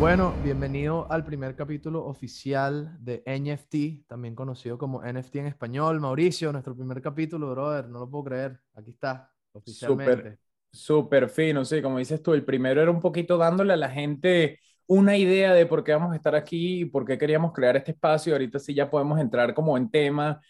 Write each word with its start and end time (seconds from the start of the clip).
Bueno, 0.00 0.32
bienvenido 0.42 1.06
al 1.12 1.26
primer 1.26 1.54
capítulo 1.54 2.06
oficial 2.06 2.96
de 3.00 3.22
NFT, 3.26 4.08
también 4.08 4.34
conocido 4.34 4.78
como 4.78 5.02
NFT 5.04 5.36
en 5.36 5.46
español. 5.48 6.00
Mauricio, 6.00 6.50
nuestro 6.52 6.74
primer 6.74 7.02
capítulo, 7.02 7.50
brother, 7.50 7.86
no 7.86 7.98
lo 7.98 8.10
puedo 8.10 8.24
creer. 8.24 8.58
Aquí 8.74 8.92
está, 8.92 9.30
oficialmente. 9.52 10.38
Súper, 10.72 11.28
fino, 11.28 11.66
sí, 11.66 11.82
como 11.82 11.98
dices 11.98 12.22
tú, 12.22 12.32
el 12.32 12.46
primero 12.46 12.80
era 12.80 12.90
un 12.90 12.98
poquito 12.98 13.36
dándole 13.36 13.74
a 13.74 13.76
la 13.76 13.90
gente 13.90 14.58
una 14.86 15.18
idea 15.18 15.52
de 15.52 15.66
por 15.66 15.84
qué 15.84 15.92
vamos 15.92 16.14
a 16.14 16.16
estar 16.16 16.34
aquí 16.34 16.80
y 16.80 16.84
por 16.86 17.04
qué 17.04 17.18
queríamos 17.18 17.52
crear 17.52 17.76
este 17.76 17.90
espacio. 17.90 18.32
Ahorita 18.32 18.58
sí 18.58 18.72
ya 18.72 18.88
podemos 18.88 19.20
entrar 19.20 19.52
como 19.52 19.76
en 19.76 19.90
tema 19.90 20.40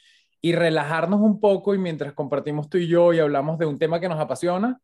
y 0.40 0.52
relajarnos 0.52 1.20
un 1.20 1.40
poco 1.40 1.74
y 1.74 1.78
mientras 1.78 2.12
compartimos 2.12 2.68
tú 2.68 2.78
y 2.78 2.86
yo 2.86 3.12
y 3.12 3.18
hablamos 3.18 3.58
de 3.58 3.66
un 3.66 3.80
tema 3.80 3.98
que 3.98 4.08
nos 4.08 4.20
apasiona, 4.20 4.80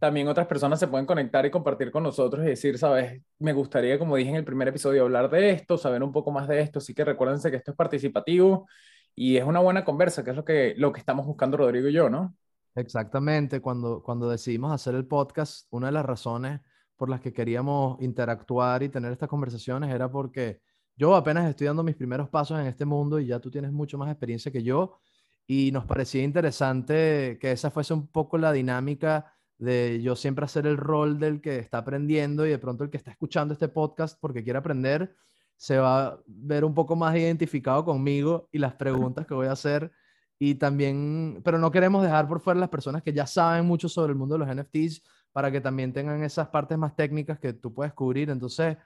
también 0.00 0.28
otras 0.28 0.46
personas 0.46 0.80
se 0.80 0.88
pueden 0.88 1.04
conectar 1.04 1.44
y 1.44 1.50
compartir 1.50 1.90
con 1.90 2.02
nosotros 2.02 2.42
y 2.44 2.48
decir, 2.48 2.78
sabes, 2.78 3.22
me 3.38 3.52
gustaría, 3.52 3.98
como 3.98 4.16
dije 4.16 4.30
en 4.30 4.36
el 4.36 4.44
primer 4.44 4.66
episodio, 4.66 5.02
hablar 5.02 5.28
de 5.28 5.50
esto, 5.50 5.76
saber 5.76 6.02
un 6.02 6.10
poco 6.10 6.32
más 6.32 6.48
de 6.48 6.60
esto. 6.62 6.78
Así 6.78 6.94
que 6.94 7.04
recuérdense 7.04 7.50
que 7.50 7.58
esto 7.58 7.72
es 7.72 7.76
participativo 7.76 8.66
y 9.14 9.36
es 9.36 9.44
una 9.44 9.60
buena 9.60 9.84
conversa, 9.84 10.24
que 10.24 10.30
es 10.30 10.36
lo 10.36 10.44
que, 10.44 10.74
lo 10.78 10.90
que 10.90 11.00
estamos 11.00 11.26
buscando 11.26 11.58
Rodrigo 11.58 11.88
y 11.88 11.92
yo, 11.92 12.08
¿no? 12.08 12.34
Exactamente, 12.74 13.60
cuando, 13.60 14.02
cuando 14.02 14.30
decidimos 14.30 14.72
hacer 14.72 14.94
el 14.94 15.06
podcast, 15.06 15.66
una 15.70 15.88
de 15.88 15.92
las 15.92 16.06
razones 16.06 16.60
por 16.96 17.10
las 17.10 17.20
que 17.20 17.34
queríamos 17.34 18.00
interactuar 18.00 18.82
y 18.82 18.88
tener 18.88 19.12
estas 19.12 19.28
conversaciones 19.28 19.94
era 19.94 20.10
porque 20.10 20.62
yo 20.96 21.14
apenas 21.14 21.48
estoy 21.48 21.66
dando 21.66 21.82
mis 21.82 21.96
primeros 21.96 22.30
pasos 22.30 22.58
en 22.58 22.66
este 22.66 22.86
mundo 22.86 23.20
y 23.20 23.26
ya 23.26 23.38
tú 23.38 23.50
tienes 23.50 23.70
mucho 23.70 23.98
más 23.98 24.10
experiencia 24.10 24.50
que 24.50 24.62
yo 24.62 24.98
y 25.46 25.72
nos 25.72 25.84
parecía 25.84 26.22
interesante 26.22 27.38
que 27.38 27.52
esa 27.52 27.70
fuese 27.70 27.92
un 27.92 28.06
poco 28.06 28.38
la 28.38 28.52
dinámica 28.52 29.34
de 29.60 30.00
yo 30.02 30.16
siempre 30.16 30.44
hacer 30.44 30.66
el 30.66 30.76
rol 30.76 31.18
del 31.18 31.40
que 31.40 31.58
está 31.58 31.78
aprendiendo 31.78 32.46
y 32.46 32.50
de 32.50 32.58
pronto 32.58 32.84
el 32.84 32.90
que 32.90 32.96
está 32.96 33.10
escuchando 33.10 33.52
este 33.54 33.68
podcast 33.68 34.18
porque 34.20 34.42
quiere 34.42 34.58
aprender 34.58 35.14
se 35.60 35.76
va 35.76 36.06
a 36.06 36.18
ver 36.26 36.64
un 36.64 36.72
poco 36.72 36.96
más 36.96 37.14
identificado 37.14 37.84
conmigo 37.84 38.48
y 38.50 38.58
las 38.58 38.72
preguntas 38.76 39.26
que 39.26 39.34
voy 39.34 39.46
a 39.46 39.52
hacer. 39.52 39.92
Y 40.38 40.54
también, 40.54 41.42
pero 41.44 41.58
no 41.58 41.70
queremos 41.70 42.02
dejar 42.02 42.26
por 42.26 42.40
fuera 42.40 42.58
las 42.58 42.70
personas 42.70 43.02
que 43.02 43.12
ya 43.12 43.26
saben 43.26 43.66
mucho 43.66 43.86
sobre 43.86 44.12
el 44.12 44.18
mundo 44.18 44.38
de 44.38 44.46
los 44.46 44.56
NFTs 44.56 45.02
para 45.32 45.52
que 45.52 45.60
también 45.60 45.92
tengan 45.92 46.24
esas 46.24 46.48
partes 46.48 46.78
más 46.78 46.96
técnicas 46.96 47.38
que 47.38 47.52
tú 47.52 47.74
puedes 47.74 47.92
cubrir. 47.92 48.30
Entonces, 48.30 48.78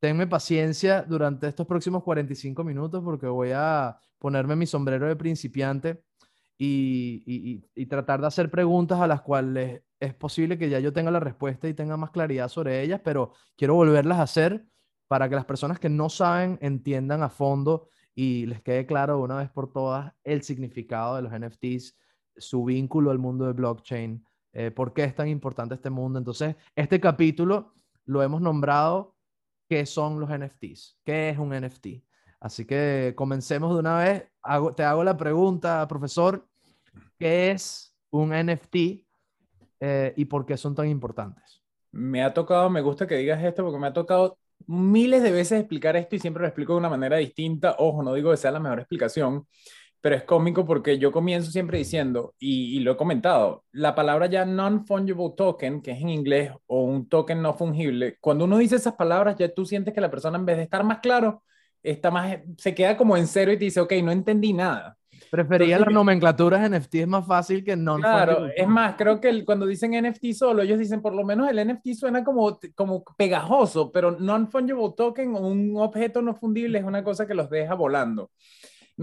tenme 0.00 0.26
paciencia 0.26 1.02
durante 1.02 1.48
estos 1.48 1.66
próximos 1.66 2.02
45 2.02 2.64
minutos 2.64 3.02
porque 3.04 3.26
voy 3.26 3.50
a 3.54 3.98
ponerme 4.18 4.56
mi 4.56 4.64
sombrero 4.64 5.06
de 5.08 5.16
principiante 5.16 6.02
y, 6.58 7.86
tratar 7.88 8.20
de 8.20 8.26
hacer 8.26 8.50
preguntas 8.50 9.00
a 9.00 9.06
las 9.06 9.22
cuales 9.22 9.82
es 10.00 10.14
posible 10.14 10.58
que 10.58 10.70
ya 10.70 10.80
yo 10.80 10.92
tenga 10.92 11.10
la 11.10 11.20
respuesta 11.20 11.68
y 11.68 11.74
tenga 11.74 11.96
más 11.96 12.10
claridad 12.10 12.48
sobre 12.48 12.82
ellas, 12.82 13.00
pero 13.04 13.32
quiero 13.56 13.74
volverlas 13.74 14.18
a 14.18 14.22
hacer 14.22 14.66
para 15.08 15.28
que 15.28 15.34
las 15.34 15.44
personas 15.44 15.78
que 15.78 15.88
no 15.88 16.08
saben 16.08 16.58
entiendan 16.62 17.22
a 17.22 17.28
fondo 17.28 17.88
y 18.14 18.46
les 18.46 18.62
quede 18.62 18.86
claro 18.86 19.20
una 19.20 19.36
vez 19.36 19.50
por 19.50 19.72
todas 19.72 20.12
el 20.24 20.42
significado 20.42 21.16
de 21.16 21.22
los 21.22 21.32
NFTs, 21.32 21.96
su 22.36 22.64
vínculo 22.64 23.10
al 23.10 23.18
mundo 23.18 23.46
de 23.46 23.52
blockchain, 23.52 24.24
eh, 24.52 24.70
por 24.70 24.92
qué 24.92 25.04
es 25.04 25.14
tan 25.14 25.28
importante 25.28 25.74
este 25.74 25.90
mundo. 25.90 26.18
Entonces, 26.18 26.56
este 26.74 27.00
capítulo 27.00 27.74
lo 28.04 28.22
hemos 28.22 28.40
nombrado 28.40 29.16
¿Qué 29.72 29.86
son 29.86 30.20
los 30.20 30.28
NFTs? 30.28 30.98
¿Qué 31.02 31.30
es 31.30 31.38
un 31.38 31.58
NFT? 31.58 32.04
Así 32.40 32.66
que 32.66 33.14
comencemos 33.16 33.72
de 33.72 33.80
una 33.80 33.96
vez. 34.00 34.30
Te 34.76 34.82
hago 34.82 35.04
la 35.04 35.16
pregunta, 35.16 35.86
profesor. 35.88 36.46
¿Qué 37.18 37.50
es 37.50 37.96
un 38.10 38.32
NFT 38.32 38.76
eh, 39.80 40.12
y 40.16 40.24
por 40.24 40.44
qué 40.44 40.56
son 40.56 40.74
tan 40.74 40.88
importantes? 40.88 41.62
Me 41.92 42.22
ha 42.22 42.32
tocado, 42.32 42.70
me 42.70 42.80
gusta 42.80 43.06
que 43.06 43.16
digas 43.16 43.42
esto 43.44 43.62
porque 43.62 43.78
me 43.78 43.86
ha 43.86 43.92
tocado 43.92 44.38
miles 44.66 45.22
de 45.22 45.32
veces 45.32 45.60
explicar 45.60 45.96
esto 45.96 46.16
y 46.16 46.18
siempre 46.18 46.42
lo 46.42 46.48
explico 46.48 46.72
de 46.72 46.78
una 46.78 46.88
manera 46.88 47.16
distinta. 47.16 47.76
Ojo, 47.78 48.02
no 48.02 48.14
digo 48.14 48.30
que 48.30 48.36
sea 48.36 48.50
la 48.50 48.60
mejor 48.60 48.80
explicación, 48.80 49.46
pero 50.00 50.16
es 50.16 50.24
cómico 50.24 50.64
porque 50.64 50.98
yo 50.98 51.12
comienzo 51.12 51.50
siempre 51.50 51.78
diciendo, 51.78 52.34
y, 52.38 52.76
y 52.76 52.80
lo 52.80 52.92
he 52.92 52.96
comentado, 52.96 53.64
la 53.72 53.94
palabra 53.94 54.26
ya 54.26 54.44
non-fungible 54.44 55.32
token, 55.36 55.80
que 55.80 55.92
es 55.92 56.00
en 56.00 56.08
inglés, 56.08 56.52
o 56.66 56.82
un 56.82 57.08
token 57.08 57.40
no 57.40 57.54
fungible, 57.54 58.16
cuando 58.20 58.44
uno 58.46 58.58
dice 58.58 58.76
esas 58.76 58.94
palabras, 58.94 59.36
ya 59.38 59.52
tú 59.52 59.64
sientes 59.64 59.94
que 59.94 60.00
la 60.00 60.10
persona 60.10 60.38
en 60.38 60.46
vez 60.46 60.56
de 60.56 60.64
estar 60.64 60.82
más 60.84 60.98
claro, 60.98 61.42
está 61.82 62.10
más, 62.10 62.38
se 62.58 62.74
queda 62.74 62.96
como 62.96 63.16
en 63.16 63.26
cero 63.26 63.52
y 63.52 63.58
te 63.58 63.64
dice, 63.64 63.80
ok, 63.80 63.92
no 64.02 64.12
entendí 64.12 64.52
nada. 64.52 64.96
Prefería 65.30 65.78
las 65.78 65.90
nomenclaturas 65.90 66.68
NFT, 66.70 66.94
es 66.96 67.08
más 67.08 67.26
fácil 67.26 67.64
que 67.64 67.74
no. 67.74 67.96
Claro, 67.96 68.48
es 68.54 68.68
más, 68.68 68.96
creo 68.96 69.18
que 69.18 69.44
cuando 69.46 69.64
dicen 69.64 69.92
NFT 69.92 70.32
solo, 70.34 70.60
ellos 70.62 70.78
dicen 70.78 71.00
por 71.00 71.14
lo 71.14 71.24
menos 71.24 71.48
el 71.48 71.66
NFT 71.66 71.94
suena 71.94 72.22
como, 72.22 72.58
como 72.74 73.02
pegajoso, 73.16 73.90
pero 73.90 74.10
non-fungible 74.10 74.92
token 74.94 75.34
o 75.34 75.40
un 75.40 75.74
objeto 75.78 76.20
no 76.20 76.34
fundible 76.34 76.78
es 76.78 76.84
una 76.84 77.02
cosa 77.02 77.26
que 77.26 77.32
los 77.32 77.48
deja 77.48 77.72
volando. 77.74 78.30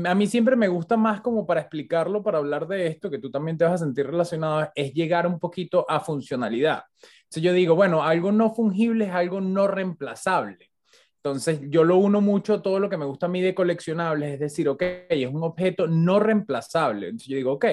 A 0.06 0.14
mí 0.14 0.28
siempre 0.28 0.56
me 0.56 0.68
gusta 0.68 0.96
más 0.98 1.20
como 1.22 1.48
para 1.48 1.62
explicarlo, 1.62 2.22
para 2.22 2.38
hablar 2.38 2.68
de 2.68 2.86
esto, 2.86 3.10
que 3.10 3.18
tú 3.18 3.32
también 3.32 3.58
te 3.58 3.66
vas 3.66 3.74
a 3.74 3.86
sentir 3.86 4.06
relacionado, 4.06 4.70
es 4.76 4.94
llegar 4.94 5.26
un 5.26 5.40
poquito 5.40 5.84
a 5.90 6.00
funcionalidad. 6.00 6.84
Entonces 7.24 7.42
yo 7.42 7.54
digo, 7.54 7.74
bueno, 7.74 8.04
algo 8.04 8.32
no 8.32 8.54
fungible 8.54 9.06
es 9.06 9.12
algo 9.12 9.42
no 9.42 9.68
reemplazable. 9.68 10.69
Entonces, 11.24 11.60
yo 11.70 11.84
lo 11.84 11.98
uno 11.98 12.22
mucho 12.22 12.62
todo 12.62 12.80
lo 12.80 12.90
que 12.90 12.98
me 12.98 13.06
gusta 13.06 13.26
a 13.26 13.30
mí 13.30 13.42
de 13.42 13.54
coleccionables, 13.54 14.34
es 14.34 14.40
decir, 14.40 14.70
ok, 14.70 14.82
es 15.10 15.28
un 15.28 15.44
objeto 15.44 15.86
no 15.88 16.20
reemplazable. 16.20 17.08
Entonces, 17.08 17.28
yo 17.28 17.36
digo, 17.36 17.54
ok, 17.54 17.66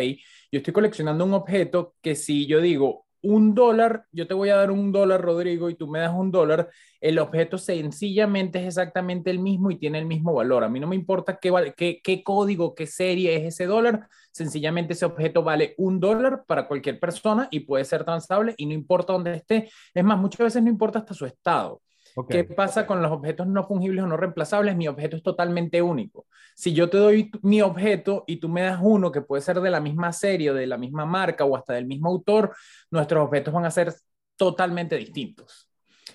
yo 0.51 0.59
estoy 0.59 0.73
coleccionando 0.73 1.25
un 1.25 1.35
objeto 1.35 1.95
que 2.03 2.17
si 2.17 2.47
yo 2.47 2.61
digo 2.61 3.07
un 3.23 3.55
dólar, 3.55 4.07
yo 4.13 4.27
te 4.27 4.35
voy 4.35 4.51
a 4.51 4.57
dar 4.57 4.71
un 4.71 4.93
dólar, 4.93 5.21
Rodrigo, 5.21 5.69
y 5.71 5.75
tú 5.75 5.89
me 5.89 5.99
das 6.01 6.15
un 6.15 6.31
dólar, 6.31 6.71
el 7.01 7.19
objeto 7.19 7.59
sencillamente 7.59 8.61
es 8.61 8.67
exactamente 8.67 9.31
el 9.31 9.39
mismo 9.39 9.71
y 9.71 9.79
tiene 9.79 9.99
el 9.99 10.07
mismo 10.07 10.35
valor. 10.35 10.65
A 10.65 10.69
mí 10.69 10.79
no 10.81 10.87
me 10.87 10.97
importa 10.97 11.39
qué, 11.41 11.75
qué, 11.77 12.01
qué 12.03 12.23
código, 12.23 12.75
qué 12.75 12.87
serie 12.87 13.37
es 13.37 13.45
ese 13.55 13.67
dólar, 13.67 14.09
sencillamente 14.33 14.93
ese 14.93 15.07
objeto 15.07 15.43
vale 15.43 15.75
un 15.79 15.99
dólar 15.99 16.45
para 16.47 16.69
cualquier 16.69 17.01
persona 17.01 17.49
y 17.51 17.61
puede 17.61 17.85
ser 17.85 18.05
transable 18.05 18.55
y 18.57 18.67
no 18.67 18.75
importa 18.75 19.13
dónde 19.13 19.35
esté. 19.35 19.71
Es 19.95 20.05
más, 20.05 20.19
muchas 20.19 20.41
veces 20.41 20.63
no 20.63 20.69
importa 20.69 21.01
hasta 21.01 21.15
su 21.15 21.27
estado. 21.27 21.83
¿Qué 22.25 22.45
pasa 22.45 22.87
con 22.87 23.03
los 23.03 23.13
objetos 23.13 23.47
no 23.47 23.65
fungibles 23.65 24.05
o 24.05 24.07
no 24.07 24.17
reemplazables? 24.17 24.75
Mi 24.75 24.89
objeto 24.89 25.17
es 25.17 25.23
totalmente 25.23 25.83
único. 25.83 26.27
Si 26.55 26.73
yo 26.73 26.89
te 26.89 26.97
doy 26.97 27.31
mi 27.43 27.61
objeto 27.61 28.25
y 28.27 28.39
tú 28.39 28.49
me 28.49 28.63
das 28.63 28.79
uno 28.83 29.13
que 29.13 29.21
puede 29.21 29.43
ser 29.43 29.61
de 29.61 29.71
la 29.71 29.81
misma 29.81 30.13
serie, 30.13 30.55
de 30.55 30.67
la 30.67 30.79
misma 30.79 31.05
marca 31.05 31.45
o 31.45 31.57
hasta 31.57 31.75
del 31.75 31.85
mismo 31.87 32.09
autor, 32.09 32.55
nuestros 32.91 33.23
objetos 33.23 33.53
van 33.53 33.67
a 33.67 33.71
ser 33.71 33.93
totalmente 34.37 34.97
distintos. 34.97 35.71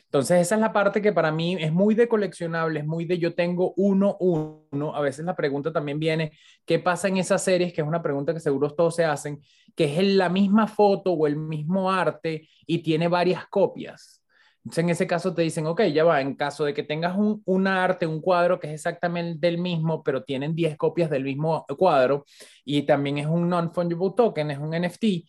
Entonces, 0.06 0.42
esa 0.42 0.56
es 0.56 0.62
la 0.62 0.74
parte 0.74 1.02
que 1.02 1.14
para 1.14 1.32
mí 1.32 1.56
es 1.60 1.72
muy 1.72 1.94
de 1.96 2.08
coleccionable, 2.08 2.80
es 2.80 2.86
muy 2.86 3.06
de 3.06 3.20
yo 3.20 3.36
tengo 3.36 3.74
uno, 3.78 4.18
uno. 4.20 4.96
A 4.96 5.02
veces 5.02 5.24
la 5.24 5.36
pregunta 5.36 5.72
también 5.72 6.00
viene, 6.00 6.32
¿qué 6.66 6.80
pasa 6.80 7.08
en 7.10 7.18
esas 7.18 7.44
series? 7.44 7.74
Que 7.74 7.82
es 7.82 7.88
una 7.88 8.02
pregunta 8.02 8.34
que 8.34 8.40
seguro 8.40 8.74
todos 8.74 8.96
se 8.96 9.06
hacen, 9.06 9.40
que 9.76 9.86
es 9.86 10.04
la 10.04 10.30
misma 10.30 10.68
foto 10.68 11.14
o 11.14 11.28
el 11.28 11.38
mismo 11.38 11.92
arte 11.92 12.50
y 12.66 12.80
tiene 12.80 13.08
varias 13.08 13.46
copias 13.48 14.21
entonces, 14.64 14.84
en 14.84 14.90
ese 14.92 15.08
caso 15.08 15.34
te 15.34 15.42
dicen, 15.42 15.66
ok, 15.66 15.82
ya 15.86 16.04
va, 16.04 16.22
en 16.22 16.36
caso 16.36 16.66
de 16.66 16.74
que 16.74 16.84
tengas 16.84 17.18
un, 17.18 17.68
arte, 17.68 18.06
un 18.06 18.22
cuadro 18.22 18.60
que 18.60 18.68
es 18.68 18.74
exactamente 18.74 19.48
del 19.48 19.58
mismo, 19.58 20.04
pero 20.04 20.24
tienen 20.24 20.54
10 20.54 20.78
copias 20.78 21.10
del 21.10 21.24
mismo 21.24 21.66
cuadro 21.78 22.26
y 22.64 22.84
también 22.84 23.18
es 23.18 23.26
un 23.26 23.50
non-fungible 23.50 24.12
token, 24.16 24.52
es 24.52 24.60
un 24.60 24.76
NFT, 24.76 25.28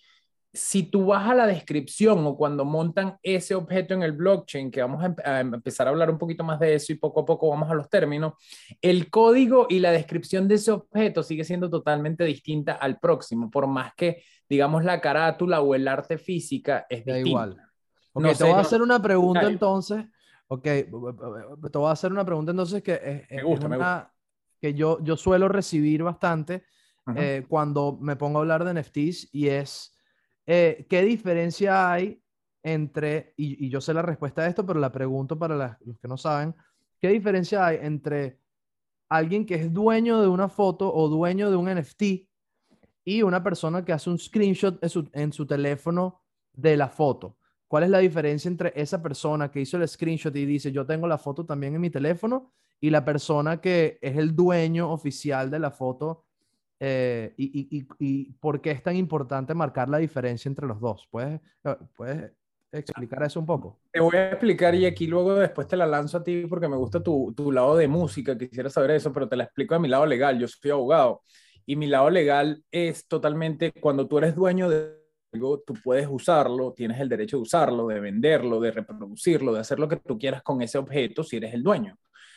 si 0.54 0.82
tú 0.82 1.06
vas 1.06 1.31
a 1.31 1.34
la 1.34 1.47
descripción 1.47 2.26
o 2.26 2.37
cuando 2.37 2.66
montan 2.66 3.16
ese 3.22 3.54
objeto 3.54 3.94
en 3.94 4.03
el 4.03 4.12
blockchain, 4.12 4.70
que 4.70 4.82
vamos 4.82 5.03
a, 5.25 5.41
empezar 5.41 5.87
a 5.87 5.91
hablar 5.91 6.10
un 6.10 6.19
poquito 6.19 6.44
más 6.44 6.60
de 6.60 6.75
eso 6.75 6.93
y 6.93 6.97
poco 6.97 7.20
a 7.20 7.25
poco 7.25 7.49
vamos 7.49 7.70
a 7.70 7.75
los 7.75 7.88
términos, 7.88 8.34
el 8.82 9.09
código 9.09 9.66
y 9.70 9.78
la 9.78 9.93
descripción 9.93 10.47
de 10.47 10.56
ese 10.56 10.72
objeto 10.72 11.22
sigue 11.22 11.44
siendo 11.44 11.70
totalmente 11.70 12.25
distinta 12.25 12.75
al 12.75 12.99
próximo, 12.99 13.50
por 13.50 13.66
más 13.66 13.94
que, 13.94 14.22
digamos, 14.47 14.84
la 14.84 15.00
carátula 15.00 15.62
o 15.62 15.75
el 15.75 15.88
arte 15.88 16.19
física 16.19 16.85
es 16.90 17.06
da 17.06 17.14
distinta. 17.14 17.28
igual. 17.31 17.71
Ok, 18.12 18.25
te 18.37 18.44
voy 18.44 18.53
a 18.53 18.61
hacer 18.61 18.82
una 18.82 19.00
pregunta 19.00 19.49
entonces. 19.49 20.05
Ok, 20.49 20.62
te 20.64 20.88
voy 20.91 21.88
a 21.88 21.93
hacer 21.93 22.12
una 22.12 22.25
pregunta 22.25 22.50
entonces 22.50 22.82
que 22.82 22.93
es, 22.93 23.31
me 23.31 23.43
gusta, 23.43 23.67
una, 23.67 23.76
me 23.76 23.76
gusta. 23.76 24.14
que 24.61 24.75
yo, 24.75 25.03
yo 25.03 25.17
suelo 25.17 25.49
recibir 25.49 26.03
bastante 26.03 26.64
eh, 27.17 27.44
cuando 27.49 27.99
me 28.00 28.17
pongo 28.17 28.38
a 28.38 28.43
hablar 28.43 28.64
de 28.64 28.81
NFTs 28.81 29.31
y 29.32 29.49
es, 29.49 29.97
eh, 30.47 30.87
¿qué 30.88 31.03
diferencia 31.03 31.91
hay 31.91 32.23
entre, 32.62 33.35
y, 33.37 33.67
y, 33.67 33.70
yo 33.70 33.81
sé 33.81 33.93
la 33.93 34.03
respuesta 34.03 34.43
a 34.43 34.47
esto, 34.47 34.64
pero 34.64 34.79
la 34.79 34.93
pregunto 34.93 35.37
para 35.37 35.79
los 35.85 35.99
que 35.99 36.06
no 36.06 36.17
saben, 36.17 36.55
¿qué 37.00 37.09
diferencia 37.09 37.67
hay 37.67 37.79
entre 37.82 38.38
alguien 39.09 39.44
que 39.44 39.56
es 39.56 39.73
dueño 39.73 40.20
de 40.23 40.29
una 40.29 40.49
foto 40.49 40.93
o 40.93 41.09
dueño 41.09 41.50
de 41.50 41.56
un 41.56 41.69
NFT 41.69 42.03
y 43.05 43.23
una 43.23 43.43
persona 43.43 43.85
que 43.85 43.93
hace 43.93 44.11
un 44.11 44.19
screenshot 44.19 44.82
en 44.82 44.88
su, 44.88 45.11
en 45.12 45.32
su 45.32 45.47
teléfono 45.47 46.20
de 46.53 46.76
la 46.76 46.88
foto? 46.88 47.37
¿Cuál 47.72 47.84
es 47.84 47.88
la 47.88 48.00
diferencia 48.00 48.50
entre 48.50 48.70
esa 48.76 49.02
persona 49.02 49.50
que 49.50 49.62
hizo 49.62 49.78
el 49.78 49.88
screenshot 49.88 50.36
y 50.36 50.44
dice, 50.44 50.70
yo 50.70 50.84
tengo 50.84 51.06
la 51.06 51.16
foto 51.16 51.46
también 51.46 51.74
en 51.74 51.80
mi 51.80 51.88
teléfono, 51.88 52.52
y 52.78 52.90
la 52.90 53.02
persona 53.02 53.62
que 53.62 53.98
es 54.02 54.14
el 54.19 54.36
dueño 54.36 54.92
oficial 54.92 55.50
de 55.50 55.58
la 55.58 55.70
foto? 55.70 56.26
Eh, 56.78 57.32
y, 57.38 57.78
y, 57.78 57.88
y, 57.98 58.32
por 58.34 58.60
qué 58.60 58.72
es 58.72 58.82
tan 58.82 58.94
importante 58.94 59.54
marcar 59.54 59.88
la 59.88 59.96
diferencia 59.96 60.50
entre 60.50 60.66
los 60.66 60.80
dos? 60.80 61.08
¿Puedes, 61.10 61.40
puedes 61.96 62.32
explicar 62.72 63.22
eso 63.22 63.40
un 63.40 63.46
poco? 63.46 63.78
Te 63.90 64.00
voy 64.00 64.16
a 64.16 64.32
explicar 64.32 64.75
y 64.75 64.84
aquí 64.84 65.06
luego 65.06 65.36
después 65.36 65.66
te 65.66 65.78
la 65.78 65.86
lanzo 65.86 66.18
a 66.18 66.22
ti 66.22 66.44
porque 66.46 66.68
me 66.68 66.76
gusta 66.76 67.02
tu, 67.02 67.32
tu 67.34 67.50
lado 67.50 67.75
de 67.75 67.88
música, 67.88 68.36
quisiera 68.36 68.68
saber 68.68 68.90
eso, 68.90 69.14
pero 69.14 69.30
te 69.30 69.36
la 69.36 69.44
explico 69.44 69.72
de 69.72 69.80
mi 69.80 69.88
lado 69.88 70.04
legal. 70.04 70.38
Yo 70.38 70.46
soy 70.46 70.72
abogado 70.72 71.22
y 71.64 71.76
mi 71.76 71.86
lado 71.86 72.10
legal 72.10 72.62
es 72.70 73.08
totalmente 73.08 73.72
cuando 73.72 74.06
tú 74.06 74.18
eres 74.18 74.34
dueño 74.34 74.68
de 74.68 75.01
algo, 75.32 75.61
tú 75.61 75.75
puedes 75.82 76.06
usarlo, 76.11 76.73
tienes 76.73 77.00
el 77.00 77.08
derecho 77.08 77.38
de 77.38 77.43
usarlo, 77.43 77.87
de 77.87 78.00
venderlo, 78.00 78.61
de 78.61 78.70
reproducirlo, 78.70 79.52
de 79.52 79.61
hacer 79.61 79.79
lo 79.79 79.88
que 79.88 79.96
tú 79.96 80.19
quieras 80.19 80.43
con 80.43 80.62
ese 80.62 80.79
objeto 80.79 81.25
si 81.25 81.37
eres 81.37 81.55
el 81.55 81.62
dueño. 81.62 81.96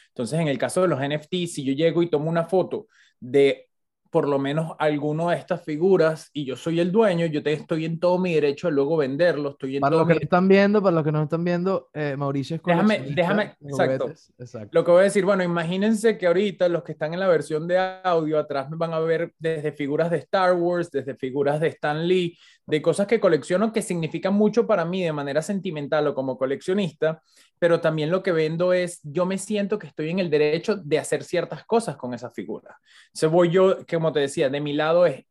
Entonces, 0.10 0.40
en 0.40 0.48
el 0.48 0.58
caso 0.58 0.82
de 0.82 0.88
los 0.88 1.00
NFT, 1.00 1.48
si 1.48 1.66
yo 1.66 1.74
llego 1.74 2.02
y 2.02 2.10
tomo 2.10 2.30
una 2.30 2.46
foto 2.46 2.88
de 3.20 3.70
por 4.16 4.30
lo 4.30 4.40
menos 4.40 4.72
alguno 4.80 5.28
de 5.28 5.36
estas 5.36 5.62
figuras 5.66 6.30
y 6.32 6.46
yo 6.46 6.56
soy 6.56 6.80
el 6.80 6.90
dueño, 6.90 7.26
yo 7.26 7.44
te, 7.44 7.52
estoy 7.52 7.84
en 7.84 8.00
todo 8.00 8.18
mi 8.18 8.34
derecho 8.34 8.68
de 8.68 8.74
luego 8.74 8.96
venderlo. 8.96 9.50
Estoy 9.50 9.76
en 9.76 9.82
para 9.82 9.98
los 9.98 10.08
que 10.08 10.14
están 10.22 10.48
viendo, 10.48 10.82
para 10.82 10.96
los 10.96 11.04
que 11.04 11.12
no 11.12 11.24
están 11.24 11.44
viendo, 11.44 11.90
eh, 11.94 12.16
Mauricio 12.18 12.56
es 12.56 12.62
Déjame, 12.66 13.00
déjame, 13.14 13.56
exacto. 13.60 14.14
exacto. 14.38 14.70
Lo 14.72 14.86
que 14.86 14.92
voy 14.92 15.02
a 15.02 15.04
decir, 15.04 15.26
bueno, 15.26 15.44
imagínense 15.44 16.18
que 16.18 16.28
ahorita 16.28 16.70
los 16.70 16.84
que 16.84 16.94
están 16.94 17.14
en 17.14 17.20
la 17.20 17.28
versión 17.28 17.68
de 17.68 17.78
audio 17.78 18.40
atrás 18.40 18.70
me 18.70 18.78
van 18.78 18.94
a 18.94 19.00
ver 19.00 19.34
desde 19.38 19.74
figuras 19.74 20.10
de 20.10 20.20
Star 20.20 20.54
Wars, 20.54 20.90
desde 20.92 21.16
figuras 21.16 21.60
de 21.60 21.68
Stan 21.68 22.08
Lee, 22.08 22.38
de 22.66 22.82
cosas 22.82 23.08
que 23.08 23.20
colecciono 23.20 23.72
que 23.72 23.82
significan 23.82 24.34
mucho 24.34 24.66
para 24.66 24.86
mí 24.86 25.04
de 25.04 25.14
manera 25.14 25.42
sentimental 25.42 26.08
o 26.08 26.16
como 26.16 26.38
coleccionista, 26.38 27.22
pero 27.60 27.80
también 27.80 28.10
lo 28.10 28.24
que 28.24 28.32
vendo 28.32 28.74
es, 28.74 29.00
yo 29.04 29.26
me 29.26 29.38
siento 29.38 29.78
que 29.78 29.88
estoy 29.88 30.10
en 30.10 30.20
el 30.20 30.30
derecho 30.30 30.76
de 30.76 31.00
hacer 31.00 31.24
ciertas 31.24 31.66
cosas 31.66 31.96
con 31.96 32.14
esas 32.14 32.34
figuras. 32.34 32.76
Se 33.14 33.28
voy 33.28 33.52
yo, 33.52 33.78
como 33.88 34.12
te 34.12 34.22
decía, 34.22 34.50
de 34.50 34.62
mi 34.62 34.74
lado 34.74 35.06
es 35.06 35.26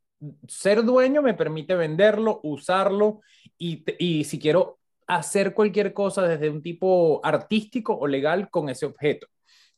ser 0.48 0.84
dueño 0.84 1.22
me 1.22 1.34
permite 1.34 1.74
venderlo, 1.74 2.40
usarlo 2.42 3.20
y, 3.58 3.84
y 3.98 4.24
si 4.24 4.38
quiero 4.38 4.78
hacer 5.06 5.54
cualquier 5.54 5.92
cosa 5.92 6.22
desde 6.22 6.48
un 6.48 6.62
tipo 6.62 7.20
artístico 7.24 7.94
o 7.94 8.06
legal 8.06 8.48
con 8.50 8.68
ese 8.68 8.86
objeto. 8.86 9.26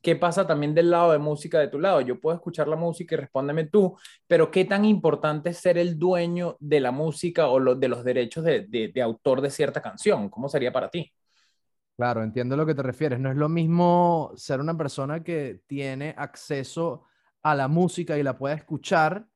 ¿Qué 0.02 0.14
pasa 0.14 0.46
también 0.46 0.75
del 0.75 0.90
lado 0.90 1.12
de 1.12 1.19
música 1.19 1.58
de 1.58 1.69
tu 1.69 1.78
lado? 1.78 2.00
Yo 2.00 2.20
puedo 2.20 2.37
escuchar 2.37 2.69
la 2.69 2.76
música 2.76 3.14
y 3.14 3.19
respóndeme 3.19 3.64
tú, 3.64 3.96
pero 4.26 4.50
¿qué 4.50 4.64
tan 4.64 4.84
importante 4.84 5.50
es 5.50 5.58
ser 5.58 5.78
el 5.78 5.98
dueño 5.98 6.56
de 6.60 6.81
la 6.81 6.93
música 6.93 7.48
o 7.48 7.75
de 7.75 7.88
los 7.88 8.04
derechos 8.04 8.44
de, 8.44 8.66
de, 8.66 9.02
autor 9.02 9.40
de 9.40 9.50
cierta 9.50 9.82
canción? 9.82 10.28
¿Cómo 10.28 10.48
sería 10.48 10.72
para 10.72 10.88
ti? 10.88 11.12
Claro, 11.96 12.22
entiendo 12.22 12.54
a 12.54 12.58
lo 12.58 12.66
que 12.66 12.75
te 12.75 12.82
refieres. 12.82 13.19
No 13.19 13.31
es 13.31 13.37
lo 13.37 13.48
mismo 13.48 14.32
ser 14.37 14.60
una 14.60 14.76
persona 14.76 15.25
que 15.25 15.62
tiene 15.66 16.14
acceso 16.16 17.04
a 17.43 17.54
la 17.54 17.69
música 17.69 18.19
y 18.19 18.22
la 18.22 18.37
puede 18.37 18.54
escuchar 18.54 19.26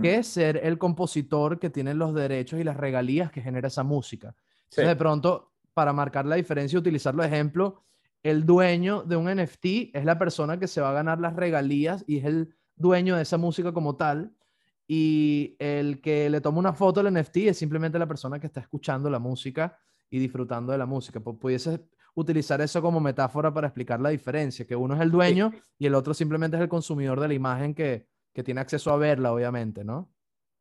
que 0.00 0.22
ser 0.22 0.60
el 0.62 0.78
compositor 0.78 1.58
que 1.58 1.68
tiene 1.68 1.94
los 1.94 2.14
derechos 2.14 2.60
y 2.60 2.64
las 2.64 2.76
regalías 2.76 3.32
que 3.32 3.40
genera 3.40 3.66
esa 3.66 3.82
música. 3.82 4.34
Entonces, 4.64 4.86
de 4.86 4.96
pronto, 4.96 5.52
para 5.74 5.92
marcar 5.92 6.24
la 6.24 6.36
diferencia, 6.36 6.78
utilizar 6.78 7.14
los 7.14 7.26
ejemplos, 7.26 7.74
el 8.22 8.46
dueño 8.46 9.02
de 9.02 9.16
un 9.16 9.26
NFT 9.26 9.94
es 9.94 10.04
la 10.04 10.18
persona 10.18 10.58
que 10.58 10.68
se 10.68 10.80
va 10.80 10.90
a 10.90 10.94
ganar 10.94 11.20
las 11.20 11.34
regalías 11.34 12.04
y 12.06 12.18
es 12.18 12.24
el 12.24 12.54
dueño 12.76 13.16
de 13.16 13.22
esa 13.22 13.38
música 13.38 13.72
como 13.72 13.96
tal. 13.96 14.34
Y 14.86 15.56
el 15.58 16.00
que 16.00 16.28
le 16.28 16.40
toma 16.40 16.58
una 16.58 16.72
foto 16.72 17.00
al 17.00 17.12
NFT 17.12 17.36
es 17.38 17.58
simplemente 17.58 17.98
la 17.98 18.06
persona 18.06 18.38
que 18.38 18.46
está 18.46 18.60
escuchando 18.60 19.08
la 19.08 19.18
música 19.18 19.78
y 20.10 20.18
disfrutando 20.18 20.72
de 20.72 20.78
la 20.78 20.86
música. 20.86 21.20
Pues 21.20 21.36
pudiese 21.38 21.80
utilizar 22.14 22.60
eso 22.60 22.82
como 22.82 23.00
metáfora 23.00 23.52
para 23.52 23.68
explicar 23.68 24.00
la 24.00 24.10
diferencia, 24.10 24.66
que 24.66 24.76
uno 24.76 24.94
es 24.94 25.00
el 25.00 25.10
dueño 25.10 25.52
y 25.78 25.86
el 25.86 25.94
otro 25.94 26.12
simplemente 26.12 26.56
es 26.56 26.62
el 26.62 26.68
consumidor 26.68 27.20
de 27.20 27.28
la 27.28 27.34
imagen 27.34 27.74
que, 27.74 28.06
que 28.32 28.42
tiene 28.42 28.60
acceso 28.60 28.92
a 28.92 28.96
verla, 28.96 29.32
obviamente, 29.32 29.82
¿no? 29.82 30.12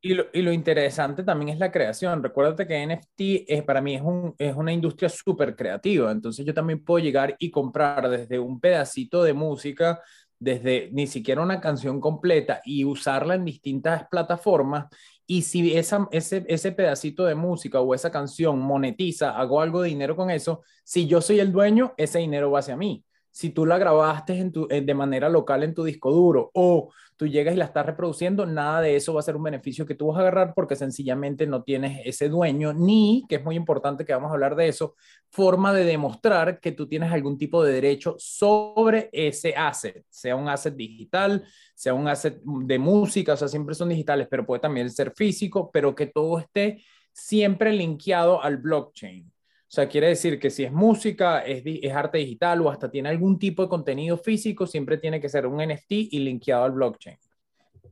Y 0.03 0.15
lo, 0.15 0.25
y 0.33 0.41
lo, 0.41 0.51
interesante 0.51 1.23
también 1.23 1.49
es 1.49 1.59
la 1.59 1.71
creación. 1.71 2.23
Recuérdate 2.23 2.65
que 2.65 2.85
NFT 2.87 3.45
es, 3.47 3.63
para 3.63 3.81
mí 3.81 3.95
es, 3.95 4.01
un, 4.01 4.33
es 4.39 4.55
una 4.55 4.73
industria 4.73 5.09
súper 5.09 5.55
creativa. 5.55 6.11
Entonces 6.11 6.43
yo 6.43 6.55
también 6.55 6.83
puedo 6.83 7.03
llegar 7.03 7.35
y 7.37 7.51
comprar 7.51 8.09
desde 8.09 8.39
un 8.39 8.59
pedacito 8.59 9.23
de 9.23 9.33
música, 9.33 10.01
desde 10.39 10.89
ni 10.91 11.05
siquiera 11.05 11.43
una 11.43 11.61
canción 11.61 12.01
completa 12.01 12.61
y 12.65 12.83
usarla 12.83 13.35
en 13.35 13.45
distintas 13.45 14.07
plataformas. 14.09 14.87
Y 15.27 15.43
si 15.43 15.77
esa, 15.77 16.07
ese, 16.11 16.45
ese 16.47 16.71
pedacito 16.71 17.25
de 17.25 17.35
música 17.35 17.79
o 17.79 17.93
esa 17.93 18.09
canción 18.09 18.57
monetiza, 18.59 19.37
hago 19.37 19.61
algo 19.61 19.83
de 19.83 19.89
dinero 19.89 20.15
con 20.15 20.31
eso, 20.31 20.63
si 20.83 21.05
yo 21.05 21.21
soy 21.21 21.39
el 21.39 21.51
dueño, 21.51 21.93
ese 21.95 22.17
dinero 22.17 22.49
va 22.49 22.59
hacia 22.59 22.75
mí 22.75 23.05
si 23.31 23.49
tú 23.49 23.65
la 23.65 23.77
grabaste 23.77 24.37
en 24.37 24.51
tu, 24.51 24.67
de 24.67 24.93
manera 24.93 25.29
local 25.29 25.63
en 25.63 25.73
tu 25.73 25.83
disco 25.83 26.11
duro 26.11 26.51
o 26.53 26.91
tú 27.15 27.27
llegas 27.27 27.53
y 27.53 27.57
la 27.57 27.65
estás 27.65 27.85
reproduciendo, 27.85 28.45
nada 28.45 28.81
de 28.81 28.95
eso 28.95 29.13
va 29.13 29.19
a 29.19 29.23
ser 29.23 29.35
un 29.35 29.43
beneficio 29.43 29.85
que 29.85 29.95
tú 29.95 30.07
vas 30.07 30.17
a 30.17 30.21
agarrar 30.21 30.53
porque 30.53 30.75
sencillamente 30.75 31.47
no 31.47 31.63
tienes 31.63 32.01
ese 32.03 32.29
dueño 32.29 32.73
ni, 32.73 33.25
que 33.29 33.35
es 33.35 33.43
muy 33.43 33.55
importante 33.55 34.05
que 34.05 34.13
vamos 34.13 34.31
a 34.31 34.33
hablar 34.33 34.55
de 34.55 34.67
eso, 34.67 34.95
forma 35.29 35.71
de 35.71 35.85
demostrar 35.85 36.59
que 36.59 36.71
tú 36.71 36.87
tienes 36.87 37.11
algún 37.11 37.37
tipo 37.37 37.63
de 37.63 37.73
derecho 37.73 38.15
sobre 38.17 39.09
ese 39.13 39.55
asset, 39.55 40.03
sea 40.09 40.35
un 40.35 40.49
asset 40.49 40.75
digital, 40.75 41.45
sea 41.75 41.93
un 41.93 42.07
asset 42.07 42.41
de 42.43 42.79
música, 42.79 43.33
o 43.33 43.37
sea, 43.37 43.47
siempre 43.47 43.75
son 43.75 43.89
digitales, 43.89 44.27
pero 44.29 44.45
puede 44.45 44.61
también 44.61 44.89
ser 44.89 45.13
físico, 45.15 45.69
pero 45.71 45.95
que 45.95 46.07
todo 46.07 46.39
esté 46.39 46.83
siempre 47.13 47.71
linkeado 47.71 48.41
al 48.41 48.57
blockchain. 48.57 49.31
O 49.71 49.73
sea, 49.73 49.87
quiere 49.87 50.07
decir 50.07 50.37
que 50.37 50.49
si 50.49 50.65
es 50.65 50.71
música, 50.73 51.39
es, 51.39 51.63
es, 51.65 51.93
arte 51.93 52.17
digital 52.17 52.59
o 52.59 52.69
hasta 52.69 52.91
tiene 52.91 53.07
algún 53.07 53.39
tipo 53.39 53.63
de 53.63 53.69
contenido 53.69 54.17
físico, 54.17 54.67
siempre 54.67 54.97
tiene 54.97 55.21
que 55.21 55.29
ser 55.29 55.47
un 55.47 55.65
NFT 55.65 55.91
y 56.11 56.19
linkeado 56.19 56.65
al 56.65 56.73
blockchain. 56.73 57.17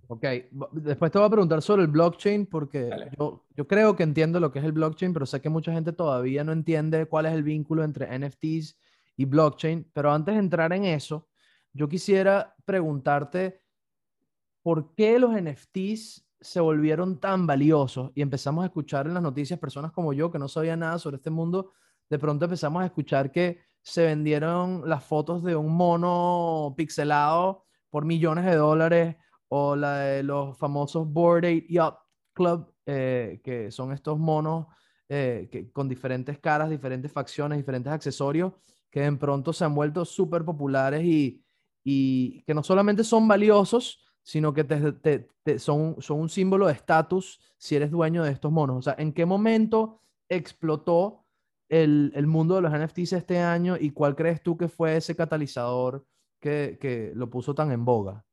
Ok, 0.08 0.26
después 0.74 1.10
te 1.10 1.18
voy 1.18 1.28
a 1.28 1.30
preguntar 1.30 1.62
sobre 1.62 1.84
el 1.84 1.88
blockchain 1.88 2.48
porque 2.48 2.90
yo, 3.18 3.46
yo, 3.56 3.66
creo 3.66 3.96
que 3.96 4.04
entiendo 4.04 4.42
lo 4.42 4.52
que 4.52 4.60
es 4.60 4.66
el 4.66 4.74
blockchain, 4.74 5.14
pero 5.14 5.26
sé 5.26 5.40
que 5.40 5.48
mucha 5.48 5.72
gente 5.72 5.94
todavía 5.94 6.44
no 6.44 6.52
entiende 6.52 7.06
cuál 7.06 7.28
es 7.28 7.32
el 7.32 7.44
vínculo 7.44 7.86
entre 7.86 8.10
NFTs 8.20 8.78
y 9.16 9.24
blockchain. 9.24 9.90
Pero 9.94 10.12
antes 10.12 10.34
de 10.34 10.40
entrar 10.42 10.74
en 10.74 10.84
eso, 10.84 11.30
yo 11.72 11.88
quisiera 11.88 12.56
preguntarte 12.66 13.62
por 14.64 14.94
qué 14.96 15.18
los 15.18 15.32
NFTs 15.32 16.29
se 16.42 16.60
volvieron 16.60 17.20
tan 17.20 17.46
valiosos 17.46 18.12
y 18.16 18.22
empezamos 18.22 18.64
a 18.64 18.68
escuchar 18.68 19.08
en 19.08 19.14
las 19.14 19.24
noticias 19.24 19.60
personas 19.60 19.92
como 19.92 20.14
yo 20.14 20.32
que 20.32 20.40
no 20.40 20.48
sabían 20.48 20.80
nada 20.80 21.00
sobre 21.00 21.18
este 21.18 21.30
mundo, 21.30 21.74
de 22.10 22.20
pronto 22.20 22.46
empezamos 22.46 22.82
a 22.82 22.86
escuchar 22.86 23.32
que 23.32 23.60
se 23.82 24.06
vendieron 24.06 24.88
las 24.88 25.04
fotos 25.04 25.44
de 25.44 25.56
un 25.56 25.76
mono 25.76 26.74
pixelado 26.78 27.66
por 27.90 28.06
millones 28.06 28.46
de 28.46 28.56
dólares 28.56 29.16
o 29.48 29.76
la 29.76 30.00
de 30.00 30.24
los 30.24 30.58
famosos 30.58 31.08
Board 31.12 31.40
Ape 31.40 31.68
Yacht 31.70 31.98
Club, 32.34 32.72
eh, 32.86 33.42
que 33.44 33.72
son 33.72 33.92
estos 33.92 34.18
monos 34.18 34.68
eh, 35.08 35.50
que, 35.52 35.72
con 35.72 35.90
diferentes 35.90 36.40
caras, 36.40 36.70
diferentes 36.70 37.12
facciones, 37.12 37.58
diferentes 37.58 37.92
accesorios, 37.92 38.54
que 38.92 39.02
de 39.02 39.12
pronto 39.14 39.54
se 39.54 39.66
han 39.66 39.76
vuelto 39.76 40.06
súper 40.06 40.46
populares 40.46 41.04
y, 41.04 41.44
y 41.84 42.44
que 42.44 42.54
no 42.54 42.64
solamente 42.64 43.04
son 43.04 43.28
valiosos, 43.28 44.09
sino 44.30 44.54
que 44.54 44.64
te, 44.64 45.58
son, 45.58 45.96
son 46.00 46.20
un 46.20 46.30
símbolo 46.30 46.68
de 46.68 46.74
estatus 46.74 47.40
si 47.58 47.76
eres 47.76 47.90
dueño 47.90 48.24
de 48.24 48.32
estos 48.32 48.52
monos. 48.52 48.78
O 48.78 48.82
sea, 48.84 48.96
¿en 49.00 49.12
qué 49.12 49.26
momento 49.26 50.04
explotó 50.30 51.26
el, 51.68 52.12
el, 52.14 52.28
mundo 52.28 52.54
de 52.54 52.62
los 52.62 52.72
NFTs 52.72 53.14
este 53.14 53.40
año 53.40 53.76
y 53.80 53.90
cuál 53.90 54.16
crees 54.16 54.44
tú 54.44 54.56
que 54.56 54.68
fue 54.68 54.98
ese 54.98 55.16
catalizador 55.16 56.06
que, 56.40 56.78
que 56.80 57.12
lo 57.16 57.28
puso 57.28 57.56
tan 57.56 57.72
en 57.72 57.84
boga? 57.84 58.24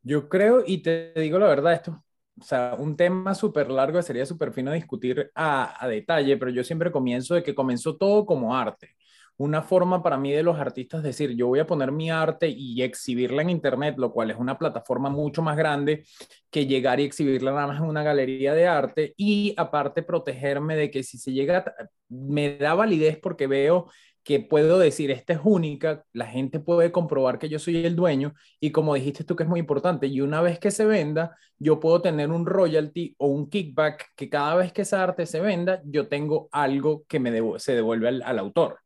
Yo 0.00 0.26
creo, 0.30 0.64
y 0.66 0.78
te 0.78 1.12
digo 1.12 1.38
la 1.38 1.48
verdad, 1.48 1.74
esto, 1.74 2.02
o 2.40 2.42
sea, 2.42 2.74
un 2.78 2.96
tema 2.96 3.34
súper 3.34 3.70
largo 3.70 4.00
sería 4.00 4.24
súper 4.24 4.54
fino 4.54 4.72
discutir 4.72 5.30
a, 5.34 5.84
a 5.84 5.86
detalle, 5.86 6.38
pero 6.38 6.50
yo 6.50 6.64
siempre 6.64 6.90
comienzo 6.90 7.34
de 7.34 7.42
que 7.42 7.54
comenzó 7.54 7.98
todo 7.98 8.24
como 8.24 8.56
arte 8.56 8.96
una 9.38 9.62
forma 9.62 10.02
para 10.02 10.16
mí 10.16 10.32
de 10.32 10.42
los 10.42 10.58
artistas 10.58 11.02
decir, 11.02 11.32
yo 11.36 11.46
voy 11.48 11.58
a 11.58 11.66
poner 11.66 11.92
mi 11.92 12.10
arte 12.10 12.48
y 12.48 12.82
exhibirla 12.82 13.42
en 13.42 13.50
Internet, 13.50 13.96
lo 13.98 14.12
cual 14.12 14.30
es 14.30 14.36
una 14.38 14.58
plataforma 14.58 15.10
mucho 15.10 15.42
más 15.42 15.56
grande 15.56 16.04
que 16.50 16.66
llegar 16.66 17.00
y 17.00 17.04
exhibirla 17.04 17.52
nada 17.52 17.66
más 17.66 17.80
en 17.80 17.88
una 17.88 18.02
galería 18.02 18.54
de 18.54 18.66
arte 18.66 19.14
y 19.16 19.54
aparte 19.56 20.02
protegerme 20.02 20.76
de 20.76 20.90
que 20.90 21.02
si 21.02 21.18
se 21.18 21.32
llega, 21.32 21.64
me 22.08 22.56
da 22.56 22.74
validez 22.74 23.18
porque 23.18 23.46
veo 23.46 23.88
que 24.26 24.40
puedo 24.40 24.80
decir, 24.80 25.12
esta 25.12 25.34
es 25.34 25.40
única, 25.44 26.04
la 26.12 26.26
gente 26.26 26.58
puede 26.58 26.90
comprobar 26.90 27.38
que 27.38 27.48
yo 27.48 27.60
soy 27.60 27.86
el 27.86 27.94
dueño 27.94 28.34
y 28.58 28.72
como 28.72 28.94
dijiste 28.94 29.22
tú 29.22 29.36
que 29.36 29.44
es 29.44 29.48
muy 29.48 29.60
importante, 29.60 30.08
y 30.08 30.20
una 30.20 30.40
vez 30.40 30.58
que 30.58 30.72
se 30.72 30.84
venda, 30.84 31.36
yo 31.60 31.78
puedo 31.78 32.02
tener 32.02 32.30
un 32.30 32.44
royalty 32.44 33.14
o 33.18 33.28
un 33.28 33.48
kickback 33.48 34.14
que 34.16 34.28
cada 34.28 34.56
vez 34.56 34.72
que 34.72 34.82
esa 34.82 35.04
arte 35.04 35.26
se 35.26 35.40
venda, 35.40 35.80
yo 35.84 36.08
tengo 36.08 36.48
algo 36.50 37.04
que 37.06 37.20
me 37.20 37.30
se 37.60 37.76
devuelve 37.76 38.08
al 38.08 38.38
autor. 38.40 38.80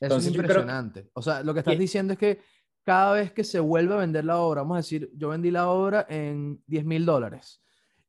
Es 0.00 0.26
impresionante. 0.26 1.10
O 1.14 1.22
sea, 1.22 1.42
lo 1.42 1.52
que 1.52 1.60
estás 1.60 1.78
diciendo 1.78 2.12
es 2.12 2.18
que 2.18 2.40
cada 2.84 3.14
vez 3.14 3.32
que 3.32 3.44
se 3.44 3.60
vuelve 3.60 3.94
a 3.94 3.98
vender 3.98 4.24
la 4.24 4.38
obra, 4.38 4.62
vamos 4.62 4.74
a 4.74 4.78
decir, 4.78 5.10
yo 5.14 5.30
vendí 5.30 5.50
la 5.50 5.68
obra 5.68 6.06
en 6.08 6.62
10 6.66 6.84
mil 6.84 7.06
dólares 7.06 7.62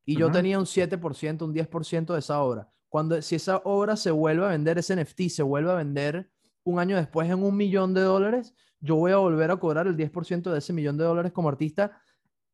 y 0.06 0.18
yo 0.18 0.30
tenía 0.30 0.60
un 0.60 0.66
7%, 0.66 1.42
un 1.42 1.54
10% 1.54 2.14
de 2.14 2.20
esa 2.20 2.42
obra. 2.42 2.70
Cuando, 2.90 3.22
si 3.22 3.36
esa 3.36 3.58
obra 3.64 3.96
se 3.96 4.12
vuelve 4.12 4.46
a 4.46 4.50
vender, 4.50 4.78
ese 4.78 4.96
NFT 4.96 5.30
se 5.30 5.44
vuelve 5.44 5.72
a 5.72 5.76
vender 5.76 6.30
un 6.64 6.80
año 6.80 6.96
después 6.96 7.30
en 7.30 7.42
un 7.42 7.56
millón 7.56 7.94
de 7.94 8.02
dólares, 8.02 8.54
yo 8.80 8.96
voy 8.96 9.12
a 9.12 9.18
volver 9.18 9.50
a 9.50 9.58
cobrar 9.58 9.88
el 9.88 9.98
10% 9.98 10.52
de 10.52 10.58
ese 10.58 10.74
millón 10.74 10.98
de 10.98 11.04
dólares 11.04 11.32
como 11.32 11.50
artista 11.50 12.00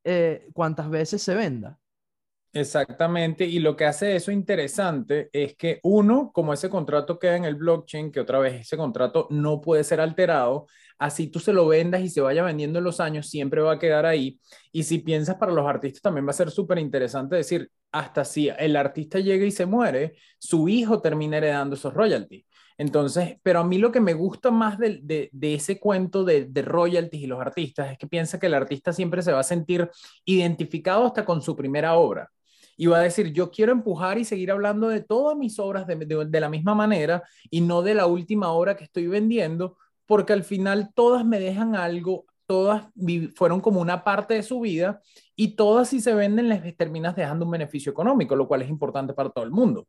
eh, 0.03 0.49
cuantas 0.53 0.89
veces 0.89 1.21
se 1.21 1.35
venda. 1.35 1.79
Exactamente, 2.53 3.45
y 3.45 3.59
lo 3.59 3.77
que 3.77 3.85
hace 3.85 4.13
eso 4.13 4.29
interesante 4.29 5.29
es 5.31 5.55
que 5.55 5.79
uno, 5.83 6.31
como 6.33 6.51
ese 6.51 6.69
contrato 6.69 7.17
queda 7.17 7.37
en 7.37 7.45
el 7.45 7.55
blockchain, 7.55 8.11
que 8.11 8.19
otra 8.19 8.39
vez 8.39 8.59
ese 8.59 8.75
contrato 8.75 9.27
no 9.29 9.61
puede 9.61 9.85
ser 9.85 10.01
alterado, 10.01 10.67
así 10.99 11.27
tú 11.27 11.39
se 11.39 11.53
lo 11.53 11.65
vendas 11.65 12.01
y 12.01 12.09
se 12.09 12.19
vaya 12.19 12.43
vendiendo 12.43 12.79
en 12.79 12.83
los 12.83 12.99
años, 12.99 13.29
siempre 13.29 13.61
va 13.61 13.73
a 13.73 13.79
quedar 13.79 14.05
ahí. 14.05 14.37
Y 14.73 14.83
si 14.83 14.99
piensas 14.99 15.35
para 15.37 15.53
los 15.53 15.65
artistas 15.65 16.01
también 16.01 16.27
va 16.27 16.31
a 16.31 16.33
ser 16.33 16.51
súper 16.51 16.77
interesante 16.79 17.37
decir, 17.37 17.71
hasta 17.89 18.25
si 18.25 18.49
el 18.49 18.75
artista 18.75 19.19
llega 19.19 19.45
y 19.45 19.51
se 19.51 19.65
muere, 19.65 20.17
su 20.37 20.67
hijo 20.67 21.01
termina 21.01 21.37
heredando 21.37 21.75
esos 21.75 21.93
royalties. 21.93 22.45
Entonces, 22.77 23.37
pero 23.43 23.59
a 23.61 23.63
mí 23.63 23.77
lo 23.77 23.93
que 23.93 24.01
me 24.01 24.13
gusta 24.13 24.51
más 24.51 24.77
de, 24.77 25.29
ese 25.41 25.79
cuento 25.79 26.25
de, 26.25 26.45
de, 26.45 26.61
royalties 26.63 27.23
y 27.23 27.27
los 27.27 27.39
artistas 27.39 27.91
es 27.91 27.97
que 27.97 28.07
piensa 28.07 28.39
que 28.39 28.47
el 28.47 28.55
artista 28.55 28.91
siempre 28.91 29.21
se 29.21 29.31
va 29.31 29.39
a 29.39 29.43
sentir 29.43 29.89
identificado 30.25 31.05
hasta 31.05 31.23
con 31.23 31.41
su 31.41 31.55
primera 31.55 31.93
obra 31.95 32.29
y 32.81 32.87
va 32.87 32.97
a 32.97 33.01
decir, 33.03 33.31
yo 33.31 33.51
quiero 33.51 33.73
empujar 33.73 34.17
y 34.17 34.25
seguir 34.25 34.49
hablando 34.49 34.87
de 34.87 35.01
todas 35.01 35.37
mis 35.37 35.59
obras 35.59 35.85
de, 35.85 35.95
de, 35.95 36.39
la 36.39 36.49
misma 36.49 36.73
manera 36.73 37.21
y 37.51 37.61
no 37.61 37.83
de 37.83 37.93
la 37.93 38.07
última 38.07 38.49
obra 38.49 38.75
que 38.75 38.85
estoy 38.85 39.05
vendiendo, 39.05 39.77
porque 40.07 40.33
al 40.33 40.43
final 40.43 40.89
todas 40.95 41.23
me 41.23 41.39
dejan 41.39 41.75
algo, 41.75 42.25
todas 42.47 42.87
fueron 43.35 43.61
como 43.61 43.81
una 43.81 44.03
parte 44.03 44.33
de 44.33 44.41
su 44.41 44.61
vida 44.61 44.99
y 45.35 45.49
todas 45.55 45.89
si 45.89 46.01
se 46.01 46.15
venden 46.15 46.49
les 46.49 46.75
terminas 46.75 47.15
dejando 47.15 47.45
un 47.45 47.51
beneficio 47.51 47.91
económico, 47.91 48.35
lo 48.35 48.47
cual 48.47 48.63
es 48.63 48.69
importante 48.69 49.13
para 49.13 49.29
todo 49.29 49.45
el 49.45 49.51
mundo. 49.51 49.85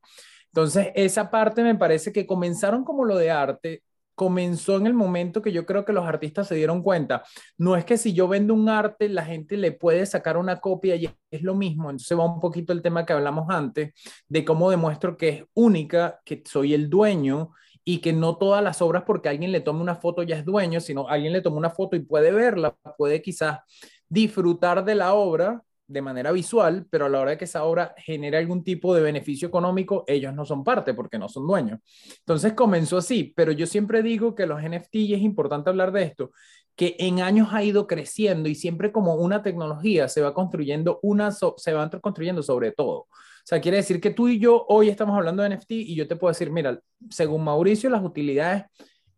Entonces, 0.48 0.88
esa 0.94 1.30
parte 1.30 1.62
me 1.62 1.76
parece 1.76 2.12
que 2.12 2.26
comenzaron 2.26 2.84
como 2.84 3.06
lo 3.06 3.16
de 3.16 3.30
arte, 3.30 3.82
comenzó 4.14 4.76
en 4.76 4.86
el 4.86 4.94
momento 4.94 5.42
que 5.42 5.52
yo 5.52 5.66
creo 5.66 5.84
que 5.84 5.92
los 5.92 6.06
artistas 6.06 6.48
se 6.48 6.54
dieron 6.54 6.82
cuenta. 6.82 7.22
No 7.58 7.76
es 7.76 7.84
que 7.84 7.96
si 7.96 8.12
yo 8.12 8.28
vendo 8.28 8.54
un 8.54 8.68
arte, 8.68 9.08
la 9.08 9.24
gente 9.24 9.56
le 9.56 9.72
puede 9.72 10.06
sacar 10.06 10.36
una 10.36 10.60
copia 10.60 10.96
y 10.96 11.10
es 11.30 11.42
lo 11.42 11.54
mismo. 11.54 11.90
Entonces 11.90 12.18
va 12.18 12.24
un 12.24 12.40
poquito 12.40 12.72
el 12.72 12.82
tema 12.82 13.06
que 13.06 13.12
hablamos 13.12 13.46
antes, 13.48 13.92
de 14.28 14.44
cómo 14.44 14.70
demuestro 14.70 15.16
que 15.16 15.28
es 15.28 15.44
única, 15.54 16.20
que 16.24 16.42
soy 16.46 16.74
el 16.74 16.90
dueño 16.90 17.50
y 17.84 17.98
que 17.98 18.12
no 18.12 18.36
todas 18.36 18.62
las 18.62 18.80
obras 18.80 19.02
porque 19.06 19.28
alguien 19.28 19.52
le 19.52 19.60
tome 19.60 19.80
una 19.80 19.96
foto 19.96 20.22
ya 20.22 20.36
es 20.36 20.44
dueño, 20.44 20.80
sino 20.80 21.08
alguien 21.08 21.32
le 21.32 21.40
toma 21.40 21.56
una 21.56 21.70
foto 21.70 21.96
y 21.96 22.00
puede 22.00 22.30
verla, 22.32 22.76
puede 22.96 23.22
quizás 23.22 23.60
disfrutar 24.08 24.84
de 24.84 24.94
la 24.94 25.14
obra 25.14 25.62
de 25.92 26.02
manera 26.02 26.32
visual, 26.32 26.86
pero 26.90 27.06
a 27.06 27.08
la 27.08 27.20
hora 27.20 27.30
de 27.32 27.38
que 27.38 27.44
esa 27.44 27.64
obra 27.64 27.94
genere 27.98 28.38
algún 28.38 28.64
tipo 28.64 28.94
de 28.94 29.02
beneficio 29.02 29.46
económico, 29.48 30.04
ellos 30.06 30.34
no 30.34 30.44
son 30.44 30.64
parte 30.64 30.94
porque 30.94 31.18
no 31.18 31.28
son 31.28 31.46
dueños. 31.46 31.80
Entonces 32.18 32.54
comenzó 32.54 32.98
así, 32.98 33.32
pero 33.36 33.52
yo 33.52 33.66
siempre 33.66 34.02
digo 34.02 34.34
que 34.34 34.46
los 34.46 34.62
NFT, 34.62 34.94
y 34.96 35.14
es 35.14 35.20
importante 35.20 35.70
hablar 35.70 35.92
de 35.92 36.04
esto, 36.04 36.32
que 36.74 36.96
en 36.98 37.20
años 37.20 37.48
ha 37.52 37.62
ido 37.62 37.86
creciendo 37.86 38.48
y 38.48 38.54
siempre 38.54 38.92
como 38.92 39.14
una 39.16 39.42
tecnología 39.42 40.08
se 40.08 40.22
va 40.22 40.32
construyendo, 40.32 40.98
una 41.02 41.30
se 41.30 41.72
va 41.72 41.90
construyendo 41.90 42.42
sobre 42.42 42.72
todo. 42.72 43.08
O 43.42 43.44
sea, 43.44 43.60
quiere 43.60 43.78
decir 43.78 44.00
que 44.00 44.10
tú 44.10 44.28
y 44.28 44.38
yo 44.38 44.64
hoy 44.68 44.88
estamos 44.88 45.16
hablando 45.16 45.42
de 45.42 45.56
NFT 45.56 45.72
y 45.72 45.94
yo 45.94 46.06
te 46.06 46.16
puedo 46.16 46.30
decir, 46.30 46.50
mira, 46.50 46.80
según 47.10 47.44
Mauricio, 47.44 47.90
las 47.90 48.02
utilidades 48.02 48.64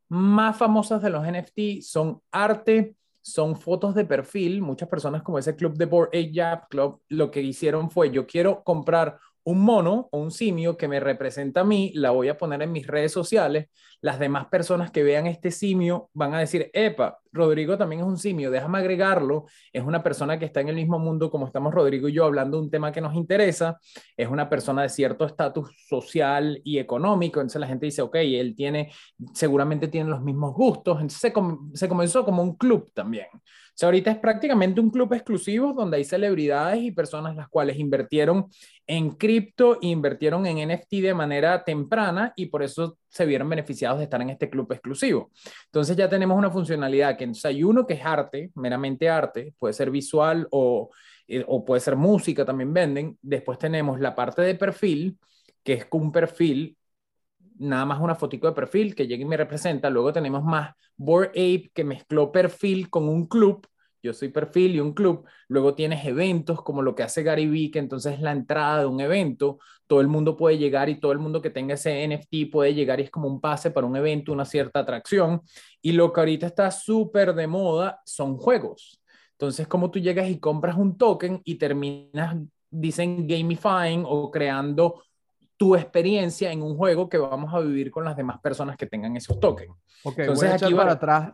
más 0.09 0.57
famosas 0.57 1.03
de 1.03 1.11
los 1.11 1.25
NFT 1.27 1.83
son 1.83 2.21
arte, 2.33 2.95
son 3.25 3.57
fotos 3.57 3.95
de 3.95 4.05
perfil. 4.05 4.61
Muchas 4.61 4.89
personas 4.89 5.23
como 5.23 5.39
ese 5.39 5.57
club 5.57 5.75
de 5.77 5.87
Board 5.87 6.11
Jab 6.33 6.69
Club 6.69 7.01
lo 7.09 7.31
que 7.31 7.41
hicieron 7.41 7.91
fue 7.91 8.11
yo 8.11 8.27
quiero 8.27 8.63
comprar 8.63 9.19
un 9.45 9.63
mono 9.63 10.09
o 10.11 10.19
un 10.19 10.31
simio 10.31 10.77
que 10.77 10.89
me 10.89 11.01
representa 11.01 11.61
a 11.61 11.65
mí, 11.65 11.93
la 11.95 12.11
voy 12.11 12.29
a 12.29 12.39
poner 12.39 12.63
en 12.63 12.73
mis 12.73 12.87
redes 12.87 13.13
sociales. 13.13 13.69
Las 14.01 14.19
demás 14.19 14.47
personas 14.47 14.91
que 14.91 15.03
vean 15.03 15.27
este 15.27 15.51
simio 15.51 16.11
van 16.13 16.35
a 16.35 16.39
decir, 16.39 16.71
epa, 16.73 17.19
Rodrigo 17.35 17.77
también 17.77 18.01
es 18.01 18.07
un 18.07 18.17
simio, 18.17 18.51
déjame 18.51 18.79
agregarlo. 18.79 19.47
Es 19.73 19.83
una 19.83 20.03
persona 20.03 20.39
que 20.39 20.45
está 20.45 20.61
en 20.61 20.69
el 20.69 20.77
mismo 20.77 20.99
mundo 20.99 21.31
como 21.31 21.47
estamos 21.47 21.75
Rodrigo 21.75 22.09
y 22.09 22.13
yo 22.13 22.25
hablando 22.25 22.59
de 22.59 22.65
un 22.65 22.71
tema 22.71 22.93
que 22.93 23.01
nos 23.01 23.15
interesa. 23.15 23.79
Es 24.17 24.29
una 24.29 24.49
persona 24.49 24.83
de 24.83 24.89
cierto 24.89 25.27
estatus 25.27 25.71
social 25.89 26.61
y 26.65 26.79
económico. 26.79 27.41
Entonces 27.41 27.61
la 27.61 27.67
gente 27.67 27.87
dice, 27.87 28.03
ok, 28.03 28.17
él 28.17 28.55
tiene, 28.55 28.93
seguramente 29.33 29.89
tiene 29.89 30.11
los 30.11 30.23
mismos 30.23 30.55
gustos. 30.55 31.01
Entonces 31.01 31.33
se, 31.75 31.89
comenzó 31.89 32.25
como 32.25 32.43
un 32.43 32.57
club 32.57 32.91
también. 32.95 33.27
O 33.33 33.77
sea, 33.77 33.89
ahorita 33.89 34.13
es 34.13 34.19
prácticamente 34.19 34.81
un 34.81 34.91
club 34.91 35.13
exclusivo 35.15 35.73
donde 35.73 35.97
hay 35.97 36.05
celebridades 36.05 36.81
y 36.81 36.93
personas 36.93 37.35
las 37.35 37.49
cuales 37.49 37.77
invirtieron 37.77 38.47
en 38.87 39.13
cripto, 39.13 39.79
invirtieron 39.81 40.47
en 40.47 40.69
NFT 40.69 40.93
de 40.97 41.15
manera 41.15 41.65
temprana 41.65 42.33
y 42.37 42.47
por 42.47 42.63
eso 42.63 42.99
se 43.09 43.25
vieron 43.25 43.49
beneficiados 43.49 43.99
de 43.99 44.05
estar 44.05 44.21
en 44.21 44.31
este 44.31 44.51
club 44.51 44.71
exclusivo. 44.73 45.31
Entonces 45.67 45.97
ya 45.97 46.09
tenemos 46.09 46.37
una 46.37 46.51
funcionalidad 46.51 47.17
que 47.17 47.31
hay 47.45 47.63
uno 47.63 47.87
que 47.87 47.95
es 47.95 48.05
arte, 48.05 48.51
meramente 48.55 49.09
arte, 49.09 49.55
puede 49.59 49.73
ser 49.73 49.91
visual 49.91 50.47
o, 50.51 50.91
eh, 51.29 51.45
o 51.47 51.65
puede 51.65 51.81
ser 51.81 51.97
música, 51.97 52.45
también 52.45 52.73
venden. 52.73 53.19
Después 53.23 53.59
tenemos 53.59 54.01
la 54.01 54.15
parte 54.15 54.43
de 54.43 54.55
perfil, 54.55 55.19
que 55.63 55.75
es 55.75 55.87
un 55.91 56.13
perfil 56.13 56.77
nada 57.57 57.85
más 57.85 58.01
una 58.01 58.15
fotico 58.15 58.47
de 58.47 58.53
perfil 58.53 58.95
que 58.95 59.07
llegue 59.07 59.23
y 59.23 59.27
me 59.27 59.37
representa. 59.37 59.91
Luego 59.91 60.13
tenemos 60.13 60.43
más 60.43 60.75
Board 60.97 61.31
Ape 61.31 61.71
que 61.75 61.85
mezcló 61.85 62.33
perfil 62.33 62.91
con 62.91 63.09
un 63.09 63.27
club. 63.27 63.67
Yo 64.05 64.13
soy 64.13 64.29
perfil 64.29 64.75
y 64.75 64.81
un 64.81 64.93
club. 64.93 65.25
Luego 65.49 65.75
tienes 65.75 66.05
eventos 66.05 66.61
como 66.61 66.83
lo 66.83 66.95
que 66.95 67.03
hace 67.03 67.23
Gary 67.23 67.47
Vee, 67.47 67.71
que 67.71 67.79
entonces 67.79 68.13
es 68.13 68.21
la 68.21 68.33
entrada 68.33 68.81
de 68.81 68.87
un 68.87 69.01
evento. 69.01 69.59
Todo 69.87 70.03
el 70.03 70.09
mundo 70.09 70.37
puede 70.37 70.59
llegar 70.59 70.91
y 70.91 71.01
todo 71.01 71.13
el 71.13 71.19
mundo 71.19 71.41
que 71.41 71.49
tenga 71.49 71.73
ese 71.73 72.07
NFT 72.07 72.53
puede 72.53 72.75
llegar 72.75 73.01
y 73.01 73.05
es 73.05 73.11
como 73.11 73.29
un 73.29 73.41
pase 73.41 73.71
para 73.71 73.87
un 73.87 73.97
evento, 73.97 74.31
una 74.31 74.45
cierta 74.45 74.81
atracción. 74.81 75.41
Y 75.81 75.93
lo 75.93 76.13
que 76.13 76.21
ahorita 76.21 76.47
está 76.47 76.71
súper 76.71 77.35
de 77.35 77.47
moda 77.47 78.03
son 78.05 78.37
juegos. 78.37 79.01
Entonces, 79.33 79.67
como 79.67 79.91
tú 79.91 79.99
llegas 79.99 80.29
y 80.29 80.39
compras 80.39 80.77
un 80.77 80.99
token 80.99 81.41
y 81.43 81.55
terminas, 81.55 82.37
dicen 82.71 83.27
gamifying 83.27 84.05
o 84.07 84.31
creando 84.31 85.03
tu 85.65 85.75
experiencia 85.75 86.53
en 86.53 86.61
un 86.61 86.77
juego 86.77 87.09
que 87.09 87.17
vamos 87.17 87.55
a 87.55 87.59
vivir 87.61 87.91
con 87.91 88.05
las 88.05 88.15
demás 88.15 88.39
personas 88.41 88.77
que 88.77 88.85
tengan 88.85 89.17
esos 89.17 89.41
tokens. 89.41 89.75
Ok, 90.03 90.19
Entonces, 90.19 90.45
voy 90.45 90.53
a 90.53 90.57
echar 90.57 90.77
para 90.77 90.93
atrás, 90.93 91.33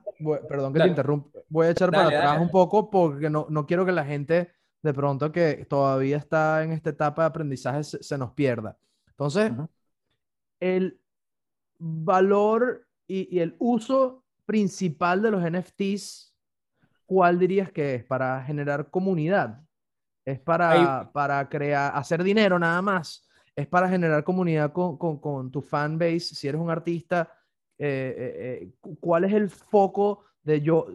perdón 0.48 0.72
que 0.72 0.78
te 0.78 0.86
interrumpa, 0.86 1.40
voy 1.48 1.66
a 1.66 1.70
echar 1.70 1.90
para 1.90 2.06
atrás 2.06 2.40
un 2.40 2.48
poco 2.48 2.88
porque 2.88 3.28
no, 3.28 3.48
no 3.50 3.66
quiero 3.66 3.84
que 3.84 3.90
la 3.90 4.04
gente 4.04 4.52
de 4.82 4.94
pronto 4.94 5.32
que 5.32 5.66
todavía 5.68 6.16
está 6.16 6.62
en 6.62 6.70
esta 6.70 6.90
etapa 6.90 7.22
de 7.22 7.26
aprendizaje 7.26 7.82
se, 7.82 8.18
nos 8.18 8.30
pierda. 8.34 8.78
Entonces, 9.08 9.50
el 10.60 11.00
valor 11.76 12.86
y, 13.08 13.36
y, 13.36 13.40
el 13.40 13.56
uso 13.58 14.22
principal 14.46 15.22
de 15.22 15.32
los 15.32 15.42
NFTs, 15.42 16.36
¿cuál 17.04 17.36
dirías 17.36 17.72
que 17.72 17.96
es? 17.96 18.04
Para 18.04 18.40
generar 18.44 18.90
comunidad. 18.90 19.60
Es 20.24 20.38
para, 20.38 21.10
para 21.12 21.48
crear, 21.48 21.90
hacer 21.96 22.22
dinero 22.22 22.60
nada 22.60 22.80
más 22.80 23.26
es 23.54 23.66
para 23.66 23.88
generar 23.88 24.24
comunidad 24.24 24.72
con, 24.72 24.96
con, 24.96 25.50
tu 25.50 25.60
fan 25.60 25.98
base. 25.98 26.34
Si 26.34 26.48
eres 26.48 26.60
un 26.60 26.70
artista, 26.70 27.32
eh, 27.78 28.14
eh, 28.16 28.58
eh, 28.62 28.96
¿cuál 29.00 29.24
es 29.24 29.32
el 29.32 29.50
foco 29.50 30.24
de 30.42 30.60
yo, 30.60 30.86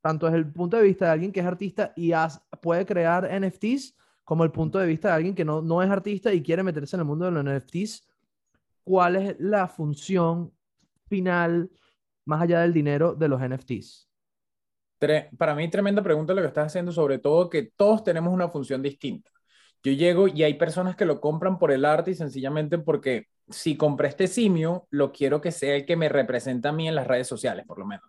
tanto 0.00 0.26
desde 0.26 0.38
el 0.38 0.52
punto 0.52 0.76
de 0.76 0.84
vista 0.84 1.06
de 1.06 1.10
alguien 1.12 1.32
que 1.32 1.40
es 1.40 1.46
artista 1.46 1.92
y 1.96 2.12
puede 2.60 2.86
crear 2.86 3.28
NFTs, 3.30 3.96
como 4.24 4.44
el 4.44 4.50
punto 4.50 4.78
de 4.78 4.86
vista 4.86 5.08
de 5.08 5.14
alguien 5.14 5.34
que 5.34 5.44
no, 5.44 5.62
no 5.62 5.82
es 5.82 5.90
artista 5.90 6.32
y 6.32 6.42
quiere 6.42 6.62
meterse 6.62 6.96
en 6.96 7.00
el 7.00 7.06
mundo 7.06 7.24
de 7.24 7.30
los 7.30 7.44
NFTs? 7.44 8.06
¿Cuál 8.84 9.16
es 9.16 9.36
la 9.38 9.68
función 9.68 10.52
final, 11.08 11.70
más 12.24 12.42
allá 12.42 12.60
del 12.60 12.72
dinero, 12.72 13.14
de 13.14 13.28
los 13.28 13.40
NFTs? 13.40 14.08
Para 15.36 15.54
mí, 15.54 15.68
tremenda 15.70 16.02
pregunta 16.02 16.34
lo 16.34 16.40
que 16.40 16.48
estás 16.48 16.66
haciendo, 16.66 16.90
sobre 16.90 17.18
todo 17.18 17.48
que 17.48 17.70
todos 17.76 18.02
tenemos 18.02 18.32
una 18.32 18.48
función 18.48 18.82
distinta. 18.82 19.30
Yo 19.82 19.92
llego 19.92 20.28
y 20.28 20.42
hay 20.42 20.54
personas 20.54 20.96
que 20.96 21.04
lo 21.04 21.20
compran 21.20 21.58
por 21.58 21.72
el 21.72 21.84
arte 21.84 22.10
y 22.10 22.14
sencillamente 22.14 22.78
porque 22.78 23.26
si 23.48 23.76
compré 23.76 24.08
este 24.08 24.26
simio, 24.26 24.86
lo 24.90 25.12
quiero 25.12 25.40
que 25.40 25.52
sea 25.52 25.76
el 25.76 25.86
que 25.86 25.96
me 25.96 26.08
representa 26.08 26.70
a 26.70 26.72
mí 26.72 26.88
en 26.88 26.94
las 26.94 27.06
redes 27.06 27.26
sociales, 27.26 27.64
por 27.66 27.78
lo 27.78 27.86
menos. 27.86 28.04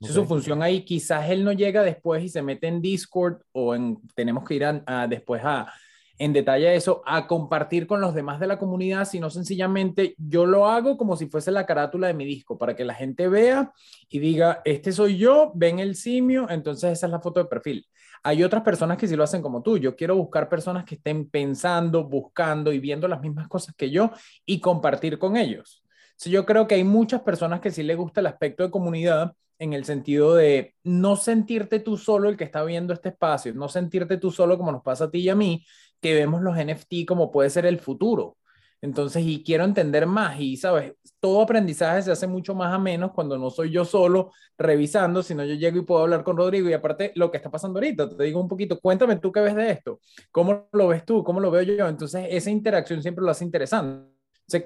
Su 0.00 0.26
función 0.26 0.62
ahí, 0.62 0.84
quizás 0.84 1.30
él 1.30 1.44
no 1.44 1.52
llega 1.52 1.82
después 1.82 2.22
y 2.22 2.28
se 2.28 2.42
mete 2.42 2.66
en 2.66 2.82
Discord 2.82 3.40
o 3.52 3.74
en, 3.74 3.98
tenemos 4.14 4.44
que 4.44 4.54
ir 4.54 4.64
a, 4.64 5.06
después 5.08 5.42
a, 5.44 5.72
en 6.18 6.32
detalle 6.32 6.74
eso, 6.74 7.02
a 7.06 7.26
compartir 7.26 7.86
con 7.86 8.00
los 8.00 8.14
demás 8.14 8.38
de 8.38 8.46
la 8.46 8.58
comunidad, 8.58 9.04
sino 9.04 9.30
sencillamente 9.30 10.14
yo 10.18 10.46
lo 10.46 10.68
hago 10.68 10.96
como 10.96 11.16
si 11.16 11.26
fuese 11.26 11.50
la 11.50 11.66
carátula 11.66 12.06
de 12.06 12.14
mi 12.14 12.24
disco, 12.24 12.56
para 12.56 12.76
que 12.76 12.84
la 12.84 12.94
gente 12.94 13.28
vea 13.28 13.72
y 14.08 14.20
diga, 14.20 14.62
este 14.64 14.92
soy 14.92 15.18
yo, 15.18 15.50
ven 15.54 15.80
el 15.80 15.96
simio, 15.96 16.48
entonces 16.48 16.92
esa 16.92 17.06
es 17.06 17.12
la 17.12 17.20
foto 17.20 17.40
de 17.40 17.46
perfil. 17.46 17.86
Hay 18.22 18.42
otras 18.42 18.62
personas 18.62 18.96
que 18.96 19.06
sí 19.06 19.16
lo 19.16 19.24
hacen 19.24 19.42
como 19.42 19.62
tú. 19.62 19.76
Yo 19.76 19.96
quiero 19.96 20.16
buscar 20.16 20.48
personas 20.48 20.84
que 20.84 20.94
estén 20.94 21.28
pensando, 21.28 22.04
buscando 22.04 22.72
y 22.72 22.78
viendo 22.78 23.06
las 23.06 23.20
mismas 23.20 23.48
cosas 23.48 23.74
que 23.74 23.90
yo 23.90 24.12
y 24.46 24.60
compartir 24.60 25.18
con 25.18 25.36
ellos. 25.36 25.84
yo 26.24 26.46
creo 26.46 26.66
que 26.66 26.76
hay 26.76 26.84
muchas 26.84 27.20
personas 27.20 27.60
que 27.60 27.70
sí 27.70 27.82
les 27.82 27.98
gusta 27.98 28.20
el 28.20 28.26
aspecto 28.28 28.62
de 28.62 28.70
comunidad 28.70 29.34
en 29.58 29.72
el 29.72 29.84
sentido 29.84 30.34
de 30.34 30.74
no 30.82 31.16
sentirte 31.16 31.80
tú 31.80 31.96
solo 31.96 32.28
el 32.28 32.36
que 32.36 32.44
está 32.44 32.64
viendo 32.64 32.92
este 32.92 33.10
espacio, 33.10 33.54
no 33.54 33.68
sentirte 33.68 34.16
tú 34.16 34.30
solo 34.30 34.56
como 34.56 34.72
nos 34.72 34.82
pasa 34.82 35.04
a 35.04 35.10
ti 35.10 35.18
y 35.18 35.28
a 35.28 35.34
mí, 35.34 35.64
que 36.04 36.12
vemos 36.12 36.42
los 36.42 36.54
NFT 36.54 37.06
como 37.08 37.32
puede 37.32 37.48
ser 37.48 37.64
el 37.64 37.78
futuro. 37.78 38.36
Entonces, 38.82 39.24
y 39.24 39.42
quiero 39.42 39.64
entender 39.64 40.04
más 40.04 40.38
y, 40.38 40.58
¿sabes? 40.58 40.92
Todo 41.18 41.40
aprendizaje 41.40 42.02
se 42.02 42.12
hace 42.12 42.26
mucho 42.26 42.54
más 42.54 42.74
a 42.74 42.78
menos 42.78 43.12
cuando 43.14 43.38
no 43.38 43.48
soy 43.48 43.70
yo 43.70 43.86
solo 43.86 44.30
revisando, 44.58 45.22
sino 45.22 45.46
yo 45.46 45.54
llego 45.54 45.78
y 45.78 45.82
puedo 45.82 46.02
hablar 46.02 46.22
con 46.22 46.36
Rodrigo 46.36 46.68
y 46.68 46.74
aparte 46.74 47.12
lo 47.14 47.30
que 47.30 47.38
está 47.38 47.50
pasando 47.50 47.78
ahorita, 47.78 48.14
te 48.14 48.24
digo 48.24 48.38
un 48.38 48.48
poquito, 48.48 48.78
cuéntame 48.78 49.16
tú 49.16 49.32
qué 49.32 49.40
ves 49.40 49.54
de 49.54 49.70
esto, 49.70 50.00
cómo 50.30 50.68
lo 50.72 50.88
ves 50.88 51.06
tú, 51.06 51.24
cómo 51.24 51.40
lo 51.40 51.50
veo 51.50 51.62
yo. 51.62 51.88
Entonces, 51.88 52.26
esa 52.28 52.50
interacción 52.50 53.00
siempre 53.00 53.24
lo 53.24 53.30
hace 53.30 53.44
interesante. 53.44 54.13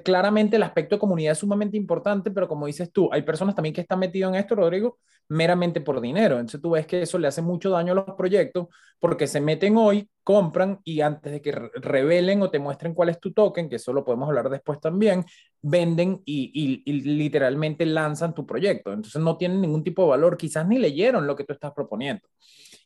Claramente 0.04 0.56
el 0.56 0.62
aspecto 0.64 0.96
de 0.96 1.00
comunidad 1.00 1.32
es 1.32 1.38
sumamente 1.38 1.76
importante, 1.76 2.30
pero 2.30 2.48
como 2.48 2.66
dices 2.66 2.90
tú, 2.92 3.08
hay 3.12 3.22
personas 3.22 3.54
también 3.54 3.74
que 3.74 3.80
están 3.80 4.00
metidas 4.00 4.30
en 4.30 4.34
esto, 4.34 4.56
Rodrigo, 4.56 4.98
meramente 5.28 5.80
por 5.80 6.00
dinero. 6.00 6.34
Entonces 6.34 6.60
tú 6.60 6.70
ves 6.70 6.86
que 6.86 7.02
eso 7.02 7.18
le 7.18 7.28
hace 7.28 7.42
mucho 7.42 7.70
daño 7.70 7.92
a 7.92 7.96
los 7.96 8.16
proyectos 8.16 8.66
porque 8.98 9.26
se 9.26 9.40
meten 9.40 9.76
hoy, 9.76 10.08
compran 10.24 10.80
y 10.82 11.00
antes 11.00 11.32
de 11.32 11.40
que 11.40 11.52
revelen 11.52 12.42
o 12.42 12.50
te 12.50 12.58
muestren 12.58 12.92
cuál 12.92 13.10
es 13.10 13.20
tu 13.20 13.32
token, 13.32 13.68
que 13.68 13.76
eso 13.76 13.92
lo 13.92 14.04
podemos 14.04 14.28
hablar 14.28 14.50
después 14.50 14.80
también, 14.80 15.24
venden 15.62 16.22
y, 16.24 16.82
y 16.84 16.92
literalmente 17.02 17.86
lanzan 17.86 18.34
tu 18.34 18.44
proyecto. 18.44 18.92
Entonces 18.92 19.22
no 19.22 19.36
tienen 19.36 19.60
ningún 19.60 19.84
tipo 19.84 20.02
de 20.02 20.10
valor, 20.10 20.36
quizás 20.36 20.66
ni 20.66 20.78
leyeron 20.78 21.26
lo 21.26 21.36
que 21.36 21.44
tú 21.44 21.52
estás 21.52 21.72
proponiendo 21.72 22.26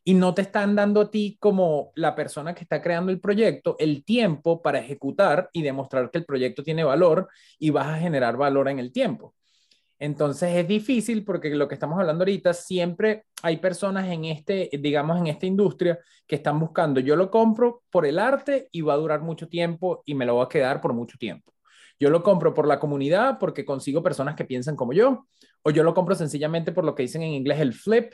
y 0.04 0.14
no 0.14 0.34
te 0.34 0.42
están 0.42 0.74
dando 0.74 1.02
a 1.02 1.10
ti 1.10 1.36
como 1.38 1.92
la 1.94 2.14
persona 2.14 2.54
que 2.54 2.62
está 2.62 2.82
creando 2.82 3.12
el 3.12 3.20
proyecto 3.20 3.76
el 3.78 4.04
tiempo 4.04 4.60
para 4.60 4.80
ejecutar 4.80 5.48
y 5.52 5.62
demostrar 5.62 6.10
que 6.10 6.18
el 6.18 6.24
proyecto 6.24 6.62
tiene 6.62 6.84
valor 6.84 7.28
y 7.58 7.70
vas 7.70 7.86
a 7.86 7.98
generar 7.98 8.36
valor 8.36 8.68
en 8.68 8.78
el 8.78 8.92
tiempo. 8.92 9.34
Entonces 10.02 10.56
es 10.56 10.66
difícil 10.66 11.24
porque 11.24 11.50
lo 11.50 11.68
que 11.68 11.74
estamos 11.74 11.96
hablando 12.00 12.22
ahorita, 12.22 12.52
siempre 12.52 13.26
hay 13.40 13.58
personas 13.58 14.08
en 14.08 14.24
este, 14.24 14.68
digamos, 14.72 15.16
en 15.16 15.28
esta 15.28 15.46
industria 15.46 15.96
que 16.26 16.34
están 16.34 16.58
buscando, 16.58 16.98
yo 16.98 17.14
lo 17.14 17.30
compro 17.30 17.84
por 17.88 18.04
el 18.04 18.18
arte 18.18 18.68
y 18.72 18.80
va 18.80 18.94
a 18.94 18.96
durar 18.96 19.20
mucho 19.20 19.48
tiempo 19.48 20.02
y 20.04 20.16
me 20.16 20.26
lo 20.26 20.36
va 20.36 20.44
a 20.44 20.48
quedar 20.48 20.80
por 20.80 20.92
mucho 20.92 21.16
tiempo. 21.18 21.54
Yo 22.00 22.10
lo 22.10 22.24
compro 22.24 22.52
por 22.52 22.66
la 22.66 22.80
comunidad 22.80 23.38
porque 23.38 23.64
consigo 23.64 24.02
personas 24.02 24.34
que 24.34 24.44
piensan 24.44 24.74
como 24.74 24.92
yo, 24.92 25.28
o 25.62 25.70
yo 25.70 25.84
lo 25.84 25.94
compro 25.94 26.16
sencillamente 26.16 26.72
por 26.72 26.84
lo 26.84 26.96
que 26.96 27.04
dicen 27.04 27.22
en 27.22 27.30
inglés 27.30 27.60
el 27.60 27.72
flip, 27.72 28.12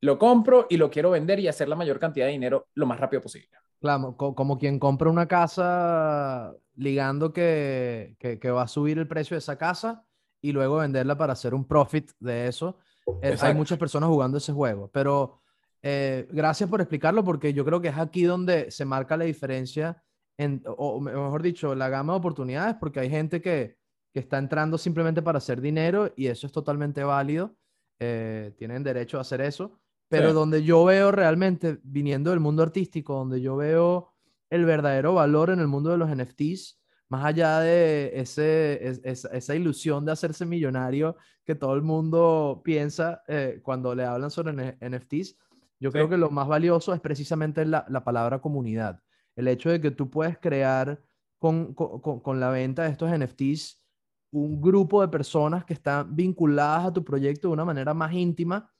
lo 0.00 0.18
compro 0.18 0.66
y 0.70 0.76
lo 0.76 0.90
quiero 0.90 1.10
vender 1.10 1.40
y 1.40 1.48
hacer 1.48 1.68
la 1.68 1.76
mayor 1.76 1.98
cantidad 1.98 2.26
de 2.26 2.32
dinero 2.32 2.68
lo 2.74 2.86
más 2.86 3.00
rápido 3.00 3.22
posible. 3.22 3.50
Claro, 3.80 4.16
como 4.16 4.58
quien 4.58 4.78
compra 4.78 5.08
una 5.08 5.28
casa 5.28 6.52
ligando 6.74 7.32
que, 7.32 8.16
que, 8.18 8.50
va 8.50 8.62
a 8.62 8.68
subir 8.68 8.98
el 8.98 9.06
precio 9.06 9.34
de 9.36 9.38
esa 9.38 9.56
casa 9.56 10.04
y 10.40 10.52
luego 10.52 10.78
venderla 10.78 11.16
para 11.16 11.32
hacer 11.32 11.54
un 11.54 11.66
profit 11.66 12.10
de 12.18 12.48
eso. 12.48 12.78
Eh, 13.22 13.36
hay 13.40 13.54
muchas 13.54 13.78
personas 13.78 14.08
jugando 14.08 14.38
ese 14.38 14.52
juego, 14.52 14.90
pero 14.92 15.40
eh, 15.82 16.28
gracias 16.30 16.68
por 16.68 16.80
explicarlo 16.80 17.24
porque 17.24 17.52
yo 17.52 17.64
creo 17.64 17.80
que 17.80 17.88
es 17.88 17.98
aquí 17.98 18.24
donde 18.24 18.70
se 18.70 18.84
marca 18.84 19.16
la 19.16 19.24
diferencia, 19.24 20.02
en, 20.36 20.62
o 20.66 21.00
mejor 21.00 21.42
dicho, 21.42 21.74
la 21.74 21.88
gama 21.88 22.14
de 22.14 22.18
oportunidades, 22.18 22.76
porque 22.80 23.00
hay 23.00 23.10
gente 23.10 23.40
que, 23.40 23.76
que 24.12 24.20
está 24.20 24.38
entrando 24.38 24.76
simplemente 24.76 25.22
para 25.22 25.38
hacer 25.38 25.60
dinero 25.60 26.12
y 26.16 26.26
eso 26.26 26.48
es 26.48 26.52
totalmente 26.52 27.04
válido. 27.04 27.54
Eh, 28.00 28.54
tienen 28.56 28.84
derecho 28.84 29.18
a 29.18 29.22
hacer 29.22 29.40
eso 29.40 29.80
pero 30.08 30.32
donde 30.32 30.62
yo 30.64 30.84
veo 30.84 31.12
realmente, 31.12 31.78
viniendo 31.82 32.30
del 32.30 32.40
mundo 32.40 32.62
artístico, 32.62 33.14
donde 33.14 33.40
yo 33.40 33.56
veo 33.56 34.12
el 34.50 34.64
verdadero 34.64 35.14
valor 35.14 35.50
en 35.50 35.60
el 35.60 35.68
mundo 35.68 35.90
de 35.90 35.98
los 35.98 36.10
NFTs, 36.10 36.80
más 37.10 37.24
allá 37.24 37.60
de 37.60 38.12
ese, 38.14 39.00
esa 39.04 39.54
ilusión 39.54 40.04
de 40.04 40.12
hacerse 40.12 40.44
millonario 40.44 41.16
que 41.44 41.54
todo 41.54 41.74
el 41.74 41.82
mundo 41.82 42.60
piensa 42.64 43.22
eh, 43.28 43.60
cuando 43.62 43.94
le 43.94 44.04
hablan 44.04 44.30
sobre 44.30 44.76
NFTs, 44.80 45.36
yo 45.80 45.92
creo 45.92 46.08
que 46.08 46.18
lo 46.18 46.30
más 46.30 46.48
valioso 46.48 46.92
es 46.92 47.00
precisamente 47.00 47.64
la, 47.64 47.86
la, 47.88 48.02
palabra 48.02 48.40
comunidad. 48.40 49.00
El 49.36 49.48
hecho 49.48 49.70
de 49.70 49.80
que 49.80 49.90
tú 49.90 50.10
puedes 50.10 50.36
crear 50.38 51.00
con, 51.38 51.72
con, 51.72 52.00
con 52.00 52.40
la 52.40 52.50
venta 52.50 52.82
de 52.82 52.90
estos 52.90 53.10
NFTs 53.16 53.84
un 54.30 54.60
grupo 54.60 55.00
de 55.00 55.08
personas 55.08 55.64
que 55.64 55.72
están 55.72 56.14
vinculadas 56.14 56.86
a 56.86 56.92
tu 56.92 57.04
proyecto 57.04 57.48
de 57.48 57.54
una 57.54 57.64
manera 57.64 57.94
más 57.94 58.12
íntima 58.12 58.70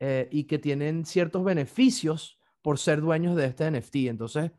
eh, 0.00 0.28
y 0.30 0.44
que 0.44 0.58
tienen 0.58 1.04
ciertos 1.04 1.42
beneficios 1.44 2.38
por 2.62 2.78
ser 2.78 3.00
dueños 3.00 3.36
de 3.36 3.46
este 3.46 3.70
NFT. 3.70 3.96
Entonces, 4.08 4.50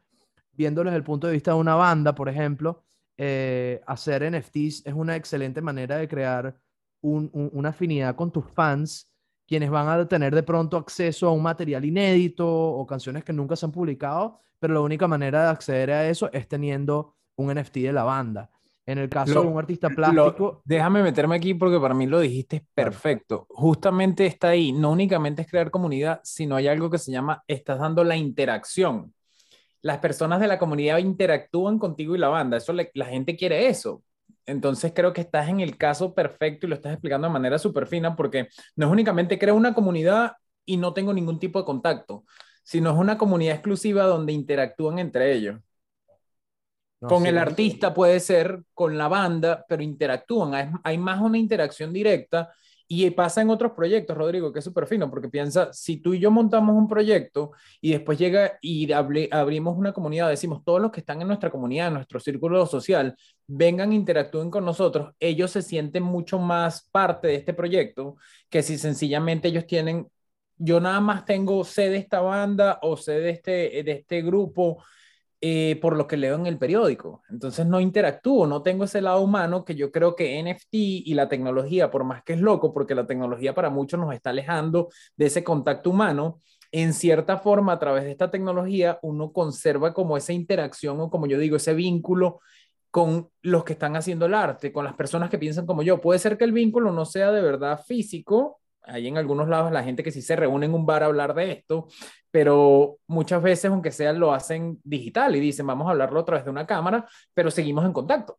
viéndolo 0.54 0.90
desde 0.90 0.98
el 0.98 1.04
punto 1.04 1.28
de 1.28 1.34
vista 1.34 1.52
de 1.52 1.58
una 1.58 1.76
banda, 1.76 2.16
por 2.16 2.30
ejemplo, 2.30 2.84
eh, 3.18 3.82
hacer 3.88 4.24
NFTs 4.32 4.86
es 4.86 4.94
una 4.94 5.16
excelente 5.16 5.62
manera 5.62 5.98
de 5.98 6.08
crear 6.08 6.58
una 7.02 7.70
afinidad 7.70 8.16
con 8.16 8.32
tus 8.32 8.46
fans, 8.52 9.12
quienes 9.48 9.70
van 9.70 9.88
a 9.88 10.08
tener 10.08 10.34
de 10.34 10.44
pronto 10.44 10.78
acceso 10.78 11.28
a 11.28 11.32
un 11.32 11.44
material 11.44 11.86
inédito 11.86 12.48
o 12.48 12.86
canciones 12.86 13.24
que 13.24 13.34
nunca 13.34 13.56
se 13.56 13.66
han 13.66 13.72
publicado, 13.72 14.40
pero 14.60 14.74
la 14.74 14.82
única 14.82 15.08
manera 15.08 15.44
de 15.44 15.50
acceder 15.50 15.92
a 15.92 16.10
eso 16.10 16.32
es 16.34 16.48
teniendo 16.48 17.16
un 17.36 17.54
NFT 17.54 17.76
de 17.78 17.94
la 17.94 18.04
banda. 18.04 18.50
En 18.88 18.98
el 18.98 19.10
caso 19.10 19.42
de 19.42 19.48
un 19.48 19.60
artista 19.60 19.90
plástico. 19.90 20.62
déjame 20.64 21.04
meterme 21.04 21.36
aquí 21.36 21.54
porque 21.54 21.78
para 21.78 21.94
mí 21.94 22.08
lo 22.08 22.22
dijiste 22.22 22.66
perfecto. 22.74 23.46
Justamente 23.50 24.26
está 24.26 24.50
ahí. 24.50 24.72
No 24.72 24.92
únicamente 24.92 25.42
es 25.42 25.50
crear 25.50 25.70
comunidad, 25.70 26.22
sino 26.24 26.56
hay 26.56 26.70
algo 26.70 26.90
que 26.90 26.98
se 26.98 27.12
llama, 27.12 27.44
estás 27.48 27.80
dando 27.80 28.06
la 28.06 28.16
interacción. 28.16 29.14
Las 29.82 29.98
personas 30.00 30.40
de 30.40 30.48
la 30.48 30.58
comunidad 30.58 31.00
interactúan 31.00 31.80
contigo 31.80 32.16
y 32.16 32.18
la 32.18 32.30
banda. 32.30 32.56
Eso 32.56 32.72
la 32.72 33.06
gente 33.06 33.36
quiere 33.36 33.68
eso. 33.68 34.04
Entonces 34.46 34.94
creo 34.96 35.12
que 35.12 35.22
estás 35.22 35.50
en 35.50 35.60
el 35.60 35.78
caso 35.78 36.16
perfecto 36.16 36.66
y 36.66 36.70
lo 36.70 36.76
estás 36.76 36.94
explicando 36.94 37.28
de 37.28 37.34
manera 37.34 37.60
súper 37.60 37.88
fina 37.88 38.16
porque 38.16 38.48
no 38.78 38.86
es 38.88 38.92
únicamente 38.92 39.38
creo 39.38 39.56
una 39.56 39.74
comunidad 39.74 40.38
y 40.66 40.78
no 40.78 40.94
tengo 40.94 41.14
ningún 41.14 41.40
tipo 41.40 41.60
de 41.60 41.66
contacto, 41.66 42.24
sino 42.64 42.92
es 42.92 42.98
una 42.98 43.18
comunidad 43.18 43.56
exclusiva 43.56 44.06
donde 44.06 44.32
interactúan 44.32 45.00
entre 45.00 45.34
ellos 45.34 45.60
con 47.00 47.26
el 47.28 47.38
artista 47.38 47.94
puede 47.94 48.20
ser, 48.20 48.64
con 48.74 48.98
la 48.98 49.08
banda, 49.08 49.66
pero 49.68 49.84
interactúan. 49.84 50.80
Hay, 50.84 50.98
más 50.98 51.22
una 51.22 51.38
interacción 51.38 51.94
directa 51.94 52.52
y 52.88 53.10
pasa 53.12 53.42
en 53.42 53.50
otros 53.50 53.74
proyectos, 53.74 54.18
Rodrigo, 54.18 54.52
que 54.52 54.60
es 54.60 54.66
súper 54.66 54.88
fino, 54.88 55.10
porque 55.10 55.28
piensa, 55.30 55.72
si 55.74 55.98
tú 55.98 56.14
y 56.14 56.20
yo 56.20 56.32
montamos 56.32 56.76
un 56.76 56.88
proyecto 56.88 57.52
y 57.82 57.92
después 57.92 58.18
llega 58.18 58.58
y 58.62 58.92
abrimos 58.92 59.78
una 59.78 59.92
comunidad, 59.94 60.30
decimos, 60.30 60.64
todos 60.64 60.82
los 60.82 60.92
que 60.92 61.02
están 61.02 61.22
en 61.22 61.28
nuestra 61.28 61.52
comunidad, 61.52 61.90
en 61.90 61.96
nuestro 61.96 62.20
círculo 62.20 62.66
social, 62.66 63.16
vengan, 63.46 63.94
interactúen 63.94 64.50
con 64.50 64.66
nosotros, 64.66 65.14
ellos 65.20 65.52
se 65.52 65.62
sienten 65.62 66.04
mucho 66.04 66.40
más 66.40 66.88
parte 66.90 67.28
de 67.28 67.36
este 67.36 67.54
proyecto 67.54 68.16
que 68.50 68.64
si 68.64 68.78
sencillamente 68.78 69.50
ellos 69.50 69.68
tienen, 69.68 70.08
yo 70.58 70.80
nada 70.80 71.02
más 71.02 71.26
tengo 71.26 71.64
sede 71.66 71.92
de 71.92 71.98
esta 71.98 72.22
banda 72.22 72.80
o 72.82 72.96
sede 72.96 73.20
de 73.20 73.30
este, 73.32 73.52
de 73.84 73.92
este 73.92 74.22
grupo 74.22 74.82
eh, 75.50 75.78
por 75.78 75.96
lo 75.96 76.08
que 76.08 76.18
leo 76.18 76.36
en 76.36 76.46
el 76.46 76.58
periódico. 76.58 77.24
Entonces 77.30 77.66
no 77.66 77.80
interactúo, 77.80 78.46
no 78.46 78.64
tengo 78.64 78.84
ese 78.84 79.00
lado 79.00 79.22
humano 79.22 79.64
que 79.64 79.76
yo 79.76 79.94
creo 79.94 80.14
que 80.14 80.44
NFT 80.44 80.74
y 80.74 81.14
la 81.14 81.30
tecnología, 81.30 81.90
por 81.90 82.04
más 82.04 82.22
que 82.24 82.34
es 82.34 82.42
loco, 82.42 82.74
porque 82.74 82.94
la 82.96 83.08
tecnología 83.08 83.56
para 83.56 83.70
muchos 83.70 83.98
nos 83.98 84.14
está 84.14 84.32
alejando 84.32 84.90
de 85.16 85.28
ese 85.28 85.46
contacto 85.46 85.90
humano, 85.90 86.42
en 86.74 86.94
cierta 86.94 87.38
forma 87.38 87.72
a 87.72 87.80
través 87.80 88.04
de 88.04 88.12
esta 88.12 88.30
tecnología 88.30 89.00
uno 89.02 89.32
conserva 89.32 89.94
como 89.94 90.18
esa 90.18 90.34
interacción 90.34 91.00
o 91.00 91.10
como 91.10 91.28
yo 91.28 91.40
digo, 91.40 91.56
ese 91.56 91.74
vínculo 91.74 92.42
con 92.92 93.30
los 93.42 93.64
que 93.64 93.72
están 93.72 93.96
haciendo 93.96 94.26
el 94.26 94.34
arte, 94.34 94.74
con 94.74 94.84
las 94.84 94.96
personas 94.96 95.30
que 95.30 95.38
piensan 95.38 95.66
como 95.66 95.82
yo. 95.82 96.02
Puede 96.02 96.20
ser 96.20 96.38
que 96.38 96.44
el 96.44 96.52
vínculo 96.52 96.92
no 96.92 97.06
sea 97.06 97.32
de 97.32 97.42
verdad 97.42 97.82
físico, 97.86 98.60
hay 98.88 99.08
en 99.08 99.18
algunos 99.18 99.48
lados 99.48 99.72
la 99.72 99.84
gente 99.84 100.04
que 100.04 100.12
sí 100.12 100.22
se 100.22 100.36
reúne 100.36 100.66
en 100.66 100.74
un 100.74 100.86
bar 100.86 101.04
a 101.04 101.08
hablar 101.08 101.34
de 101.34 101.52
esto, 101.52 101.88
pero 102.32 102.98
muchas 103.08 103.42
veces, 103.42 103.66
aunque 103.72 103.92
sea, 103.92 104.14
lo 104.14 104.34
hacen 104.34 104.80
digital 104.84 105.36
y 105.36 105.40
dicen, 105.40 105.68
vamos 105.68 105.88
a 105.88 105.92
hablarlo 105.92 106.20
a 106.20 106.26
través 106.26 106.46
de 106.46 106.52
una 106.52 106.66
cámara, 106.66 107.08
pero 107.34 107.52
seguimos 107.52 107.86
en 107.86 107.94
contacto. 107.94 108.38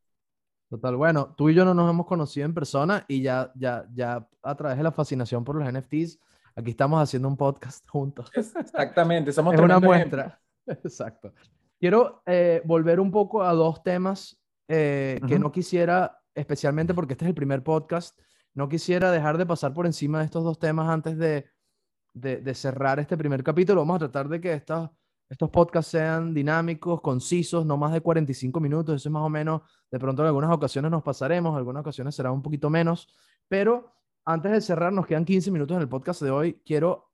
Total, 0.70 0.96
bueno, 0.96 1.34
tú 1.36 1.48
y 1.48 1.54
yo 1.54 1.64
no 1.64 1.72
nos 1.72 1.88
hemos 1.88 2.06
conocido 2.06 2.44
en 2.44 2.52
persona 2.52 3.04
y 3.08 3.22
ya, 3.22 3.50
ya, 3.54 3.86
ya 3.94 4.26
a 4.42 4.54
través 4.54 4.76
de 4.76 4.82
la 4.82 4.92
fascinación 4.92 5.42
por 5.42 5.56
los 5.56 5.72
NFTs, 5.72 6.18
aquí 6.54 6.70
estamos 6.70 7.02
haciendo 7.02 7.28
un 7.28 7.36
podcast 7.36 7.88
juntos. 7.88 8.30
Exactamente, 8.34 9.32
somos 9.32 9.54
es 9.54 9.60
una 9.60 9.80
muestra. 9.80 10.38
Exacto. 10.66 11.32
Quiero 11.80 12.22
eh, 12.26 12.60
volver 12.64 13.00
un 13.00 13.10
poco 13.10 13.42
a 13.42 13.52
dos 13.54 13.82
temas 13.82 14.38
eh, 14.68 15.20
que 15.26 15.38
no 15.38 15.50
quisiera, 15.50 16.18
especialmente 16.34 16.92
porque 16.92 17.14
este 17.14 17.24
es 17.24 17.30
el 17.30 17.34
primer 17.34 17.62
podcast, 17.62 18.18
no 18.58 18.68
quisiera 18.68 19.12
dejar 19.12 19.38
de 19.38 19.46
pasar 19.46 19.72
por 19.72 19.86
encima 19.86 20.18
de 20.18 20.24
estos 20.24 20.42
dos 20.42 20.58
temas 20.58 20.88
antes 20.88 21.16
de, 21.16 21.46
de, 22.12 22.54
cerrar 22.54 22.98
este 22.98 23.16
primer 23.16 23.44
capítulo. 23.44 23.82
Vamos 23.82 23.94
a 23.94 23.98
tratar 24.00 24.28
de 24.28 24.40
que 24.40 24.52
estos, 24.52 24.90
estos 25.28 25.48
podcasts 25.48 25.92
sean 25.92 26.34
dinámicos, 26.34 27.00
concisos, 27.00 27.64
no 27.64 27.76
más 27.76 27.92
de 27.92 28.00
45 28.00 28.58
minutos. 28.58 28.96
Eso 28.96 29.10
es 29.10 29.12
más 29.12 29.22
o 29.22 29.28
menos, 29.28 29.62
de 29.92 30.00
pronto 30.00 30.22
en 30.22 30.26
algunas 30.26 30.50
ocasiones 30.50 30.90
nos 30.90 31.04
pasaremos, 31.04 31.52
en 31.52 31.58
algunas 31.58 31.82
ocasiones 31.82 32.16
será 32.16 32.32
un 32.32 32.42
poquito 32.42 32.68
menos. 32.68 33.08
Pero 33.46 33.92
antes 34.24 34.50
de 34.50 34.60
cerrar, 34.60 34.92
nos 34.92 35.06
quedan 35.06 35.24
15 35.24 35.52
minutos 35.52 35.76
en 35.76 35.82
el 35.82 35.88
podcast 35.88 36.20
de 36.20 36.32
hoy. 36.32 36.60
Quiero 36.66 37.12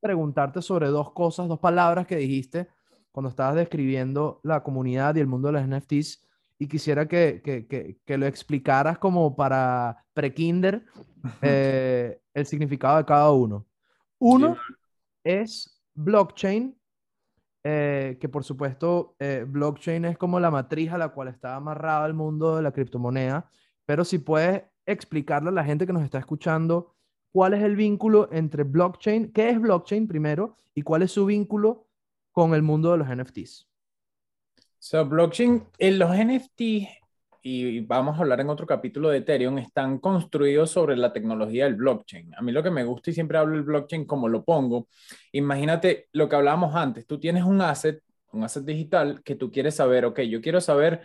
preguntarte 0.00 0.60
sobre 0.60 0.88
dos 0.88 1.12
cosas, 1.12 1.46
dos 1.46 1.60
palabras 1.60 2.04
que 2.04 2.16
dijiste 2.16 2.66
cuando 3.12 3.28
estabas 3.28 3.54
describiendo 3.54 4.40
la 4.42 4.64
comunidad 4.64 5.14
y 5.14 5.20
el 5.20 5.28
mundo 5.28 5.52
de 5.52 5.52
las 5.52 5.68
NFTs 5.68 6.31
y 6.62 6.68
quisiera 6.68 7.08
que, 7.08 7.42
que, 7.42 7.98
que, 8.04 8.18
lo 8.18 8.24
explicaras 8.24 8.96
como 8.96 9.34
para 9.34 10.04
pre-kinder 10.14 10.84
eh, 11.42 12.20
el 12.32 12.46
significado 12.46 12.98
de 12.98 13.04
cada 13.04 13.32
uno. 13.32 13.66
Uno 14.20 14.56
es 15.24 15.82
blockchain 15.94 16.78
eh, 17.64 18.16
que 18.20 18.28
por 18.28 18.44
supuesto 18.44 19.16
eh, 19.18 19.44
blockchain 19.44 20.04
es 20.04 20.16
como 20.16 20.38
la 20.38 20.52
matriz 20.52 20.92
a 20.92 20.98
la 20.98 21.08
cual 21.08 21.28
está 21.28 21.56
amarrado 21.56 22.06
el 22.06 22.14
mundo 22.14 22.54
de 22.54 22.62
la 22.62 22.70
criptomoneda, 22.70 23.50
pero 23.84 24.04
si 24.04 24.18
puedes 24.18 24.62
explicarle 24.86 25.48
a 25.48 25.52
la 25.52 25.64
gente 25.64 25.84
que 25.84 25.92
nos 25.92 26.04
está 26.04 26.20
escuchando 26.20 26.94
cuál 27.32 27.54
es 27.54 27.62
el 27.64 27.74
vínculo 27.74 28.28
entre 28.30 28.62
blockchain, 28.62 29.32
qué 29.32 29.50
es 29.50 29.60
blockchain 29.60 30.06
primero 30.06 30.58
y 30.76 30.82
cuál 30.82 31.02
es 31.02 31.10
su 31.10 31.26
vínculo 31.26 31.88
con 32.30 32.54
el 32.54 32.62
mundo 32.62 32.92
de 32.92 32.98
los 32.98 33.08
NFTs. 33.08 33.71
So, 34.84 35.04
blockchain, 35.06 35.62
en 35.78 35.96
los 35.96 36.10
NFTs, 36.10 36.88
y 37.40 37.80
vamos 37.82 38.16
a 38.16 38.22
hablar 38.22 38.40
en 38.40 38.50
otro 38.50 38.66
capítulo 38.66 39.10
de 39.10 39.18
Ethereum, 39.18 39.58
están 39.58 40.00
construidos 40.00 40.72
sobre 40.72 40.96
la 40.96 41.12
tecnología 41.12 41.66
del 41.66 41.76
blockchain. 41.76 42.34
A 42.34 42.42
mí 42.42 42.50
lo 42.50 42.64
que 42.64 42.72
me 42.72 42.82
gusta 42.82 43.10
y 43.10 43.12
siempre 43.14 43.38
hablo 43.38 43.54
del 43.54 43.62
blockchain 43.62 44.04
como 44.06 44.28
lo 44.28 44.44
pongo, 44.44 44.88
imagínate 45.30 46.08
lo 46.10 46.28
que 46.28 46.34
hablábamos 46.34 46.74
antes, 46.74 47.06
tú 47.06 47.20
tienes 47.20 47.44
un 47.44 47.60
asset, 47.60 48.02
un 48.32 48.42
asset 48.42 48.64
digital 48.64 49.22
que 49.22 49.36
tú 49.36 49.52
quieres 49.52 49.76
saber, 49.76 50.04
ok, 50.04 50.22
yo 50.22 50.40
quiero 50.40 50.60
saber 50.60 51.02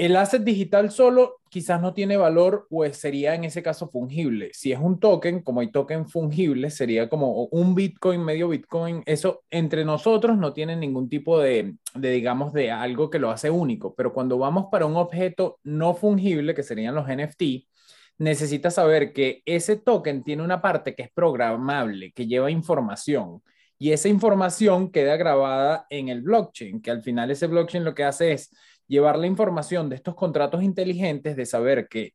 el 0.00 0.16
asset 0.16 0.42
digital 0.42 0.90
solo 0.90 1.42
quizás 1.50 1.78
no 1.82 1.92
tiene 1.92 2.16
valor 2.16 2.66
o 2.70 2.86
sería 2.90 3.34
en 3.34 3.44
ese 3.44 3.62
caso 3.62 3.86
fungible. 3.90 4.48
Si 4.54 4.72
es 4.72 4.78
un 4.80 4.98
token, 4.98 5.42
como 5.42 5.60
hay 5.60 5.70
token 5.70 6.08
fungible, 6.08 6.70
sería 6.70 7.10
como 7.10 7.44
un 7.50 7.74
Bitcoin, 7.74 8.24
medio 8.24 8.48
Bitcoin. 8.48 9.02
Eso 9.04 9.42
entre 9.50 9.84
nosotros 9.84 10.38
no 10.38 10.54
tiene 10.54 10.74
ningún 10.74 11.10
tipo 11.10 11.38
de, 11.38 11.74
de, 11.94 12.10
digamos, 12.12 12.54
de 12.54 12.70
algo 12.70 13.10
que 13.10 13.18
lo 13.18 13.30
hace 13.30 13.50
único. 13.50 13.94
Pero 13.94 14.14
cuando 14.14 14.38
vamos 14.38 14.68
para 14.72 14.86
un 14.86 14.96
objeto 14.96 15.58
no 15.64 15.92
fungible, 15.94 16.54
que 16.54 16.62
serían 16.62 16.94
los 16.94 17.06
NFT, 17.06 17.68
necesitas 18.16 18.76
saber 18.76 19.12
que 19.12 19.42
ese 19.44 19.76
token 19.76 20.24
tiene 20.24 20.42
una 20.42 20.62
parte 20.62 20.94
que 20.94 21.02
es 21.02 21.10
programable, 21.12 22.12
que 22.12 22.26
lleva 22.26 22.50
información. 22.50 23.42
Y 23.78 23.92
esa 23.92 24.08
información 24.08 24.90
queda 24.90 25.16
grabada 25.18 25.86
en 25.90 26.08
el 26.08 26.22
blockchain, 26.22 26.80
que 26.80 26.90
al 26.90 27.02
final 27.02 27.30
ese 27.30 27.48
blockchain 27.48 27.84
lo 27.84 27.94
que 27.94 28.04
hace 28.04 28.32
es 28.32 28.50
llevar 28.90 29.18
la 29.18 29.28
información 29.28 29.88
de 29.88 29.96
estos 29.96 30.16
contratos 30.16 30.62
inteligentes, 30.62 31.36
de 31.36 31.46
saber 31.46 31.88
que 31.88 32.12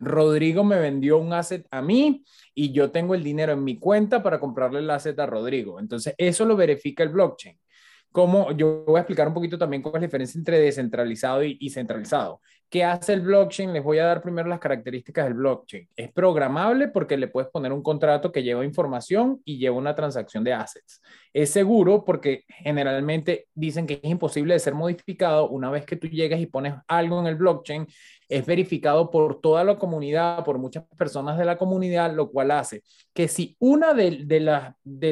Rodrigo 0.00 0.64
me 0.64 0.78
vendió 0.78 1.18
un 1.18 1.32
asset 1.32 1.66
a 1.70 1.80
mí 1.80 2.24
y 2.54 2.72
yo 2.72 2.90
tengo 2.90 3.14
el 3.14 3.24
dinero 3.24 3.52
en 3.52 3.64
mi 3.64 3.78
cuenta 3.78 4.22
para 4.22 4.40
comprarle 4.40 4.80
el 4.80 4.90
asset 4.90 5.18
a 5.20 5.26
Rodrigo. 5.26 5.80
Entonces, 5.80 6.14
eso 6.18 6.44
lo 6.44 6.56
verifica 6.56 7.04
el 7.04 7.10
blockchain. 7.10 7.58
Como 8.10 8.52
yo 8.52 8.84
voy 8.86 8.96
a 8.96 9.00
explicar 9.00 9.28
un 9.28 9.34
poquito 9.34 9.58
también 9.58 9.82
cuál 9.82 9.96
es 9.96 10.00
la 10.02 10.06
diferencia 10.06 10.38
entre 10.38 10.58
descentralizado 10.58 11.44
y, 11.44 11.70
centralizado. 11.70 12.40
¿Qué 12.70 12.84
hace 12.84 13.14
el 13.14 13.22
blockchain? 13.22 13.72
Les 13.72 13.82
voy 13.82 13.98
a 13.98 14.04
dar 14.04 14.22
primero 14.22 14.48
las 14.48 14.58
características 14.58 15.24
del 15.24 15.34
blockchain. 15.34 15.88
Es 15.96 16.12
programable 16.12 16.88
porque 16.88 17.16
le 17.16 17.28
puedes 17.28 17.50
poner 17.50 17.72
un 17.72 17.82
contrato 17.82 18.30
que 18.30 18.42
lleva 18.42 18.64
información 18.64 19.40
y 19.44 19.58
lleva 19.58 19.76
una 19.76 19.94
transacción 19.94 20.44
de 20.44 20.52
assets. 20.52 21.00
Es 21.32 21.50
seguro 21.50 22.04
porque 22.04 22.44
generalmente 22.46 23.46
dicen 23.54 23.86
que 23.86 24.00
es 24.02 24.10
imposible 24.10 24.54
de 24.54 24.60
ser 24.60 24.74
modificado. 24.74 25.48
Una 25.48 25.70
vez 25.70 25.86
que 25.86 25.96
tú 25.96 26.08
llegas 26.08 26.40
y 26.40 26.46
pones 26.46 26.74
algo 26.88 27.20
en 27.20 27.26
el 27.26 27.36
blockchain, 27.36 27.86
es 28.28 28.44
verificado 28.44 29.10
por 29.10 29.40
toda 29.40 29.64
la 29.64 29.78
comunidad, 29.78 30.44
por 30.44 30.58
muchas 30.58 30.84
personas 30.96 31.38
de 31.38 31.46
la 31.46 31.56
comunidad, 31.56 32.12
lo 32.14 32.30
cual 32.30 32.50
hace 32.50 32.82
que 33.14 33.28
si 33.28 33.56
una 33.58 33.94
de 33.94 34.40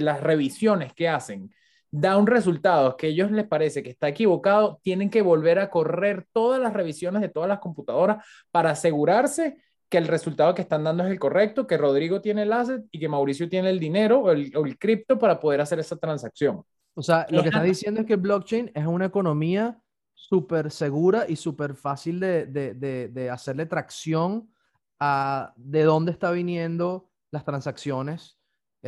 las 0.03 0.21
revisiones 0.21 0.93
que 0.93 1.09
hacen 1.09 1.51
da 1.99 2.19
un 2.19 2.27
resultado 2.27 2.95
que 2.97 3.07
a 3.07 3.11
ellos 3.11 3.31
les 3.31 3.47
parece 3.47 3.83
que 3.83 3.89
está 3.89 4.09
equivocado, 4.09 4.79
tienen 4.83 5.09
que 5.09 5.23
volver 5.23 5.59
a 5.59 5.71
correr 5.71 6.27
todas 6.33 6.61
las 6.61 6.75
revisiones 6.75 7.23
de 7.23 7.31
todas 7.31 7.49
las 7.49 7.59
computadoras 7.59 8.25
para 8.51 8.71
asegurarse 8.71 9.57
que 9.89 9.97
el 9.97 10.07
resultado 10.07 10.55
que 10.55 10.63
están 10.63 10.85
dando 10.85 11.05
es 11.05 11.11
el 11.11 11.19
correcto, 11.19 11.67
que 11.67 11.79
Rodrigo 11.79 12.21
tiene 12.21 12.43
el 12.43 12.53
asset 12.53 12.85
y 12.91 12.99
que 12.99 13.09
Mauricio 13.09 13.49
tiene 13.49 13.71
el 13.71 13.79
dinero 13.79 14.21
o 14.21 14.31
el, 14.31 14.79
cripto 14.79 15.19
para 15.19 15.41
poder 15.41 15.63
hacer 15.63 15.79
esa 15.79 15.97
transacción. 15.97 16.63
O 16.95 17.03
sea, 17.03 17.27
lo 17.31 17.43
que 17.43 17.49
está 17.49 17.63
diciendo 17.63 18.01
es 18.01 18.07
que 18.07 18.17
blockchain 18.17 18.73
es 18.75 18.85
una 18.85 19.07
economía 19.07 19.79
súper 20.13 20.71
segura 20.71 21.25
y 21.29 21.37
súper 21.37 21.77
fácil 21.77 22.21
de, 22.21 22.47
de, 22.47 22.75
de, 23.09 23.31
hacerle 23.31 23.65
tracción 23.65 24.51
a 24.99 25.53
de 25.57 25.85
dónde 25.85 26.13
está 26.13 26.31
viniendo 26.31 27.09
las 27.31 27.45
transacciones 27.45 28.36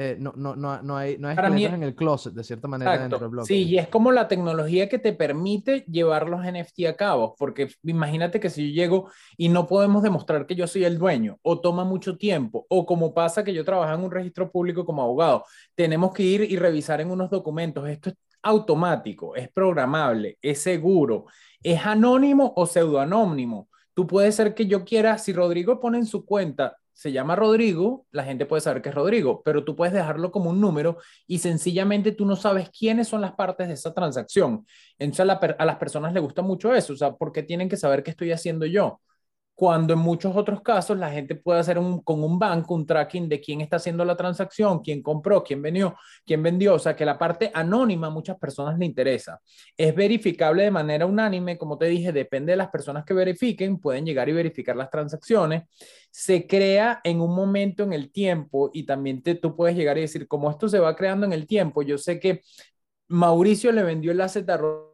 eh, 0.01 0.17
no, 0.17 0.33
no, 0.37 0.55
no, 0.55 0.81
no, 0.81 0.97
hay, 0.97 1.19
no 1.19 1.27
hay 1.27 1.35
esqueletos 1.37 1.75
en 1.75 1.83
el 1.83 1.97
closet, 1.97 2.33
de 2.33 2.45
cierta 2.45 2.69
manera, 2.69 2.97
dentro 2.97 3.19
del 3.19 3.31
blockchain. 3.31 3.65
Sí, 3.65 3.69
y 3.69 3.79
es 3.79 3.89
como 3.89 4.13
la 4.13 4.29
tecnología 4.29 4.89
que 4.89 5.01
te 5.01 5.13
permite 5.13 5.85
llevar 5.91 6.29
los 6.29 6.45
NFT 6.45 6.87
a 6.89 6.95
cabo, 6.95 7.35
porque 7.37 7.69
imagínate 7.83 8.39
que 8.39 8.49
si 8.49 8.73
yo 8.73 8.81
llego 8.81 9.11
y 9.37 9.49
no 9.49 9.67
podemos 9.67 10.05
demostrar 10.05 10.47
que 10.47 10.55
yo 10.55 10.69
soy 10.69 10.85
el 10.85 10.99
dueño, 10.99 11.41
o 11.43 11.61
toma 11.61 11.83
mucho 11.83 12.17
tiempo, 12.17 12.65
o 12.69 12.87
como 12.87 13.13
pasa 13.13 13.43
que 13.43 13.53
yo 13.53 13.65
trabajo 13.65 13.93
en 13.93 14.05
un 14.05 14.13
registro 14.13 14.53
público 14.53 14.85
como 14.85 15.03
abogado, 15.03 15.45
tenemos 15.75 16.13
que 16.13 16.23
ir 16.23 16.43
y 16.43 16.57
revisar 16.57 17.01
en 17.01 17.11
unos 17.11 17.29
documentos. 17.29 17.89
Esto 17.89 18.11
es 18.11 18.17
automático, 18.41 19.35
es 19.35 19.51
programable, 19.51 20.39
es 20.41 20.61
seguro, 20.63 21.27
es 21.61 21.85
anónimo 21.85 22.53
o 22.55 22.67
pseudoanónimo. 22.67 23.69
Tú 23.95 24.07
puedes 24.07 24.37
ser 24.37 24.55
que 24.55 24.67
yo 24.67 24.85
quiera, 24.85 25.19
si 25.19 25.33
Rodrigo 25.33 25.81
pone 25.81 25.99
en 25.99 26.07
su 26.07 26.25
cuenta 26.25 26.77
se 26.99 27.13
llama 27.13 27.37
Rodrigo, 27.37 28.07
la 28.11 28.25
gente 28.25 28.45
puede 28.45 28.61
saber 28.61 28.83
que 28.83 28.89
es 28.89 28.95
Rodrigo, 28.97 29.41
pero 29.45 29.63
tú 29.63 29.77
puedes 29.77 29.95
dejarlo 29.95 30.33
como 30.33 30.51
un 30.51 30.61
número 30.61 30.99
y 31.29 31.39
sencillamente 31.39 32.11
tú 32.11 32.27
no 32.27 32.35
sabes 32.35 32.71
quiénes 32.71 33.07
son 33.07 33.21
las 33.21 33.35
partes 33.35 33.69
de 33.69 33.75
esa 33.75 33.95
transacción. 33.95 34.67
Entonces 34.99 35.29
a, 35.31 35.55
a 35.63 35.65
las 35.65 35.77
personas 35.77 36.13
les 36.13 36.21
gusta 36.21 36.43
mucho 36.43 36.75
eso, 36.75 36.95
o 36.95 36.97
sea, 36.97 37.13
¿por 37.13 37.31
qué 37.31 37.45
tienen 37.45 37.69
que 37.69 37.77
saber 37.77 38.03
qué 38.03 38.11
estoy 38.11 38.33
haciendo 38.33 38.67
yo? 38.67 39.01
Cuando 39.59 39.95
en 39.95 39.99
muchos 39.99 40.37
otros 40.37 40.63
casos 40.63 40.97
la 40.97 41.11
gente 41.11 41.35
puede 41.35 41.59
hacer 41.59 41.81
un, 41.81 42.01
con 42.03 42.23
un 42.23 42.39
banco 42.39 42.75
un 42.75 42.87
tracking 42.87 43.29
de 43.29 43.41
quién 43.41 43.61
está 43.61 43.75
haciendo 43.75 44.05
la 44.05 44.17
transacción, 44.17 44.79
quién 44.79 45.03
compró, 45.03 45.43
quién 45.43 45.61
vendió, 45.61 45.97
quién 46.25 46.45
vendió, 46.45 46.75
o 46.75 46.79
sea 46.79 46.95
que 46.95 47.05
la 47.05 47.19
parte 47.19 47.51
anónima 47.53 48.07
a 48.07 48.11
muchas 48.11 48.39
personas 48.39 48.79
le 48.79 48.87
interesa. 48.87 49.41
Es 49.77 49.93
verificable 49.97 50.63
de 50.63 50.71
manera 50.71 51.07
unánime, 51.07 51.59
como 51.59 51.77
te 51.77 51.87
dije, 51.87 52.13
depende 52.13 52.53
de 52.53 52.57
las 52.57 52.69
personas 52.69 53.05
que 53.05 53.15
verifiquen, 53.15 53.81
pueden 53.81 54.07
llegar 54.07 54.29
y 54.29 54.33
verificar 54.33 54.77
las 54.77 54.91
transacciones. 54.91 55.65
Se 56.13 56.47
crea 56.47 57.01
en 57.03 57.21
un 57.21 57.35
momento 57.35 57.83
en 57.83 57.93
el 57.95 58.13
tiempo 58.13 58.71
y 58.73 58.87
también 58.87 59.25
te, 59.25 59.35
tú 59.35 59.57
puedes 59.57 59.77
llegar 59.77 59.99
y 59.99 60.03
decir, 60.03 60.29
como 60.29 60.53
esto 60.53 60.69
se 60.69 60.79
va 60.79 60.95
creando 60.95 61.27
en 61.27 61.33
el 61.33 61.49
tiempo, 61.49 61.83
yo 61.83 61.99
sé 61.99 62.21
que 62.21 62.43
Mauricio 63.09 63.73
le 63.73 63.83
vendió 63.83 64.13
el 64.13 64.21
asset 64.21 64.49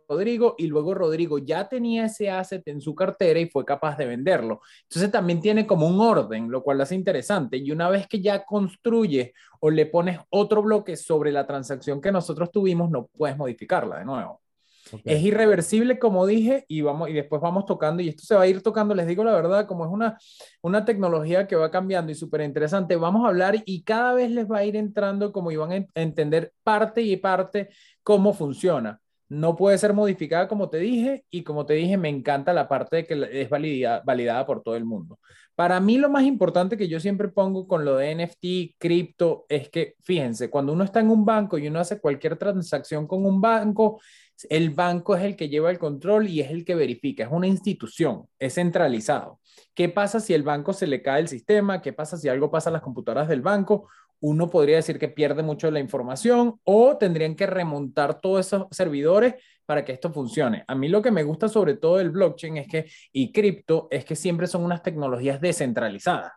Rodrigo 0.08 0.54
y 0.58 0.66
luego 0.66 0.94
Rodrigo 0.94 1.38
ya 1.38 1.68
tenía 1.68 2.06
ese 2.06 2.30
asset 2.30 2.66
en 2.68 2.80
su 2.80 2.94
cartera 2.94 3.40
y 3.40 3.48
fue 3.48 3.64
capaz 3.64 3.96
de 3.96 4.06
venderlo. 4.06 4.60
Entonces 4.82 5.10
también 5.10 5.40
tiene 5.40 5.66
como 5.66 5.86
un 5.86 6.00
orden, 6.00 6.50
lo 6.50 6.62
cual 6.62 6.80
hace 6.80 6.94
interesante. 6.94 7.56
Y 7.56 7.70
una 7.70 7.88
vez 7.88 8.06
que 8.06 8.20
ya 8.20 8.44
construyes 8.44 9.32
o 9.60 9.70
le 9.70 9.86
pones 9.86 10.18
otro 10.30 10.62
bloque 10.62 10.96
sobre 10.96 11.32
la 11.32 11.46
transacción 11.46 12.00
que 12.00 12.12
nosotros 12.12 12.50
tuvimos, 12.50 12.90
no 12.90 13.06
puedes 13.06 13.36
modificarla 13.36 13.98
de 13.98 14.04
nuevo. 14.04 14.40
Es 15.04 15.22
irreversible, 15.22 15.98
como 15.98 16.26
dije, 16.26 16.64
y, 16.68 16.82
vamos, 16.82 17.08
y 17.08 17.14
después 17.14 17.40
vamos 17.40 17.64
tocando, 17.64 18.02
y 18.02 18.10
esto 18.10 18.22
se 18.24 18.34
va 18.34 18.42
a 18.42 18.46
ir 18.46 18.62
tocando, 18.62 18.94
les 18.94 19.06
digo 19.06 19.24
la 19.24 19.32
verdad, 19.32 19.66
como 19.66 19.86
es 19.86 19.90
una, 19.90 20.18
una 20.62 20.84
tecnología 20.84 21.46
que 21.46 21.56
va 21.56 21.70
cambiando 21.70 22.12
y 22.12 22.14
súper 22.14 22.42
interesante, 22.42 22.96
vamos 22.96 23.24
a 23.24 23.28
hablar 23.28 23.56
y 23.64 23.82
cada 23.82 24.12
vez 24.12 24.30
les 24.30 24.50
va 24.50 24.58
a 24.58 24.64
ir 24.64 24.76
entrando 24.76 25.32
como 25.32 25.50
iban 25.50 25.72
a 25.72 26.00
entender 26.00 26.52
parte 26.62 27.00
y 27.02 27.16
parte 27.16 27.70
cómo 28.02 28.34
funciona. 28.34 29.00
No 29.28 29.56
puede 29.56 29.78
ser 29.78 29.94
modificada 29.94 30.48
como 30.48 30.68
te 30.68 30.78
dije 30.78 31.24
y 31.30 31.42
como 31.44 31.66
te 31.66 31.74
dije, 31.74 31.96
me 31.96 32.08
encanta 32.08 32.52
la 32.52 32.68
parte 32.68 32.96
de 32.96 33.06
que 33.06 33.42
es 33.42 33.48
validada, 33.48 34.46
por 34.46 34.62
todo 34.62 34.76
el 34.76 34.84
mundo. 34.84 35.18
Para 35.54 35.80
mí 35.80 35.98
lo 35.98 36.10
más 36.10 36.24
importante 36.24 36.76
que 36.76 36.88
yo 36.88 37.00
siempre 37.00 37.28
pongo 37.28 37.66
con 37.66 37.84
lo 37.84 37.96
de 37.96 38.14
NFT, 38.14 38.76
cripto, 38.78 39.46
es 39.48 39.68
que, 39.70 39.94
fíjense, 40.02 40.50
cuando 40.50 40.72
uno 40.72 40.84
está 40.84 41.00
en 41.00 41.10
un 41.10 41.24
banco 41.24 41.58
y 41.58 41.68
uno 41.68 41.78
hace 41.80 42.00
cualquier 42.00 42.36
transacción 42.36 43.06
con 43.06 43.24
un 43.24 43.40
banco, 43.40 44.00
el 44.50 44.70
banco 44.70 45.14
es 45.14 45.22
el 45.22 45.36
que 45.36 45.48
lleva 45.48 45.70
el 45.70 45.78
control 45.78 46.28
y 46.28 46.40
es 46.40 46.50
el 46.50 46.64
que 46.64 46.74
verifica, 46.74 47.22
es 47.22 47.30
una 47.30 47.46
institución, 47.46 48.26
es 48.38 48.54
centralizado. 48.54 49.38
¿Qué 49.74 49.88
pasa 49.88 50.18
si 50.18 50.34
el 50.34 50.42
banco 50.42 50.72
se 50.72 50.88
le 50.88 51.02
cae 51.02 51.20
el 51.20 51.28
sistema? 51.28 51.80
¿Qué 51.80 51.92
pasa 51.92 52.16
si 52.16 52.28
algo 52.28 52.50
pasa 52.50 52.70
a 52.70 52.72
las 52.72 52.82
computadoras 52.82 53.28
del 53.28 53.42
banco? 53.42 53.88
Uno 54.26 54.48
podría 54.48 54.76
decir 54.76 54.98
que 54.98 55.08
pierde 55.08 55.42
mucho 55.42 55.66
de 55.66 55.72
la 55.74 55.80
información 55.80 56.58
o 56.64 56.96
tendrían 56.96 57.36
que 57.36 57.46
remontar 57.46 58.22
todos 58.22 58.46
esos 58.46 58.66
servidores 58.70 59.34
para 59.66 59.84
que 59.84 59.92
esto 59.92 60.10
funcione. 60.10 60.64
A 60.66 60.74
mí 60.74 60.88
lo 60.88 61.02
que 61.02 61.10
me 61.10 61.24
gusta 61.24 61.46
sobre 61.46 61.74
todo 61.74 61.98
del 61.98 62.10
blockchain 62.10 62.56
es 62.56 62.66
que 62.66 62.86
y 63.12 63.32
cripto 63.32 63.86
es 63.90 64.06
que 64.06 64.16
siempre 64.16 64.46
son 64.46 64.64
unas 64.64 64.82
tecnologías 64.82 65.40
descentralizadas 65.42 66.32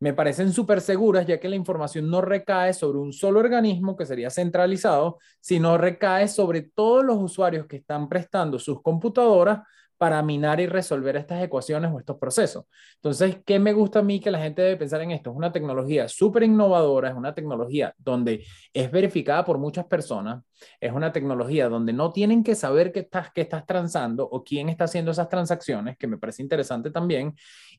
me 0.00 0.12
parecen 0.12 0.52
súper 0.52 0.82
seguras 0.82 1.26
ya 1.26 1.40
que 1.40 1.48
la 1.48 1.56
información 1.56 2.10
no 2.10 2.20
recae 2.20 2.74
sobre 2.74 2.98
un 2.98 3.12
solo 3.12 3.40
organismo 3.40 3.96
que 3.96 4.04
sería 4.04 4.28
centralizado, 4.28 5.18
sino 5.40 5.78
recae 5.78 6.28
sobre 6.28 6.60
todos 6.60 7.02
los 7.04 7.16
usuarios 7.16 7.66
que 7.66 7.76
están 7.76 8.08
prestando 8.08 8.58
sus 8.58 8.82
computadoras 8.82 9.60
para 10.04 10.22
minar 10.22 10.60
y 10.60 10.66
resolver 10.66 11.16
estas 11.16 11.42
ecuaciones 11.42 11.90
o 11.90 11.98
estos 11.98 12.18
procesos. 12.18 12.66
Entonces, 12.96 13.38
¿qué 13.46 13.58
me 13.58 13.72
gusta 13.72 14.00
a 14.00 14.02
mí 14.02 14.20
que 14.20 14.30
la 14.30 14.38
gente 14.38 14.60
debe 14.60 14.76
pensar 14.76 15.00
en 15.00 15.12
esto? 15.12 15.30
Es 15.30 15.36
una 15.36 15.50
tecnología 15.50 16.10
súper 16.10 16.42
innovadora, 16.42 17.08
es 17.08 17.14
una 17.14 17.34
tecnología 17.34 17.94
donde 17.96 18.44
es 18.74 18.90
verificada 18.90 19.46
por 19.46 19.56
muchas 19.56 19.86
personas, 19.86 20.44
es 20.78 20.92
una 20.92 21.10
tecnología 21.10 21.70
donde 21.70 21.94
no 21.94 22.12
tienen 22.12 22.44
que 22.44 22.54
saber 22.54 22.92
qué 22.92 23.00
estás, 23.00 23.32
qué 23.32 23.40
estás 23.40 23.64
transando 23.64 24.28
o 24.28 24.44
quién 24.44 24.68
está 24.68 24.84
haciendo 24.84 25.12
esas 25.12 25.30
transacciones, 25.30 25.96
que 25.96 26.06
me 26.06 26.18
parece 26.18 26.42
interesante 26.42 26.90
también, 26.90 27.34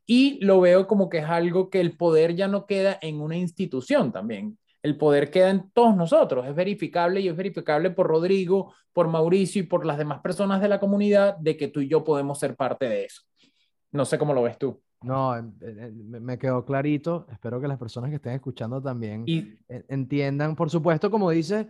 y 0.08 0.44
lo 0.44 0.60
veo 0.60 0.88
como 0.88 1.10
que 1.10 1.20
es 1.20 1.26
algo 1.26 1.70
que 1.70 1.80
el 1.80 1.96
poder 1.96 2.36
ya 2.36 2.48
no 2.48 2.66
queda 2.66 2.98
en 3.04 3.22
una 3.22 3.38
institución 3.38 4.12
también. 4.12 4.58
El 4.86 4.98
poder 4.98 5.32
queda 5.32 5.50
en 5.50 5.72
todos 5.72 5.96
nosotros, 5.96 6.46
es 6.46 6.54
verificable 6.54 7.20
y 7.20 7.28
es 7.28 7.36
verificable 7.36 7.90
por 7.90 8.06
Rodrigo, 8.06 8.72
por 8.94 9.08
Mauricio 9.08 9.64
y 9.64 9.66
por 9.66 9.84
las 9.84 9.98
demás 9.98 10.20
personas 10.20 10.62
de 10.62 10.68
la 10.68 10.80
comunidad 10.80 11.38
de 11.38 11.58
que 11.58 11.70
tú 11.70 11.80
y 11.80 11.88
yo 11.88 12.04
podemos 12.04 12.38
ser 12.38 12.56
parte 12.56 12.88
de 12.88 13.06
eso. 13.06 13.24
No 13.92 14.06
sé 14.06 14.20
cómo 14.20 14.36
lo 14.36 14.44
ves 14.44 14.60
tú. 14.60 14.80
No, 15.02 15.34
me 16.22 16.38
quedó 16.38 16.64
clarito. 16.64 17.26
Espero 17.32 17.60
que 17.60 17.68
las 17.68 17.80
personas 17.80 18.12
que 18.12 18.18
estén 18.18 18.34
escuchando 18.34 18.80
también 18.80 19.24
y, 19.26 19.56
entiendan. 19.88 20.56
Por 20.56 20.70
supuesto, 20.70 21.10
como 21.10 21.32
dice, 21.32 21.68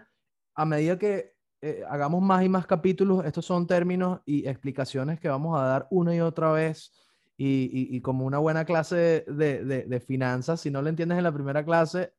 a 0.53 0.65
medida 0.65 0.99
que 0.99 1.35
eh, 1.61 1.83
hagamos 1.89 2.21
más 2.21 2.43
y 2.43 2.49
más 2.49 2.67
capítulos, 2.67 3.23
estos 3.23 3.45
son 3.45 3.65
términos 3.65 4.19
y 4.25 4.45
explicaciones 4.45 5.21
que 5.21 5.29
vamos 5.29 5.57
a 5.57 5.63
dar 5.63 5.87
una 5.89 6.13
y 6.13 6.19
otra 6.19 6.51
vez. 6.51 6.91
Y, 7.37 8.01
como 8.01 8.25
una 8.25 8.39
buena 8.39 8.65
clase 8.65 9.23
de, 9.25 10.03
finanzas, 10.05 10.59
si 10.59 10.69
no 10.69 10.81
lo 10.81 10.89
entiendes 10.89 11.17
en 11.17 11.23
la 11.23 11.33
primera 11.33 11.63
clase, 11.63 12.11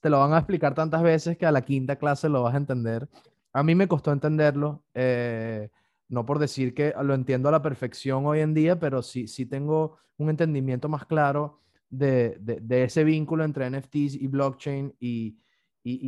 te 0.00 0.10
lo 0.10 0.18
van 0.20 0.32
a 0.32 0.38
explicar 0.38 0.74
tantas 0.74 1.02
veces 1.02 1.36
que 1.36 1.46
a 1.46 1.52
la 1.52 1.62
quinta 1.62 1.96
clase 1.96 2.28
lo 2.28 2.42
vas 2.42 2.54
a 2.54 2.58
entender. 2.58 3.08
A 3.52 3.62
mí 3.62 3.74
me 3.74 3.88
costó 3.88 4.12
entenderlo. 4.12 4.84
Eh, 4.94 5.70
no 6.08 6.24
por 6.24 6.38
decir 6.38 6.74
que 6.74 6.94
lo 7.02 7.14
entiendo 7.14 7.48
a 7.48 7.52
la 7.52 7.62
perfección 7.62 8.24
hoy 8.26 8.40
en 8.40 8.54
día, 8.54 8.78
pero 8.78 9.02
sí, 9.02 9.28
sí 9.28 9.46
tengo 9.46 9.98
un 10.16 10.30
entendimiento 10.30 10.88
más 10.88 11.04
claro 11.06 11.60
de, 11.90 12.40
ese 12.70 13.04
vínculo 13.04 13.44
entre 13.44 13.70
NFTs 13.70 14.14
y 14.14 14.26
blockchain 14.26 14.94
y, 14.98 15.38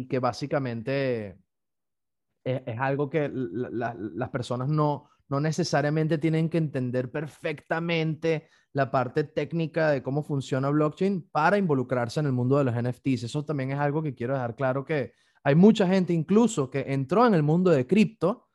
que 0.09 0.19
básicamente 0.19 1.39
es, 2.45 2.79
algo 2.79 3.09
que 3.09 3.31
las 3.33 4.31
personas 4.31 4.69
no, 4.69 5.09
no 5.31 5.41
necesariamente 5.41 6.19
tienen 6.19 6.51
que 6.51 6.59
entender 6.59 7.11
perfectamente 7.11 8.49
la 8.73 8.91
parte 8.91 9.25
técnica 9.25 9.91
de 9.91 10.03
cómo 10.03 10.23
funciona 10.23 10.69
blockchain 10.71 11.29
para 11.31 11.57
involucrarse 11.57 12.21
en 12.21 12.27
el 12.27 12.33
mundo 12.33 12.59
de 12.59 12.65
los 12.65 12.75
NFTs. 12.75 13.25
Eso 13.25 13.45
también 13.45 13.71
es 13.71 13.79
algo 13.79 14.03
que 14.03 14.15
quiero 14.15 14.35
dejar 14.35 14.55
claro 14.55 14.85
que 14.85 15.13
hay 15.43 15.55
mucha 15.55 15.87
gente 15.87 16.13
incluso 16.13 16.69
que 16.69 16.85
entró 16.89 17.27
en 17.27 17.35
el 17.35 17.43
mundo 17.43 17.71
de 17.71 17.87
cripto 17.87 18.49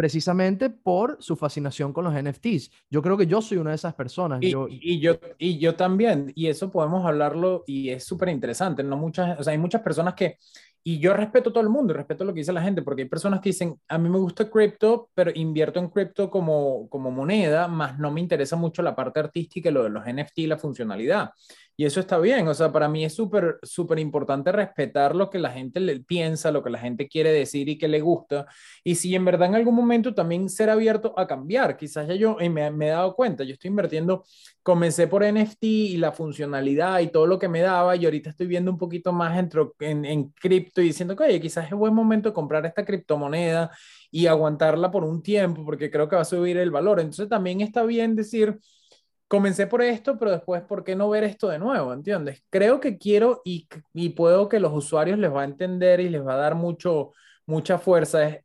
precisamente 0.00 0.70
por 0.70 1.18
su 1.20 1.36
fascinación 1.36 1.92
con 1.92 2.04
los 2.04 2.14
NFTs. 2.14 2.70
Yo 2.88 3.02
creo 3.02 3.18
que 3.18 3.26
yo 3.26 3.42
soy 3.42 3.58
una 3.58 3.70
de 3.70 3.76
esas 3.76 3.94
personas. 3.94 4.40
Y 4.42 4.50
yo, 4.50 4.66
y 4.68 4.98
yo, 4.98 5.18
y 5.36 5.58
yo 5.58 5.76
también, 5.76 6.32
y 6.34 6.46
eso 6.46 6.70
podemos 6.70 7.04
hablarlo 7.04 7.64
y 7.66 7.90
es 7.90 8.04
súper 8.04 8.30
interesante. 8.30 8.82
No 8.82 8.96
muchas, 8.96 9.38
o 9.38 9.42
sea, 9.42 9.52
hay 9.52 9.58
muchas 9.58 9.82
personas 9.82 10.14
que, 10.14 10.38
y 10.82 10.98
yo 10.98 11.12
respeto 11.12 11.50
a 11.50 11.52
todo 11.52 11.62
el 11.62 11.68
mundo, 11.68 11.92
respeto 11.92 12.24
lo 12.24 12.32
que 12.32 12.40
dice 12.40 12.52
la 12.52 12.62
gente, 12.62 12.82
porque 12.82 13.02
hay 13.02 13.08
personas 13.08 13.40
que 13.40 13.50
dicen, 13.50 13.78
a 13.88 13.98
mí 13.98 14.08
me 14.08 14.18
gusta 14.18 14.48
cripto, 14.48 15.10
pero 15.14 15.30
invierto 15.34 15.78
en 15.78 15.88
cripto 15.90 16.30
como, 16.30 16.88
como 16.88 17.10
moneda, 17.10 17.68
más 17.68 17.98
no 17.98 18.10
me 18.10 18.20
interesa 18.20 18.56
mucho 18.56 18.82
la 18.82 18.96
parte 18.96 19.20
artística 19.20 19.68
y 19.68 19.72
lo 19.72 19.82
de 19.84 19.90
los 19.90 20.04
NFT 20.06 20.38
y 20.38 20.46
la 20.46 20.56
funcionalidad. 20.56 21.30
Y 21.80 21.86
eso 21.86 21.98
está 22.00 22.18
bien, 22.18 22.46
o 22.46 22.52
sea, 22.52 22.70
para 22.70 22.90
mí 22.90 23.06
es 23.06 23.14
súper, 23.14 23.58
súper 23.62 23.98
importante 24.00 24.52
respetar 24.52 25.16
lo 25.16 25.30
que 25.30 25.38
la 25.38 25.50
gente 25.50 25.80
piensa, 26.06 26.50
lo 26.50 26.62
que 26.62 26.68
la 26.68 26.78
gente 26.78 27.08
quiere 27.08 27.32
decir 27.32 27.70
y 27.70 27.78
que 27.78 27.88
le 27.88 28.02
gusta. 28.02 28.46
Y 28.84 28.96
si 28.96 29.14
en 29.14 29.24
verdad 29.24 29.48
en 29.48 29.54
algún 29.54 29.76
momento 29.76 30.12
también 30.14 30.50
ser 30.50 30.68
abierto 30.68 31.14
a 31.18 31.26
cambiar, 31.26 31.78
quizás 31.78 32.06
ya 32.06 32.16
yo 32.16 32.36
me, 32.50 32.70
me 32.70 32.88
he 32.88 32.90
dado 32.90 33.14
cuenta, 33.14 33.44
yo 33.44 33.54
estoy 33.54 33.68
invirtiendo, 33.68 34.24
comencé 34.62 35.06
por 35.06 35.24
NFT 35.24 35.62
y 35.64 35.96
la 35.96 36.12
funcionalidad 36.12 37.00
y 37.00 37.08
todo 37.08 37.26
lo 37.26 37.38
que 37.38 37.48
me 37.48 37.62
daba 37.62 37.96
y 37.96 38.04
ahorita 38.04 38.28
estoy 38.28 38.46
viendo 38.46 38.70
un 38.70 38.76
poquito 38.76 39.10
más 39.14 39.38
en, 39.38 40.04
en, 40.04 40.24
cripto 40.32 40.82
y 40.82 40.88
diciendo 40.88 41.16
que, 41.16 41.24
oye, 41.24 41.40
quizás 41.40 41.64
es 41.64 41.72
buen 41.72 41.94
momento 41.94 42.28
de 42.28 42.34
comprar 42.34 42.66
esta 42.66 42.84
criptomoneda 42.84 43.70
y 44.10 44.26
aguantarla 44.26 44.90
por 44.90 45.04
un 45.04 45.22
tiempo 45.22 45.64
porque 45.64 45.90
creo 45.90 46.10
que 46.10 46.16
va 46.16 46.22
a 46.22 46.24
subir 46.26 46.58
el 46.58 46.70
valor. 46.70 47.00
Entonces 47.00 47.30
también 47.30 47.62
está 47.62 47.84
bien 47.84 48.14
decir 48.16 48.58
comencé 49.30 49.68
por 49.68 49.80
esto, 49.80 50.18
pero 50.18 50.32
después, 50.32 50.60
¿por 50.62 50.82
qué 50.82 50.96
no 50.96 51.08
ver 51.08 51.22
esto 51.22 51.48
de 51.48 51.60
nuevo? 51.60 51.92
¿Entiendes? 51.92 52.42
Creo 52.50 52.80
que 52.80 52.98
quiero 52.98 53.42
y, 53.44 53.68
y 53.94 54.08
puedo 54.08 54.48
que 54.48 54.58
los 54.58 54.72
usuarios 54.72 55.20
les 55.20 55.32
va 55.32 55.42
a 55.42 55.44
entender 55.44 56.00
y 56.00 56.08
les 56.08 56.26
va 56.26 56.34
a 56.34 56.36
dar 56.38 56.56
mucho, 56.56 57.12
mucha 57.46 57.78
fuerza. 57.78 58.40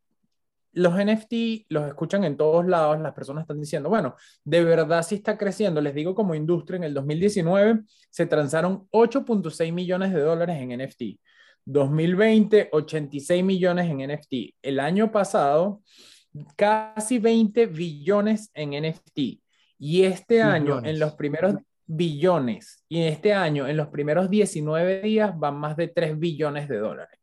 los 0.74 0.94
NFT 0.94 1.66
los 1.70 1.88
escuchan 1.88 2.24
en 2.24 2.38
todos 2.38 2.68
lados, 2.68 3.00
las 3.00 3.14
personas 3.14 3.42
están 3.44 3.60
diciendo, 3.60 3.90
bueno, 3.90 4.16
de 4.44 4.64
verdad 4.64 5.02
sí 5.02 5.16
está 5.16 5.40
creciendo. 5.40 5.82
Les 5.82 5.96
digo 5.96 6.14
como 6.14 6.36
industria, 6.36 6.78
en 6.78 6.84
el 6.84 6.94
2019 6.94 7.82
se 8.12 8.28
transaron 8.28 8.88
8.6 8.92 9.74
millones 9.74 10.14
de 10.14 10.22
dólares 10.22 10.58
en 10.62 10.70
NFT. 10.80 11.20
2020, 11.66 12.70
86 12.72 13.44
millones 13.44 13.90
en 13.90 14.12
NFT. 14.12 14.56
El 14.62 14.80
año 14.80 15.12
pasado, 15.12 15.82
casi 16.56 17.18
20 17.18 17.66
billones 17.66 18.52
en 18.54 18.72
NFT. 18.84 19.45
Y 19.78 20.04
este 20.04 20.42
año, 20.42 20.82
en 20.84 21.00
los 21.00 21.14
primeros 21.14 21.56
billones, 21.86 22.84
y 22.90 23.04
este 23.04 23.34
año, 23.34 23.68
en 23.68 23.78
los 23.78 23.88
primeros 23.88 24.30
19 24.30 25.02
días, 25.02 25.38
van 25.38 25.56
más 25.56 25.76
de 25.78 25.88
3 25.90 26.18
billones 26.18 26.68
de 26.68 26.78
dólares. 26.78 27.20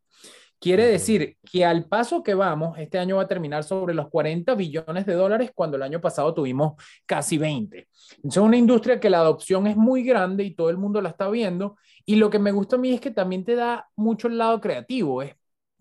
Quiere 0.62 0.87
decir 0.87 1.38
que 1.51 1.65
al 1.65 1.87
paso 1.87 2.23
que 2.23 2.35
vamos, 2.35 2.79
este 2.79 2.97
año 2.97 3.17
va 3.17 3.23
a 3.23 3.27
terminar 3.27 3.65
sobre 3.65 3.95
los 3.95 4.09
40 4.09 4.55
billones 4.55 5.05
de 5.07 5.15
dólares 5.15 5.51
cuando 5.53 5.77
el 5.77 5.83
año 5.83 6.01
pasado 6.01 6.33
tuvimos 6.33 6.75
casi 7.05 7.37
20. 7.37 7.88
Es 8.23 8.37
una 8.37 8.57
industria 8.57 9.01
que 9.01 9.11
la 9.11 9.19
adopción 9.19 9.67
es 9.67 9.77
muy 9.77 10.05
grande 10.05 10.45
y 10.45 10.55
todo 10.55 10.71
el 10.71 10.77
mundo 10.77 11.01
la 11.01 11.09
está 11.09 11.29
viendo. 11.29 11.77
Y 12.07 12.15
lo 12.15 12.31
que 12.31 12.38
me 12.38 12.53
gusta 12.53 12.77
a 12.77 12.79
mí 12.79 12.93
es 12.93 13.01
que 13.01 13.11
también 13.11 13.45
te 13.45 13.57
da 13.57 13.88
mucho 13.97 14.29
el 14.29 14.38
lado 14.38 14.61
creativo. 14.61 15.23
Es, 15.23 15.35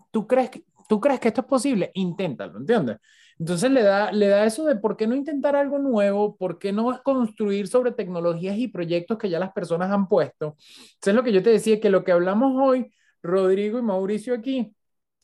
¿tú, 0.09 0.25
crees 0.25 0.49
que, 0.49 0.63
¿Tú 0.89 0.99
crees 0.99 1.19
que 1.19 1.27
esto 1.27 1.41
es 1.41 1.47
posible? 1.47 1.91
Inténtalo, 1.93 2.57
¿entiendes? 2.57 2.97
Entonces 3.41 3.71
le 3.71 3.81
da, 3.81 4.11
le 4.11 4.27
da 4.27 4.45
eso 4.45 4.65
de 4.65 4.75
por 4.75 4.95
qué 4.95 5.07
no 5.07 5.15
intentar 5.15 5.55
algo 5.55 5.79
nuevo, 5.79 6.37
por 6.37 6.59
qué 6.59 6.71
no 6.71 7.01
construir 7.01 7.67
sobre 7.67 7.91
tecnologías 7.91 8.55
y 8.55 8.67
proyectos 8.67 9.17
que 9.17 9.31
ya 9.31 9.39
las 9.39 9.51
personas 9.51 9.89
han 9.89 10.07
puesto. 10.07 10.55
Eso 10.59 11.09
es 11.09 11.15
lo 11.15 11.23
que 11.23 11.33
yo 11.33 11.41
te 11.41 11.49
decía, 11.49 11.79
que 11.79 11.89
lo 11.89 12.03
que 12.03 12.11
hablamos 12.11 12.53
hoy, 12.55 12.93
Rodrigo 13.23 13.79
y 13.79 13.81
Mauricio 13.81 14.35
aquí, 14.35 14.75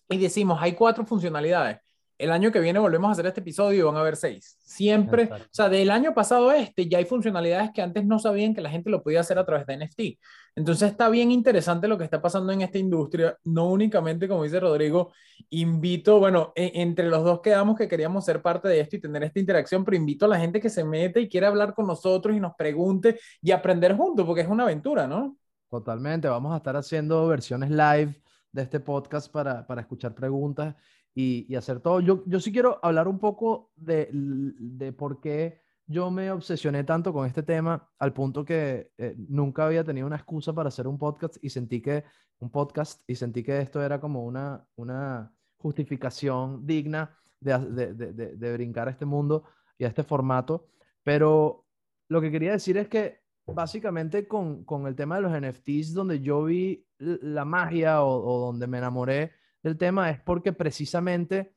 y 0.10 0.18
decimos, 0.18 0.58
hay 0.60 0.74
cuatro 0.74 1.06
funcionalidades 1.06 1.78
el 2.18 2.32
año 2.32 2.52
que 2.52 2.60
viene 2.60 2.80
volvemos 2.80 3.10
a 3.10 3.12
hacer 3.12 3.28
este 3.28 3.42
episodio 3.42 3.80
y 3.80 3.82
van 3.84 3.96
a 3.96 4.00
haber 4.00 4.16
seis. 4.16 4.58
Siempre, 4.60 5.30
o 5.32 5.38
sea, 5.52 5.70
del 5.70 5.92
año 5.92 6.14
pasado 6.14 6.52
este 6.52 6.88
ya 6.88 6.98
hay 6.98 7.06
funcionalidades 7.06 7.72
que 7.74 7.82
antes 7.82 8.06
no 8.06 8.20
sabían 8.20 8.56
que 8.56 8.62
la 8.62 8.70
gente 8.70 8.90
lo 8.90 9.04
podía 9.04 9.20
hacer 9.20 9.38
a 9.38 9.46
través 9.46 9.68
de 9.68 9.78
NFT. 9.78 10.20
Entonces 10.58 10.90
está 10.90 11.08
bien 11.10 11.30
interesante 11.30 11.88
lo 11.88 12.00
que 12.00 12.04
está 12.04 12.20
pasando 12.20 12.52
en 12.52 12.62
esta 12.62 12.80
industria. 12.80 13.38
No 13.44 13.70
únicamente, 13.70 14.28
como 14.28 14.44
dice 14.44 14.60
Rodrigo, 14.60 15.14
invito, 15.52 16.18
bueno, 16.18 16.52
e, 16.56 16.72
entre 16.82 17.10
los 17.10 17.24
dos 17.24 17.42
quedamos 17.42 17.78
que 17.78 17.88
queríamos 17.88 18.26
ser 18.26 18.42
parte 18.42 18.68
de 18.68 18.80
esto 18.80 18.96
y 18.96 19.00
tener 19.00 19.24
esta 19.24 19.40
interacción, 19.40 19.86
pero 19.86 19.98
invito 19.98 20.26
a 20.26 20.30
la 20.30 20.40
gente 20.40 20.60
que 20.60 20.72
se 20.72 20.84
mete 20.84 21.22
y 21.22 21.30
quiere 21.30 21.46
hablar 21.46 21.76
con 21.76 21.86
nosotros 21.86 22.36
y 22.36 22.40
nos 22.40 22.56
pregunte 22.56 23.20
y 23.40 23.52
aprender 23.52 23.96
juntos, 23.96 24.26
porque 24.26 24.42
es 24.42 24.48
una 24.48 24.64
aventura, 24.64 25.06
¿no? 25.06 25.38
Totalmente, 25.70 26.28
vamos 26.28 26.52
a 26.52 26.58
estar 26.58 26.76
haciendo 26.76 27.28
versiones 27.28 27.70
live 27.70 28.20
de 28.52 28.62
este 28.64 28.80
podcast 28.80 29.32
para, 29.32 29.68
para 29.68 29.82
escuchar 29.82 30.16
preguntas 30.16 30.74
y, 31.14 31.54
hacer 31.54 31.82
todo. 31.82 32.00
Yo, 32.00 32.24
yo 32.26 32.40
sí 32.40 32.52
quiero 32.52 32.80
hablar 32.82 33.08
un 33.08 33.20
poco 33.20 33.70
de, 33.76 34.10
de 34.12 34.92
por 34.92 35.22
qué 35.22 35.62
yo 35.88 36.12
me 36.12 36.30
obsesioné 36.32 36.84
tanto 36.84 37.14
con 37.14 37.26
este 37.26 37.44
tema 37.44 37.90
al 37.98 38.14
punto 38.14 38.44
que 38.44 38.92
eh, 38.98 39.16
nunca 39.30 39.66
había 39.66 39.84
tenido 39.84 40.06
una 40.06 40.18
excusa 40.18 40.54
para 40.54 40.68
hacer 40.68 40.86
un 40.86 41.00
podcast 41.00 41.38
y 41.42 41.50
sentí 41.50 41.82
que 41.82 42.04
un 42.40 42.52
podcast 42.52 43.02
y 43.08 43.16
sentí 43.16 43.42
que 43.42 43.60
esto 43.62 43.82
era 43.82 44.00
como 44.00 44.26
una, 44.26 44.66
una 44.76 45.34
justificación 45.58 46.66
digna 46.66 47.18
de, 47.40 47.58
de, 47.58 47.94
de, 47.94 48.36
de 48.36 48.54
brincar 48.54 48.90
a 48.90 48.92
este 48.92 49.06
mundo 49.06 49.46
y 49.78 49.86
a 49.86 49.88
este 49.88 50.04
formato. 50.04 50.68
Pero 51.04 51.66
lo 52.10 52.22
que 52.22 52.32
quería 52.32 52.52
decir 52.52 52.78
es 52.78 52.90
que 52.90 53.22
básicamente 53.46 54.28
con, 54.28 54.66
con 54.66 54.88
el 54.88 54.96
tema 54.96 55.16
de 55.16 55.22
los 55.22 55.32
NFTs, 55.32 55.94
donde 55.94 56.20
yo 56.20 56.44
vi 56.44 56.86
la 57.00 57.46
magia 57.46 58.04
o, 58.04 58.24
o 58.24 58.46
donde 58.48 58.68
me 58.68 58.78
enamoré 58.80 59.32
del 59.64 59.78
tema 59.78 60.10
es 60.10 60.20
porque 60.20 60.54
precisamente 60.54 61.57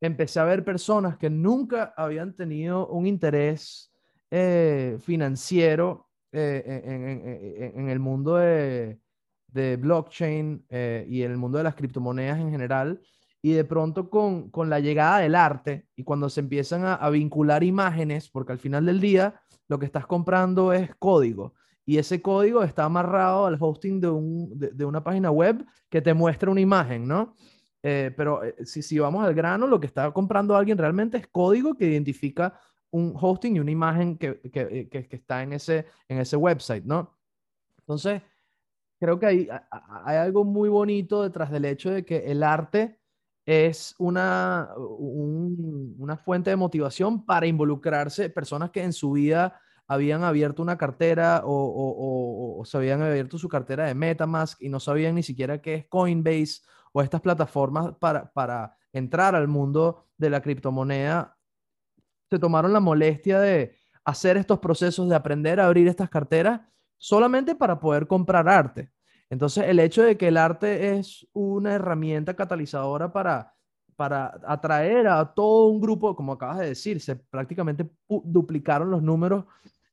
empecé 0.00 0.40
a 0.40 0.44
ver 0.44 0.64
personas 0.64 1.16
que 1.16 1.30
nunca 1.30 1.94
habían 1.96 2.34
tenido 2.34 2.86
un 2.88 3.06
interés 3.06 3.92
eh, 4.30 4.98
financiero 5.00 6.08
eh, 6.32 7.72
en, 7.74 7.88
el 7.88 7.98
mundo 7.98 8.36
de, 8.36 8.98
blockchain 9.78 10.64
eh, 10.68 11.06
y 11.08 11.22
en 11.22 11.32
el 11.32 11.38
mundo 11.38 11.58
de 11.58 11.64
las 11.64 11.74
criptomonedas 11.74 12.38
en 12.38 12.50
general. 12.50 13.00
Y 13.40 13.52
de 13.52 13.64
pronto 13.64 14.10
con, 14.10 14.50
la 14.68 14.80
llegada 14.80 15.18
del 15.18 15.34
arte 15.34 15.86
y 15.94 16.04
cuando 16.04 16.28
se 16.28 16.40
empiezan 16.40 16.84
a 16.84 17.08
vincular 17.10 17.62
imágenes, 17.62 18.28
porque 18.28 18.52
al 18.52 18.58
final 18.58 18.86
del 18.86 19.00
día 19.00 19.40
lo 19.68 19.78
que 19.78 19.86
estás 19.86 20.06
comprando 20.06 20.72
es 20.72 20.90
código 20.96 21.54
y 21.88 21.96
ese 21.96 22.20
código 22.20 22.62
está 22.64 22.84
amarrado 22.84 23.46
al 23.46 23.56
hosting 23.58 23.98
de, 23.98 24.10
un, 24.10 24.50
de, 24.58 24.84
una 24.84 25.02
página 25.02 25.30
web 25.30 25.64
que 25.88 26.02
te 26.02 26.12
muestra 26.12 26.50
una 26.50 26.60
imagen, 26.60 27.08
¿no? 27.08 27.34
Eh, 27.82 28.12
pero 28.16 28.42
eh, 28.42 28.54
si, 28.64 28.82
si 28.82 28.98
vamos 28.98 29.24
al 29.24 29.34
grano, 29.34 29.66
lo 29.66 29.78
que 29.78 29.86
está 29.86 30.10
comprando 30.12 30.56
alguien 30.56 30.78
realmente 30.78 31.18
es 31.18 31.28
código 31.28 31.74
que 31.74 31.86
identifica 31.86 32.58
un 32.90 33.14
hosting 33.18 33.56
y 33.56 33.60
una 33.60 33.70
imagen 33.70 34.16
que, 34.16 34.40
que, 34.40 34.88
que, 34.88 35.08
que 35.08 35.16
está 35.16 35.42
en 35.42 35.52
ese, 35.52 35.86
en 36.08 36.18
ese 36.18 36.36
website, 36.36 36.84
¿no? 36.84 37.18
Entonces, 37.78 38.22
creo 38.98 39.18
que 39.18 39.26
hay, 39.26 39.48
hay 40.04 40.16
algo 40.16 40.44
muy 40.44 40.68
bonito 40.68 41.22
detrás 41.22 41.50
del 41.50 41.64
hecho 41.64 41.90
de 41.90 42.04
que 42.04 42.30
el 42.30 42.42
arte 42.42 42.98
es 43.46 43.94
una, 43.98 44.68
una 44.76 46.18
fuente 46.18 46.50
de 46.50 46.56
motivación 46.56 47.24
para 47.24 47.46
involucrarse 47.46 48.28
personas 48.28 48.70
que 48.70 48.82
en 48.82 48.92
su 48.92 49.12
vida 49.12 49.58
habían 49.86 50.22
abierto 50.22 50.62
una 50.62 50.76
cartera 50.76 51.42
o, 51.46 52.62
se 52.66 52.76
habían 52.76 53.00
abierto 53.00 53.38
su 53.38 53.48
cartera 53.48 53.86
de 53.86 53.94
Metamask 53.94 54.60
y 54.60 54.68
no 54.68 54.80
sabían 54.80 55.14
ni 55.14 55.22
siquiera 55.22 55.62
qué 55.62 55.74
es 55.76 55.86
Coinbase 55.86 56.60
o 56.98 57.02
estas 57.02 57.20
plataformas 57.20 57.94
para, 58.00 58.32
para 58.32 58.76
entrar 58.92 59.36
al 59.36 59.46
mundo 59.46 60.06
de 60.16 60.30
la 60.30 60.40
criptomoneda, 60.40 61.38
se 62.28 62.40
tomaron 62.40 62.72
la 62.72 62.80
molestia 62.80 63.38
de 63.38 63.76
hacer 64.04 64.36
estos 64.36 64.58
procesos 64.58 65.08
de 65.08 65.14
aprender 65.14 65.60
a 65.60 65.66
abrir 65.66 65.86
estas 65.86 66.10
carteras 66.10 66.60
solamente 66.96 67.54
para 67.54 67.78
poder 67.78 68.08
comprar 68.08 68.48
arte. 68.48 68.90
Entonces, 69.30 69.66
el 69.68 69.78
hecho 69.78 70.02
de 70.02 70.16
que 70.16 70.26
el 70.26 70.36
arte 70.36 70.98
es 70.98 71.24
una 71.32 71.74
herramienta 71.74 72.34
catalizadora 72.34 73.12
para, 73.12 73.54
para 73.94 74.40
atraer 74.44 75.06
a 75.06 75.24
todo 75.24 75.66
un 75.68 75.80
grupo, 75.80 76.16
como 76.16 76.32
acabas 76.32 76.58
de 76.58 76.66
decir, 76.66 77.00
se 77.00 77.14
prácticamente 77.14 77.88
duplicaron 78.08 78.90
los 78.90 79.04
números 79.04 79.44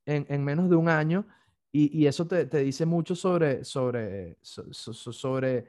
en, 0.07 0.43
menos 0.43 0.71
de 0.71 0.75
un 0.75 0.89
año 0.89 1.27
y, 1.71 2.07
eso 2.07 2.25
te, 2.25 2.45
dice 2.45 2.87
mucho 2.87 3.15
sobre, 3.15 3.63
sobre, 3.63 4.39
sobre 4.41 5.67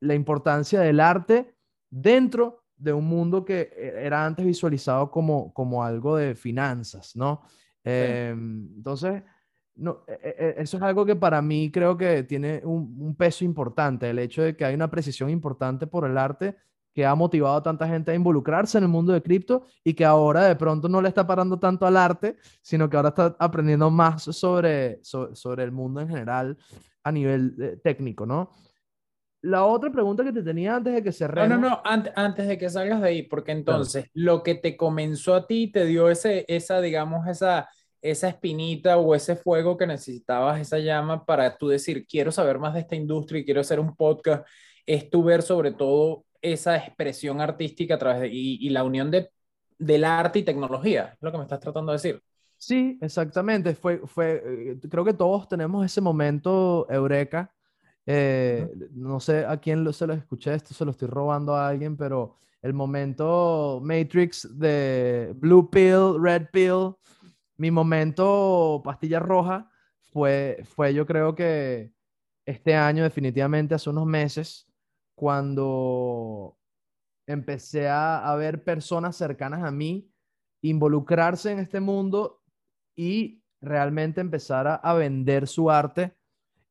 la 0.00 0.14
importancia 0.14 0.80
del 0.80 1.00
arte 1.00 1.54
dentro 1.90 2.64
de 2.76 2.92
un 2.92 3.04
mundo 3.04 3.44
que 3.44 3.70
e, 3.76 4.06
era 4.06 4.24
antes 4.24 4.44
visualizado 4.44 5.10
como, 5.10 5.52
como 5.52 5.84
algo 5.84 6.16
de 6.16 6.34
finanzas, 6.34 7.14
¿no? 7.14 7.42
Em, 7.84 8.68
entonces, 8.76 9.22
no, 9.76 10.04
e, 10.06 10.36
e, 10.38 10.54
eso 10.62 10.76
es 10.76 10.82
algo 10.82 11.06
que 11.06 11.16
para 11.16 11.40
mí 11.42 11.70
creo 11.70 11.96
que 11.96 12.22
tiene 12.24 12.60
un, 12.64 12.96
un, 12.98 13.14
peso 13.16 13.44
importante, 13.44 14.10
el 14.10 14.18
hecho 14.18 14.42
de 14.42 14.56
que 14.56 14.64
hay 14.64 14.74
una 14.74 14.90
precisión 14.90 15.30
importante 15.30 15.86
por 15.86 16.04
el 16.04 16.18
arte 16.18 16.56
que 16.94 17.06
ha 17.06 17.14
motivado 17.14 17.56
a 17.56 17.62
tanta 17.62 17.88
gente 17.88 18.10
a 18.10 18.14
involucrarse 18.14 18.78
en 18.78 18.84
el 18.84 18.90
mundo 18.90 19.12
de 19.12 19.22
cripto 19.22 19.64
y 19.82 19.94
que 19.94 20.04
ahora 20.04 20.44
de 20.44 20.56
pronto 20.56 20.88
no 20.88 21.00
le 21.00 21.08
está 21.08 21.26
parando 21.26 21.58
tanto 21.58 21.86
al 21.86 21.96
arte, 21.96 22.36
sino 22.60 22.88
que 22.88 22.96
ahora 22.96 23.10
está 23.10 23.36
aprendiendo 23.38 23.90
más 23.90 24.24
sobre, 24.24 25.00
sobre, 25.02 25.64
el 25.64 25.72
mundo 25.72 26.00
en 26.00 26.08
general 26.08 26.58
a 27.02 27.12
nivel 27.12 27.56
eh, 27.58 27.80
técnico, 27.82 28.26
¿no? 28.26 28.50
La 29.42 29.64
otra 29.64 29.90
pregunta 29.90 30.24
que 30.24 30.32
te 30.32 30.42
tenía 30.42 30.76
antes 30.76 30.94
de 30.94 31.02
que 31.02 31.12
cerremos... 31.12 31.48
No, 31.48 31.58
no, 31.58 31.68
no, 31.70 31.82
antes, 31.84 32.12
antes 32.16 32.46
de 32.46 32.56
que 32.56 32.70
salgas 32.70 33.00
de 33.00 33.08
ahí, 33.08 33.22
porque 33.24 33.52
entonces 33.52 34.06
lo 34.14 34.42
que 34.42 34.54
te 34.54 34.76
comenzó 34.76 35.34
a 35.34 35.46
ti 35.46 35.70
te 35.70 35.84
dio 35.84 36.08
ese, 36.08 36.44
esa, 36.48 36.80
digamos, 36.80 37.26
esa, 37.26 37.68
esa 38.00 38.28
espinita 38.28 38.98
o 38.98 39.14
ese 39.14 39.36
fuego 39.36 39.76
que 39.76 39.86
necesitabas, 39.86 40.60
esa 40.60 40.78
llama 40.78 41.24
para 41.24 41.56
tú 41.56 41.68
decir, 41.68 42.06
quiero 42.06 42.30
saber 42.30 42.58
más 42.58 42.74
de 42.74 42.80
esta 42.80 42.96
industria 42.96 43.40
y 43.40 43.44
quiero 43.44 43.60
hacer 43.60 43.80
un 43.80 43.96
podcast, 43.96 44.46
es 44.86 45.10
tu 45.10 45.22
ver 45.22 45.42
sobre 45.42 45.72
todo 45.72 46.24
esa 46.40 46.76
expresión 46.76 47.40
artística 47.40 47.94
a 47.94 47.98
través 47.98 48.22
de, 48.22 48.28
y, 48.32 48.68
la 48.70 48.82
unión 48.82 49.10
de, 49.10 49.30
del 49.78 50.04
arte 50.04 50.40
y 50.40 50.42
tecnología, 50.42 51.12
es 51.14 51.18
lo 51.20 51.30
que 51.30 51.38
me 51.38 51.44
estás 51.44 51.60
tratando 51.60 51.92
de 51.92 51.96
decir. 51.96 52.22
Sí, 52.58 52.98
exactamente. 53.00 53.74
Fue, 53.74 53.98
fue, 54.06 54.42
eh, 54.44 54.88
creo 54.88 55.04
que 55.04 55.14
todos 55.14 55.48
tenemos 55.48 55.84
ese 55.84 56.00
momento 56.00 56.86
eureka. 56.88 57.52
Eh, 58.06 58.68
no 58.92 59.20
sé 59.20 59.44
a 59.44 59.56
quién 59.58 59.84
lo, 59.84 59.92
se 59.92 60.06
lo 60.06 60.14
escuché, 60.14 60.54
esto 60.54 60.74
se 60.74 60.84
lo 60.84 60.90
estoy 60.90 61.08
robando 61.08 61.54
a 61.54 61.68
alguien, 61.68 61.96
pero 61.96 62.38
el 62.60 62.74
momento 62.74 63.80
Matrix 63.82 64.58
de 64.58 65.32
Blue 65.36 65.70
Pill, 65.70 66.20
Red 66.20 66.48
Pill, 66.52 66.94
mi 67.56 67.70
momento 67.70 68.80
pastilla 68.84 69.20
roja 69.20 69.70
fue, 70.12 70.62
fue 70.64 70.94
yo 70.94 71.06
creo 71.06 71.34
que 71.34 71.92
este 72.44 72.74
año, 72.74 73.04
definitivamente 73.04 73.74
hace 73.74 73.90
unos 73.90 74.06
meses, 74.06 74.66
cuando 75.14 76.58
empecé 77.26 77.88
a, 77.88 78.34
ver 78.36 78.64
personas 78.64 79.16
cercanas 79.16 79.62
a 79.62 79.70
mí 79.70 80.10
involucrarse 80.62 81.52
en 81.52 81.58
este 81.60 81.80
mundo 81.80 82.42
y 82.96 83.42
realmente 83.60 84.20
empezar 84.20 84.80
a, 84.82 84.94
vender 84.94 85.46
su 85.46 85.70
arte 85.70 86.16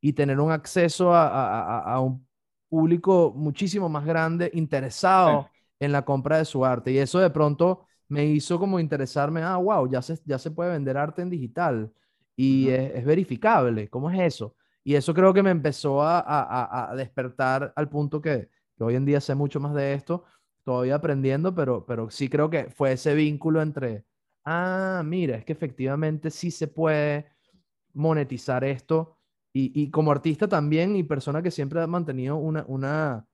y 0.01 0.13
tener 0.13 0.39
un 0.39 0.51
acceso 0.51 1.13
a, 1.13 1.99
un 2.01 2.27
público 2.67 3.31
muchísimo 3.35 3.87
más 3.87 4.05
grande 4.05 4.49
interesado 4.53 5.49
en 5.79 5.91
la 5.91 6.03
compra 6.03 6.37
de 6.39 6.45
su 6.45 6.65
arte. 6.65 6.91
Y 6.91 6.97
eso 6.97 7.19
de 7.19 7.29
pronto 7.29 7.85
me 8.07 8.25
hizo 8.25 8.59
como 8.59 8.79
interesarme, 8.79 9.41
ah, 9.41 9.57
wow, 9.57 9.89
ya 9.89 10.01
se, 10.01 10.19
ya 10.25 10.37
se 10.37 10.51
puede 10.51 10.71
vender 10.71 10.97
arte 10.97 11.21
en 11.21 11.29
digital 11.29 11.93
y 12.35 12.69
es, 12.69 13.05
verificable. 13.05 13.89
¿Cómo 13.89 14.09
es 14.09 14.19
eso? 14.19 14.55
Y 14.83 14.95
eso 14.95 15.13
creo 15.13 15.33
que 15.33 15.43
me 15.43 15.51
empezó 15.51 16.01
a, 16.01 16.93
despertar 16.95 17.71
al 17.75 17.87
punto 17.87 18.21
que, 18.21 18.49
hoy 18.79 18.95
en 18.95 19.05
día 19.05 19.21
sé 19.21 19.35
mucho 19.35 19.59
más 19.59 19.73
de 19.75 19.93
esto, 19.93 20.23
todavía 20.63 20.95
aprendiendo, 20.95 21.53
pero, 21.53 21.85
pero 21.85 22.09
sí 22.09 22.29
creo 22.29 22.49
que 22.49 22.69
fue 22.69 22.93
ese 22.93 23.13
vínculo 23.13 23.61
entre, 23.61 24.05
ah, 24.43 25.03
mira, 25.05 25.37
es 25.37 25.45
que 25.45 25.53
efectivamente 25.53 26.31
sí 26.31 26.51
se 26.51 26.67
puede 26.67 27.27
monetizar 27.93 28.63
esto. 28.63 29.17
Y, 29.53 29.91
como 29.91 30.11
artista 30.11 30.47
también 30.47 30.95
y 30.95 31.03
persona 31.03 31.41
que 31.41 31.51
siempre 31.51 31.81
ha 31.81 31.87
mantenido 31.87 32.37
una, 32.37 32.63
una, 32.69 33.27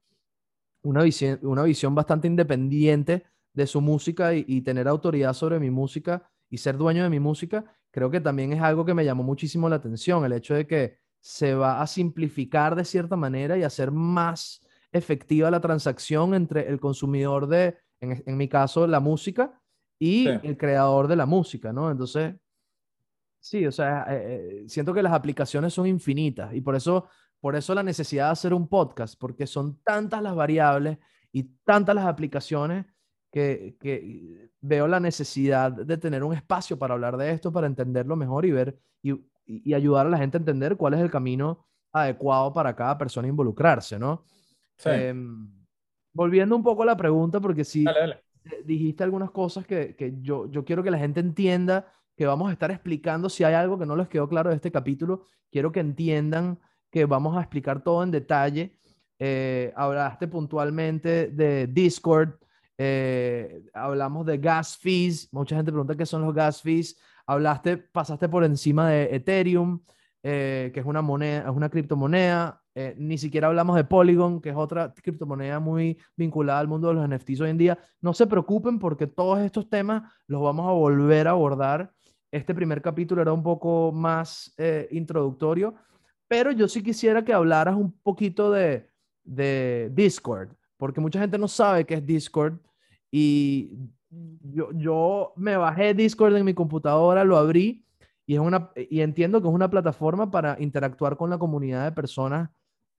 una, 0.82 1.04
visión, 1.04 1.40
una 1.44 1.62
visión 1.62 1.94
bastante 1.94 2.28
independiente 2.28 3.24
de 3.54 3.68
su 3.68 3.82
música 3.82 4.34
y, 4.34 4.44
y 4.48 4.62
tener 4.62 4.88
autoridad 4.88 5.34
sobre 5.34 5.60
mi 5.60 5.70
música 5.70 6.28
y 6.50 6.58
ser 6.58 6.76
dueño 6.76 7.04
de 7.04 7.10
mi 7.12 7.20
música, 7.20 7.66
creo 7.92 8.10
que 8.10 8.20
también 8.20 8.52
es 8.54 8.62
algo 8.62 8.84
que 8.84 8.96
me 8.96 9.06
llamó 9.06 9.22
muchísimo 9.22 9.70
la 9.70 9.76
atención, 9.76 10.26
el 10.26 10.34
hecho 10.34 10.56
de 10.56 10.66
que 10.66 10.98
se 11.20 11.56
va 11.56 11.82
a 11.82 11.88
simplificar 11.88 12.76
de 12.76 12.86
cierta 12.86 13.16
manera 13.16 13.58
y 13.58 13.64
hacer 13.64 13.92
más 13.92 14.62
efectiva 14.92 15.52
la 15.52 15.62
transacción 15.62 16.34
entre 16.34 16.68
el 16.70 16.80
consumidor 16.80 17.48
de, 17.48 17.78
en, 18.00 18.38
mi 18.38 18.48
caso, 18.48 18.88
la 18.88 19.00
música 19.00 19.62
y 20.00 20.28
el 20.28 20.58
creador 20.58 21.08
de 21.08 21.16
la 21.16 21.26
música, 21.26 21.74
¿no? 21.74 21.92
Entonces, 21.92 22.36
sí, 23.50 23.66
o 23.66 23.72
sea, 23.72 24.06
eh, 24.10 24.64
eh, 24.64 24.70
siento 24.70 24.94
que 24.94 25.04
las 25.04 25.14
aplicaciones 25.14 25.74
son 25.74 25.88
infinitas 25.88 26.54
y 26.54 26.62
por 26.62 26.76
eso, 26.76 27.08
por 27.40 27.56
eso 27.56 27.74
la 27.74 27.84
necesidad 27.84 28.26
de 28.26 28.32
hacer 28.32 28.54
un 28.54 28.68
podcast, 28.68 29.20
porque 29.20 29.48
son 29.48 29.80
tantas 29.84 30.22
las 30.22 30.36
variables 30.36 30.98
y 31.32 31.44
tantas 31.64 31.96
las 31.96 32.06
aplicaciones 32.06 32.86
que, 33.32 33.76
que 33.80 34.52
veo 34.62 34.88
la 34.88 35.00
necesidad 35.00 35.72
de 35.72 35.98
tener 35.98 36.24
un 36.24 36.34
espacio 36.34 36.78
para 36.78 36.94
hablar 36.94 37.18
de 37.18 37.32
esto, 37.32 37.52
para 37.52 37.68
entenderlo 37.68 38.16
mejor 38.16 38.46
y 38.46 38.52
ver 38.52 38.80
y 39.02 39.14
y, 39.48 39.74
ayudar 39.74 40.06
a 40.06 40.10
la 40.10 40.18
gente 40.18 40.38
a 40.38 40.40
entender 40.40 40.76
cuál 40.76 40.94
es 40.94 41.00
el 41.00 41.10
camino 41.10 41.66
adecuado 41.92 42.54
para 42.54 42.76
cada 42.76 42.98
persona 42.98 43.28
involucrarse, 43.28 43.98
¿no? 43.98 44.26
Em, 44.84 45.50
volviendo 46.14 46.56
un 46.56 46.64
poco 46.64 46.84
a 46.84 46.86
la 46.86 46.98
pregunta, 46.98 47.40
porque 47.40 47.64
si 47.64 47.86
dijiste 48.66 49.04
algunas 49.04 49.32
cosas 49.32 49.66
que, 49.66 49.96
que, 49.96 50.16
yo, 50.22 50.50
yo 50.52 50.64
quiero 50.64 50.84
que 50.84 50.92
la 50.92 51.00
gente 51.00 51.20
entienda, 51.20 51.88
que 52.18 52.26
vamos 52.26 52.50
a 52.50 52.54
estar 52.54 52.72
explicando, 52.72 53.30
si 53.30 53.46
hay 53.46 53.54
algo 53.54 53.80
que 53.80 53.86
no 53.86 53.96
les 53.96 54.10
quedó 54.10 54.28
claro 54.28 54.50
de 54.50 54.58
este 54.58 54.72
capítulo, 54.72 55.24
quiero 55.52 55.72
que 55.72 55.80
entiendan 55.80 56.60
que 56.92 57.06
vamos 57.06 57.38
a 57.38 57.42
explicar 57.42 57.84
todo 57.84 58.04
en 58.04 58.12
detalle. 58.12 58.76
Eh, 59.20 59.72
hablaste 59.76 60.28
puntualmente 60.28 61.28
de 61.30 61.68
Discord, 61.68 62.32
eh, 62.78 63.64
hablamos 63.74 64.26
de 64.26 64.38
gas 64.38 64.78
fees, 64.78 65.32
mucha 65.32 65.56
gente 65.56 65.72
pregunta 65.72 65.96
qué 65.96 66.06
son 66.06 66.24
los 66.24 66.34
gas 66.34 66.62
fees, 66.62 66.98
Hablaste, 67.28 67.76
pasaste 67.78 68.30
por 68.30 68.46
encima 68.46 68.90
de 68.90 69.14
Ethereum, 69.14 69.82
eh, 70.24 70.72
que 70.74 70.80
es 70.80 70.86
una 70.86 71.02
moneda, 71.02 71.42
es 71.42 71.50
una 71.50 71.70
criptomoneda. 71.70 72.62
Eh, 72.74 72.96
ni 72.98 73.18
siquiera 73.18 73.48
hablamos 73.48 73.76
de 73.76 73.84
Polygon, 73.84 74.40
que 74.40 74.50
es 74.50 74.56
otra 74.56 74.94
criptomoneda 74.94 75.60
muy 75.60 75.98
vinculada 76.16 76.60
al 76.60 76.70
mundo 76.70 76.88
de 76.88 76.94
los 76.94 77.10
NFTs 77.10 77.42
hoy 77.42 77.50
en 77.50 77.58
día. 77.58 77.78
No 78.00 78.14
se 78.14 78.28
preocupen 78.28 78.80
porque 78.80 79.08
todos 79.08 79.40
estos 79.40 79.70
temas 79.70 80.04
los 80.26 80.42
vamos 80.42 80.70
a 80.70 80.72
volver 80.72 81.28
a 81.28 81.32
abordar. 81.32 81.92
Este 82.32 82.54
primer 82.54 82.82
capítulo 82.82 83.22
era 83.22 83.32
un 83.32 83.44
poco 83.44 83.92
más 83.94 84.54
eh, 84.58 84.88
introductorio, 84.92 85.76
pero 86.28 86.52
yo 86.52 86.68
sí 86.68 86.84
quisiera 86.84 87.24
que 87.24 87.34
hablaras 87.34 87.76
un 87.76 87.92
poquito 87.92 88.52
de, 88.52 88.90
Discord, 89.92 90.50
porque 90.78 91.02
mucha 91.02 91.20
gente 91.20 91.38
no 91.38 91.50
sabe 91.50 91.86
qué 91.86 91.96
es 91.96 92.06
Discord 92.06 92.60
y 93.12 93.72
yo, 94.10 94.70
yo 94.72 95.34
me 95.36 95.58
bajé 95.58 95.94
Discord 95.94 96.38
en 96.38 96.46
mi 96.46 96.54
computadora, 96.54 97.26
lo 97.26 97.36
abrí 97.36 97.86
y, 98.26 98.36
es 98.36 98.40
una, 98.40 98.72
y 98.76 99.02
entiendo 99.02 99.42
que 99.42 99.50
es 99.50 99.54
una 99.54 99.70
plataforma 99.70 100.32
para 100.32 100.56
interactuar 100.60 101.18
con 101.18 101.30
la 101.30 101.38
comunidad 101.38 101.84
de 101.84 101.92
personas 101.92 102.50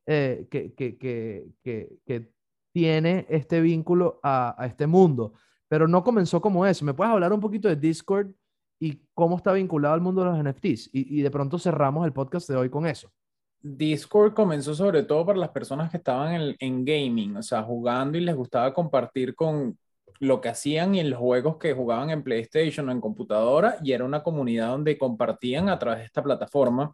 eh, 0.06 0.46
que, 0.50 0.74
que, 0.74 0.98
que, 0.98 1.98
que, 2.04 2.32
tiene 2.70 3.26
este 3.28 3.60
vínculo 3.60 4.20
a, 4.22 4.54
a, 4.62 4.66
este 4.66 4.86
mundo. 4.86 5.32
Pero 5.68 5.88
no 5.88 6.04
comenzó 6.04 6.40
como 6.40 6.64
eso. 6.64 6.84
¿Me 6.84 6.94
puedes 6.94 7.12
hablar 7.12 7.32
un 7.32 7.40
poquito 7.40 7.66
de 7.66 7.76
Discord 7.76 8.28
y 8.80 9.00
cómo 9.14 9.36
está 9.36 9.52
vinculado 9.52 9.94
al 9.94 10.00
mundo 10.00 10.22
de 10.22 10.30
los 10.30 10.38
NFTs? 10.38 10.90
Y, 10.92 11.22
de 11.22 11.30
pronto 11.30 11.58
cerramos 11.58 12.06
el 12.06 12.12
podcast 12.12 12.48
de 12.48 12.56
hoy 12.56 12.70
con 12.70 12.86
eso. 12.86 13.10
Discord 13.60 14.34
comenzó 14.34 14.74
sobre 14.74 15.02
todo 15.02 15.26
para 15.26 15.38
las 15.38 15.50
personas 15.50 15.90
que 15.90 15.96
estaban 15.96 16.34
en, 16.34 16.56
en, 16.60 16.84
gaming, 16.84 17.36
o 17.36 17.42
sea, 17.42 17.62
jugando 17.62 18.16
y 18.16 18.20
les 18.20 18.36
gustaba 18.36 18.72
compartir 18.72 19.34
con, 19.34 19.76
lo 20.20 20.40
que 20.40 20.48
hacían 20.48 20.94
y 20.94 21.00
en 21.00 21.10
los 21.10 21.18
juegos 21.18 21.58
que 21.58 21.74
jugaban 21.74 22.10
en 22.10 22.22
PlayStation 22.22 22.88
o 22.88 22.92
en 22.92 23.00
computadora 23.00 23.76
y 23.82 23.92
era 23.92 24.04
una 24.04 24.22
comunidad 24.22 24.68
donde 24.68 24.98
compartían 24.98 25.68
a 25.68 25.78
través 25.78 26.00
de 26.00 26.04
esta 26.06 26.22
plataforma. 26.22 26.92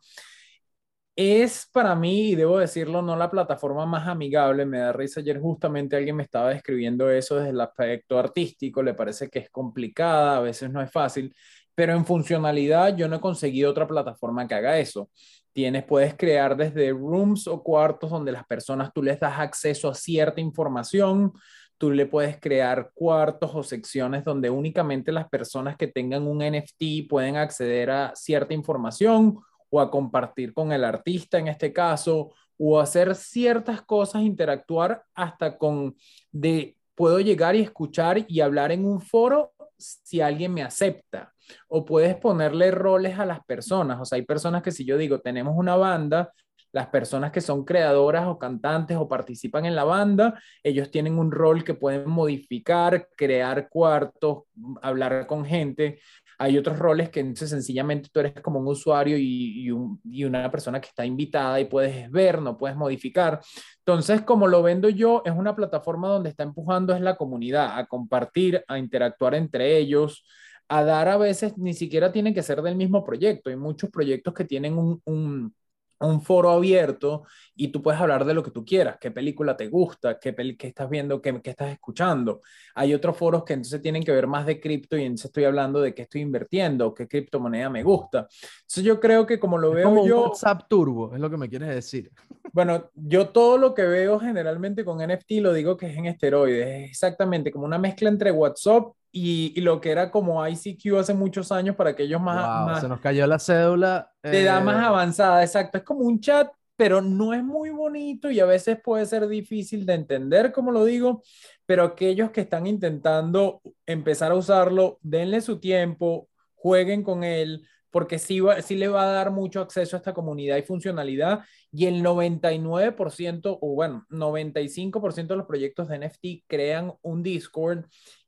Es 1.17 1.69
para 1.73 1.95
mí, 1.95 2.31
y 2.31 2.35
debo 2.35 2.59
decirlo, 2.59 3.01
no 3.01 3.15
la 3.15 3.31
plataforma 3.31 3.87
más 3.87 4.09
amigable. 4.09 4.67
Me 4.67 4.79
da 4.79 4.93
risa 4.93 5.21
ayer 5.21 5.41
justamente 5.41 5.97
alguien 5.97 6.17
me 6.17 6.25
estaba 6.25 6.51
describiendo 6.51 7.09
eso 7.09 7.37
desde 7.37 7.51
el 7.51 7.61
aspecto 7.61 8.19
artístico, 8.19 8.83
le 8.83 8.95
parece 8.95 9.29
que 9.31 9.39
es 9.39 9.51
complicada, 9.51 10.39
a 10.39 10.41
veces 10.41 10.71
no 10.71 10.83
es 10.83 10.91
fácil. 10.91 11.33
Pero 11.75 11.95
en 11.95 12.05
funcionalidad 12.05 12.97
yo 12.97 13.09
no 13.09 13.17
he 13.17 13.21
conseguido 13.21 13.71
otra 13.71 13.87
plataforma 13.87 14.47
que 14.47 14.55
haga 14.55 14.79
eso. 14.79 15.11
Tienes, 15.53 15.85
puedes 15.85 16.15
crear 16.15 16.57
desde 16.57 16.91
rooms 16.91 17.47
o 17.47 17.63
cuartos 17.63 18.11
donde 18.11 18.33
las 18.33 18.45
personas 18.47 18.93
tú 18.93 19.03
les 19.03 19.21
das 19.21 19.39
acceso 19.39 19.89
a 19.89 19.95
cierta 19.95 20.41
información, 20.41 21.33
tú 21.79 21.91
le 21.91 22.07
puedes 22.07 22.41
crear 22.41 22.91
cuartos 22.95 23.53
o 23.55 23.63
secciones 23.63 24.25
donde 24.25 24.51
únicamente 24.51 25.13
las 25.13 25.29
personas 25.29 25.77
que 25.77 25.87
tengan 25.87 26.27
un 26.27 26.39
NFT 26.39 27.09
pueden 27.09 27.37
acceder 27.37 27.91
a 27.91 28.13
cierta 28.15 28.55
información 28.55 29.39
o 29.71 29.81
a 29.81 29.91
compartir 29.91 30.55
con 30.55 30.73
el 30.73 30.85
artista 30.85 31.39
en 31.39 31.49
este 31.49 31.73
caso, 31.73 32.33
o 32.57 32.79
hacer 32.79 33.15
ciertas 33.17 33.83
cosas, 33.83 34.23
interactuar 34.23 35.05
hasta 35.15 35.59
con 35.59 35.97
de 36.31 36.77
puedo 36.95 37.19
llegar 37.21 37.57
y 37.57 37.61
escuchar 37.61 38.25
y 38.29 38.41
hablar 38.41 38.71
en 38.71 38.85
un 38.85 39.01
foro 39.01 39.53
si 39.77 40.21
alguien 40.21 40.55
me 40.55 40.63
acepta. 40.63 41.34
O 41.69 41.85
puedes 41.85 42.17
ponerle 42.17 42.71
roles 42.71 43.19
a 43.19 43.27
las 43.27 43.45
personas. 43.45 44.01
O 44.01 44.05
sea, 44.05 44.17
hay 44.17 44.23
personas 44.23 44.63
que 44.63 44.73
si 44.73 44.85
yo 44.85 44.97
digo, 44.97 45.21
tenemos 45.21 45.55
una 45.57 45.77
banda, 45.77 46.33
las 46.75 46.89
personas 46.89 47.31
que 47.31 47.41
son 47.41 47.65
creadoras 47.65 48.27
o 48.27 48.37
cantantes 48.37 48.97
o 48.97 49.07
participan 49.07 49.65
en 49.65 49.77
la 49.77 49.85
banda, 49.85 50.41
ellos 50.61 50.91
tienen 50.91 51.21
un 51.21 51.31
rol 51.31 51.63
que 51.63 51.75
pueden 51.75 52.11
modificar, 52.11 53.07
crear 53.17 53.69
cuartos, 53.69 54.43
hablar 54.83 55.29
con 55.29 55.45
gente. 55.45 56.01
Hay 56.37 56.59
otros 56.59 56.81
roles 56.81 57.11
que 57.11 57.21
entonces 57.21 57.51
sencillamente 57.51 58.09
tú 58.13 58.19
eres 58.19 58.35
como 58.43 58.59
un 58.59 58.67
usuario 58.67 59.17
y, 59.17 59.69
y, 60.03 60.25
una 60.25 60.51
persona 60.51 60.81
que 60.81 60.89
está 60.89 61.07
invitada 61.07 61.61
y 61.61 61.67
puedes 61.67 62.11
ver, 62.11 62.43
no 62.43 62.59
puedes 62.59 62.77
modificar. 62.77 63.41
Entonces, 63.79 64.23
como 64.23 64.49
lo 64.49 64.61
vendo 64.61 64.89
yo, 64.89 65.23
es 65.25 65.33
una 65.33 65.55
plataforma 65.55 66.09
donde 66.09 66.31
está 66.31 66.43
empujando 66.43 66.93
es 66.93 67.01
la 67.01 67.15
comunidad 67.15 67.79
a 67.79 67.87
compartir, 67.87 68.65
a 68.67 68.79
interactuar 68.79 69.37
entre 69.37 69.77
ellos, 69.79 70.25
a 70.69 70.85
dar 70.85 71.09
a 71.09 71.17
veces, 71.17 71.57
ni 71.59 71.75
siquiera 71.75 72.13
tienen 72.13 72.35
que 72.35 72.43
ser 72.43 72.63
del 72.63 72.77
mismo 72.77 73.05
proyecto. 73.05 73.51
Hay 73.51 73.57
muchos 73.57 73.91
proyectos 73.91 74.35
que 74.35 74.45
tienen 74.45 74.79
un, 74.79 75.01
un 75.05 75.55
un 76.01 76.21
foro 76.23 76.51
abierto 76.51 77.25
y 77.55 77.69
tú 77.69 77.83
puedes 77.83 78.01
hablar 78.01 78.25
de 78.25 78.35
lo 78.35 78.43
que 78.43 78.51
tú 78.51 78.65
quieras, 78.65 78.99
qué 79.01 79.11
película 79.11 79.57
te 79.57 79.69
gusta, 79.69 80.19
qué, 80.19 80.35
qué 80.59 80.67
estás 80.67 80.91
viendo, 80.91 81.21
qué, 81.21 81.41
qué, 81.41 81.51
estás 81.51 81.73
escuchando. 81.73 82.41
Hay 82.75 82.95
otros 82.95 83.17
foros 83.17 83.45
que 83.45 83.55
entonces 83.55 83.81
tienen 83.81 84.03
que 84.03 84.13
ver 84.13 84.27
más 84.27 84.47
de 84.47 84.61
cripto 84.61 84.97
y 84.97 85.03
entonces 85.03 85.27
estoy 85.27 85.45
hablando 85.45 85.81
de 85.81 85.95
qué 85.95 86.03
estoy 86.03 86.23
invirtiendo, 86.23 86.93
qué 86.95 87.07
criptomoneda 87.07 87.71
me 87.71 87.83
gusta. 87.83 88.27
Entonces 88.31 88.85
yo 88.85 88.99
creo 89.01 89.27
que 89.27 89.39
como 89.39 89.59
lo 89.59 89.71
veo 89.71 89.89
como 89.89 90.07
yo... 90.07 90.25
WhatsApp 90.25 90.63
Turbo, 90.69 91.15
es 91.15 91.21
lo 91.21 91.31
que 91.31 91.37
me 91.37 91.49
quieres 91.49 91.69
decir. 91.69 92.11
Bueno, 92.53 92.89
yo 92.95 93.31
todo 93.31 93.59
lo 93.59 93.75
que 93.75 93.83
veo 93.83 94.21
generalmente 94.21 94.85
con 94.85 94.99
NFT 94.99 95.41
lo 95.41 95.53
digo 95.53 95.77
que 95.77 95.87
es 95.91 95.97
en 95.97 96.07
esteroides, 96.07 96.85
es 96.85 96.91
exactamente 96.91 97.51
como 97.51 97.65
una 97.65 97.79
mezcla 97.79 98.09
entre 98.09 98.31
WhatsApp 98.31 98.93
y, 99.17 99.61
lo 99.61 99.81
que 99.81 99.93
era 99.93 100.11
como 100.11 100.45
ICQ 100.45 100.99
hace 100.99 101.15
muchos 101.15 101.53
años 101.53 101.77
para 101.77 101.91
aquellos 101.91 102.21
más, 102.21 102.67
más 102.67 102.81
se 102.81 102.89
nos 102.89 102.99
cayó 102.99 103.25
la 103.29 103.39
cédula. 103.39 104.11
De 104.21 104.43
edad 104.43 104.61
más 104.61 104.83
eh, 104.83 104.87
avanzada, 104.87 105.45
exacto. 105.45 105.79
Es 105.79 105.85
como 105.85 106.01
un 106.01 106.19
chat, 106.19 106.51
pero 106.75 107.01
no 107.01 107.33
es 107.33 107.45
muy 107.45 107.71
bonito 107.71 108.29
y 108.29 108.41
a 108.41 108.45
veces 108.45 108.77
puede 108.83 109.07
ser 109.07 109.29
difícil 109.29 109.87
de 109.87 109.95
entender, 109.95 110.51
como 110.51 110.73
lo 110.73 110.85
digo, 110.85 111.23
pero 111.65 111.85
aquellos 111.85 112.33
que 112.33 112.41
están 112.41 112.67
intentando 112.67 113.63
empezar 113.87 114.33
a 114.33 114.35
usarlo, 114.35 114.99
denle 115.01 115.41
su 115.43 115.61
tiempo, 115.61 116.29
jueguen 116.57 117.05
con 117.05 117.23
él, 117.23 117.65
porque 117.93 118.19
sí, 118.19 118.41
va, 118.41 118.63
sí 118.63 118.75
le 118.75 118.89
va 118.89 119.05
a 119.05 119.13
dar 119.13 119.31
mucho 119.31 119.61
acceso 119.61 119.95
a 119.95 119.99
esta 119.99 120.13
comunidad 120.13 120.57
y 120.57 120.63
funcionalidad. 120.63 121.45
Y 121.71 121.87
el 121.87 122.03
99%, 122.03 123.59
o 123.61 123.75
bueno, 123.77 124.05
95% 124.11 125.29
de 125.29 125.37
los 125.37 125.47
proyectos 125.47 125.87
de 125.87 126.01
NFT 126.01 126.49
crean 126.49 126.93
un 127.03 127.23
Discord 127.23 127.85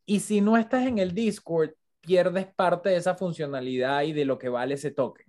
y 0.07 0.20
si 0.20 0.40
no 0.40 0.57
estás 0.57 0.86
en 0.86 0.98
el 0.98 1.12
Discord, 1.12 1.70
pierdes 2.00 2.46
parte 2.46 2.90
de 2.90 2.96
esa 2.96 3.16
funcionalidad 3.16 4.02
y 4.02 4.12
de 4.12 4.24
lo 4.24 4.38
que 4.38 4.48
vale 4.48 4.74
ese 4.74 4.92
token. 4.92 5.26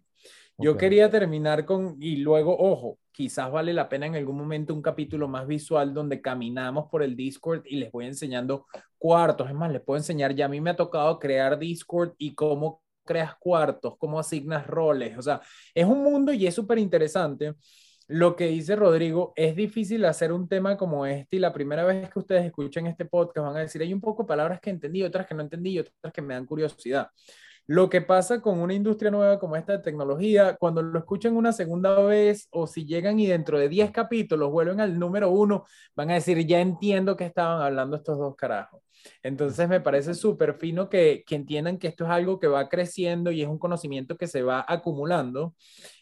Yo 0.59 0.75
quería 0.75 1.09
terminar 1.09 1.65
con, 1.65 1.97
y 1.99 2.17
luego, 2.17 2.57
ojo, 2.57 2.97
quizás 3.11 3.51
vale 3.51 3.73
la 3.73 3.89
pena 3.89 4.07
en 4.07 4.15
algún 4.15 4.37
momento 4.37 4.73
un 4.73 4.81
capítulo 4.81 5.27
más 5.27 5.45
visual 5.45 5.93
donde 5.93 6.19
caminamos 6.19 6.87
por 6.89 7.03
el 7.03 7.15
Discord 7.15 7.61
y 7.65 7.77
les 7.77 7.91
voy 7.91 8.05
enseñando 8.05 8.65
cuartos. 8.97 9.49
Es 9.49 9.55
más, 9.55 9.71
les 9.71 9.81
puedo 9.81 9.97
enseñar, 9.97 10.33
ya 10.33 10.45
a 10.45 10.49
mí 10.49 10.59
me 10.59 10.71
ha 10.71 10.75
tocado 10.75 11.19
crear 11.19 11.59
Discord 11.59 12.13
y 12.17 12.33
cómo 12.33 12.81
creas 13.05 13.35
cuartos, 13.35 13.97
cómo 13.97 14.19
asignas 14.19 14.65
roles. 14.65 15.17
O 15.17 15.21
sea, 15.21 15.41
es 15.75 15.85
un 15.85 16.03
mundo 16.03 16.33
y 16.33 16.47
es 16.47 16.55
súper 16.55 16.79
interesante 16.79 17.53
lo 18.07 18.35
que 18.35 18.47
dice 18.47 18.75
Rodrigo, 18.75 19.33
es 19.35 19.55
difícil 19.55 20.05
hacer 20.05 20.31
un 20.31 20.47
tema 20.47 20.77
como 20.77 21.05
este 21.05 21.35
y 21.35 21.39
la 21.39 21.51
primera 21.51 21.83
vez 21.83 22.09
que 22.09 22.19
ustedes 22.19 22.45
escuchen 22.45 22.87
este 22.87 23.05
podcast 23.05 23.45
van 23.45 23.57
a 23.57 23.59
decir, 23.59 23.81
hay 23.81 23.93
un 23.93 23.99
poco 23.99 24.23
de 24.23 24.27
palabras 24.27 24.61
que 24.61 24.69
entendí, 24.69 25.03
otras 25.03 25.27
que 25.27 25.35
no 25.35 25.41
entendí 25.41 25.79
otras 25.79 26.13
que 26.13 26.21
me 26.21 26.33
dan 26.33 26.45
curiosidad. 26.45 27.09
Lo 27.69 27.89
que 27.89 28.01
pasa 28.01 28.39
con 28.39 28.59
una 28.61 28.73
industria 28.73 29.11
nueva 29.11 29.39
como 29.39 29.57
esta 29.57 29.73
de 29.73 29.83
tecnología, 29.83 30.55
cuando 30.55 30.81
lo 30.81 30.97
escuchen 30.99 31.35
una 31.35 31.51
segunda 31.51 31.99
vez 31.99 32.47
o 32.51 32.65
si 32.65 32.85
llegan 32.85 33.19
y 33.19 33.27
dentro 33.27 33.59
de 33.59 33.67
10 33.67 33.91
capítulos 33.91 34.51
vuelven 34.51 34.79
al 34.79 34.97
número 34.97 35.29
uno, 35.29 35.65
van 35.93 36.11
a 36.11 36.13
decir, 36.13 36.37
ya 36.47 36.61
entiendo 36.61 37.17
que 37.17 37.25
estaban 37.25 37.61
hablando 37.61 37.97
estos 37.97 38.17
dos 38.17 38.37
carajos. 38.37 38.81
Entonces 39.21 39.67
me 39.67 39.81
parece 39.81 40.13
súper 40.13 40.53
fino 40.53 40.87
que, 40.89 41.25
que 41.27 41.35
entiendan 41.35 41.77
que 41.77 41.89
esto 41.89 42.05
es 42.05 42.09
algo 42.09 42.39
que 42.39 42.47
va 42.47 42.69
creciendo 42.69 43.31
y 43.31 43.41
es 43.41 43.49
un 43.49 43.59
conocimiento 43.59 44.17
que 44.17 44.27
se 44.27 44.43
va 44.43 44.63
acumulando. 44.65 45.53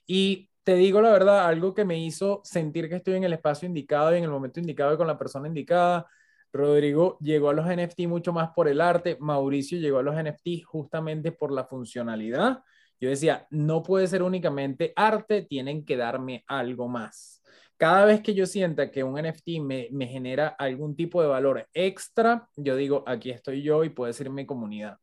Y 0.06 0.50
te 0.66 0.76
digo 0.76 1.00
la 1.00 1.12
verdad, 1.12 1.46
algo 1.46 1.76
que 1.76 1.86
me 1.86 2.00
hizo 2.00 2.42
sentir 2.44 2.90
que 2.90 2.96
estoy 2.96 3.14
en 3.14 3.24
el 3.24 3.34
espacio 3.34 3.68
indicado 3.68 4.14
y 4.14 4.18
en 4.18 4.24
el 4.24 4.32
momento 4.32 4.60
indicado 4.60 4.96
y 4.96 4.98
con 4.98 5.06
la 5.08 5.18
persona 5.18 5.48
indicada. 5.48 6.08
Rodrigo 6.52 7.20
llegó 7.22 7.50
a 7.50 7.54
los 7.54 7.68
NFT 7.68 8.08
mucho 8.08 8.34
más 8.34 8.50
por 8.56 8.68
el 8.68 8.82
arte, 8.82 9.16
Mauricio 9.20 9.78
llegó 9.78 10.00
a 10.00 10.04
los 10.04 10.16
NFT 10.16 10.64
justamente 10.66 11.32
por 11.32 11.52
la 11.52 11.66
funcionalidad. 11.66 12.64
Yo 13.00 13.10
decía, 13.10 13.46
no 13.52 13.84
puede 13.84 14.08
ser 14.08 14.24
únicamente 14.24 14.92
arte, 14.96 15.44
tienen 15.44 15.86
que 15.86 15.98
darme 15.98 16.44
algo 16.48 16.88
más. 16.88 17.44
Cada 17.78 18.06
vez 18.06 18.22
que 18.22 18.34
yo 18.34 18.48
sienta 18.48 18.90
que 18.90 19.04
un 19.04 19.22
NFT 19.22 19.60
me, 19.62 19.90
me 19.92 20.08
genera 20.08 20.48
algún 20.48 20.96
tipo 20.96 21.22
de 21.22 21.28
valor 21.28 21.68
extra, 21.74 22.50
yo 22.56 22.76
digo, 22.76 23.04
aquí 23.06 23.30
estoy 23.30 23.62
yo 23.62 23.84
y 23.84 23.90
puede 23.90 24.14
ser 24.14 24.32
mi 24.32 24.48
comunidad 24.48 24.98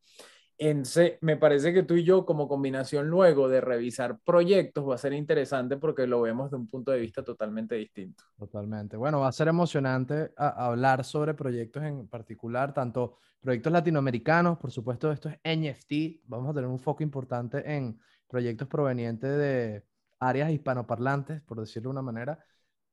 me 1.20 1.36
parece 1.36 1.72
que 1.72 1.82
tú 1.82 1.94
y 1.94 2.04
yo 2.04 2.24
como 2.24 2.46
combinación 2.48 3.08
luego 3.08 3.48
de 3.48 3.60
revisar 3.60 4.18
proyectos 4.20 4.88
va 4.88 4.94
a 4.94 4.98
ser 4.98 5.12
interesante 5.12 5.76
porque 5.76 6.06
lo 6.06 6.20
vemos 6.20 6.50
de 6.50 6.56
un 6.56 6.68
punto 6.68 6.92
de 6.92 7.00
vista 7.00 7.24
totalmente 7.24 7.74
distinto. 7.74 8.22
Totalmente. 8.38 8.96
Bueno, 8.96 9.20
va 9.20 9.28
a 9.28 9.32
ser 9.32 9.48
emocionante 9.48 10.32
hablar 10.36 11.04
sobre 11.04 11.34
proyectos 11.34 11.82
en 11.82 12.06
particular, 12.06 12.72
tanto 12.72 13.18
proyectos 13.40 13.72
latinoamericanos, 13.72 14.58
por 14.58 14.70
supuesto, 14.70 15.10
esto 15.10 15.28
es 15.28 15.38
NFT, 15.42 16.22
vamos 16.26 16.50
a 16.50 16.54
tener 16.54 16.68
un 16.68 16.78
foco 16.78 17.02
importante 17.02 17.62
en 17.74 17.98
proyectos 18.28 18.68
provenientes 18.68 19.36
de 19.36 19.84
áreas 20.20 20.50
hispanoparlantes, 20.52 21.42
por 21.42 21.58
decirlo 21.58 21.88
de 21.88 21.92
una 21.92 22.02
manera, 22.02 22.38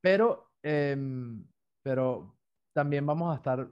pero, 0.00 0.50
em, 0.62 1.46
pero 1.82 2.36
también 2.72 3.06
vamos 3.06 3.32
a 3.32 3.36
estar 3.36 3.68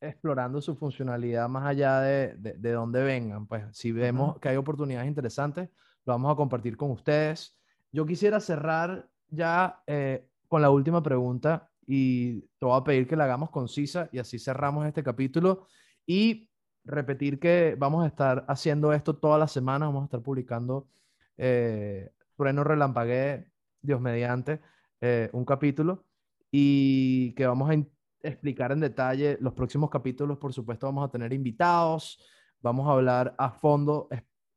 explorando 0.00 0.60
su 0.60 0.74
funcionalidad 0.76 1.48
más 1.48 1.66
allá 1.66 2.00
de, 2.00 2.34
de, 2.34 2.72
dónde 2.72 3.02
vengan. 3.02 3.46
Pues 3.46 3.64
si 3.72 3.92
vemos 3.92 4.38
que 4.38 4.48
hay 4.48 4.56
oportunidades 4.56 5.08
interesantes, 5.08 5.68
lo 6.04 6.14
vamos 6.14 6.32
a 6.32 6.36
compartir 6.36 6.76
con 6.76 6.90
ustedes. 6.90 7.58
Yo 7.92 8.06
quisiera 8.06 8.40
cerrar 8.40 9.08
ya 9.28 9.82
eh, 9.86 10.26
con 10.48 10.62
la 10.62 10.70
última 10.70 11.02
pregunta 11.02 11.70
y 11.86 12.40
te 12.40 12.66
voy 12.66 12.78
a 12.78 12.84
pedir 12.84 13.06
que 13.06 13.16
la 13.16 13.24
hagamos 13.24 13.50
concisa 13.50 14.08
y 14.12 14.18
así 14.18 14.38
cerramos 14.38 14.86
este 14.86 15.02
capítulo 15.02 15.66
y 16.06 16.48
repetir 16.84 17.38
que 17.38 17.76
vamos 17.78 18.04
a 18.04 18.08
estar 18.08 18.44
haciendo 18.48 18.92
esto 18.92 19.16
todas 19.16 19.38
las 19.38 19.52
semanas, 19.52 19.88
vamos 19.88 20.02
a 20.02 20.04
estar 20.06 20.22
publicando 20.22 20.88
eh, 21.36 22.10
Trueno 22.36 22.64
Relampagué, 22.64 23.48
Dios 23.82 24.00
mediante, 24.00 24.60
eh, 25.00 25.30
un 25.32 25.44
capítulo 25.44 26.04
y 26.50 27.32
que 27.34 27.46
vamos 27.46 27.70
a 27.70 27.74
explicar 28.22 28.72
en 28.72 28.80
detalle 28.80 29.38
los 29.40 29.52
próximos 29.54 29.90
capítulos. 29.90 30.38
Por 30.38 30.52
supuesto, 30.52 30.86
vamos 30.86 31.06
a 31.06 31.10
tener 31.10 31.32
invitados, 31.32 32.18
vamos 32.60 32.88
a 32.88 32.92
hablar 32.92 33.34
a 33.38 33.50
fondo, 33.50 34.08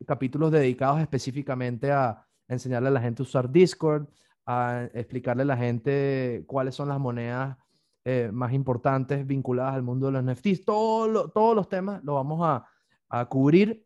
capítulos 0.06 0.52
dedicados 0.52 1.00
específicamente 1.02 1.92
a 1.92 2.26
enseñarle 2.48 2.90
a 2.90 2.92
la 2.92 3.02
gente 3.02 3.22
a 3.22 3.24
usar 3.24 3.50
Discord, 3.50 4.08
a 4.46 4.90
explicarle 4.94 5.44
a 5.44 5.48
la 5.48 5.58
gente 5.58 6.44
cuáles 6.48 6.76
son 6.76 6.90
las 6.90 7.00
monedas 7.00 7.58
eh, 8.04 8.30
más 8.34 8.52
importantes 8.52 9.26
vinculadas 9.26 9.76
al 9.76 9.84
mundo 9.84 10.08
de 10.08 10.12
los 10.14 10.24
NFTs. 10.24 10.66
todos 10.66 11.56
los 11.56 11.70
temas 11.70 12.04
lo 12.04 12.16
vamos 12.16 12.42
a, 12.44 12.68
a 13.10 13.26
cubrir. 13.26 13.86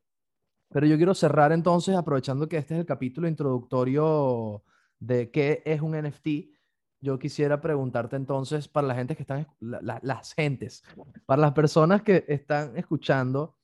Pero 0.70 0.86
yo 0.86 0.98
quiero 0.98 1.14
cerrar 1.14 1.52
entonces, 1.52 1.96
aprovechando 1.96 2.50
que 2.50 2.58
este 2.58 2.74
es 2.74 2.82
el 2.82 2.86
capítulo 2.86 3.28
introductorio 3.28 4.64
de 5.00 5.32
qué 5.32 5.62
es 5.66 5.82
un 5.82 5.92
NFT 5.92 6.57
yo 7.00 7.20
quisiera 7.20 7.62
preguntarte 7.62 8.16
entonces 8.16 8.68
para 8.68 8.88
la 8.88 8.96
gente 8.96 9.16
que 9.16 9.24
están, 9.24 9.48
las 9.60 10.34
gentes, 10.34 10.84
para 11.26 11.42
las 11.42 11.54
personas 11.54 12.02
que 12.02 12.26
están 12.28 12.78
escuchando, 12.78 13.56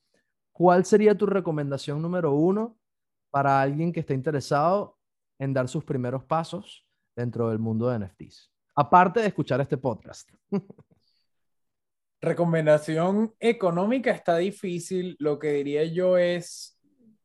¿cuál 0.52 0.84
sería 0.84 1.16
tu 1.16 1.26
recomendación 1.26 2.00
número 2.00 2.32
uno 2.32 2.78
para 3.30 3.60
alguien 3.60 3.92
que 3.92 4.00
esté 4.00 4.14
interesado 4.14 4.98
en 5.38 5.52
dar 5.52 5.68
sus 5.68 5.84
primeros 5.84 6.24
pasos 6.24 6.86
dentro 7.16 7.50
del 7.50 7.58
mundo 7.58 7.88
de 7.88 7.98
NFTs? 7.98 8.52
Aparte 8.76 9.20
de 9.20 9.28
escuchar 9.28 9.60
este 9.60 9.76
podcast. 9.76 10.30
Recomendación 12.20 13.34
económica 13.38 14.10
está 14.10 14.38
difícil. 14.38 15.16
Lo 15.18 15.38
que 15.38 15.52
diría 15.52 15.84
yo 15.84 16.16
es 16.16 16.73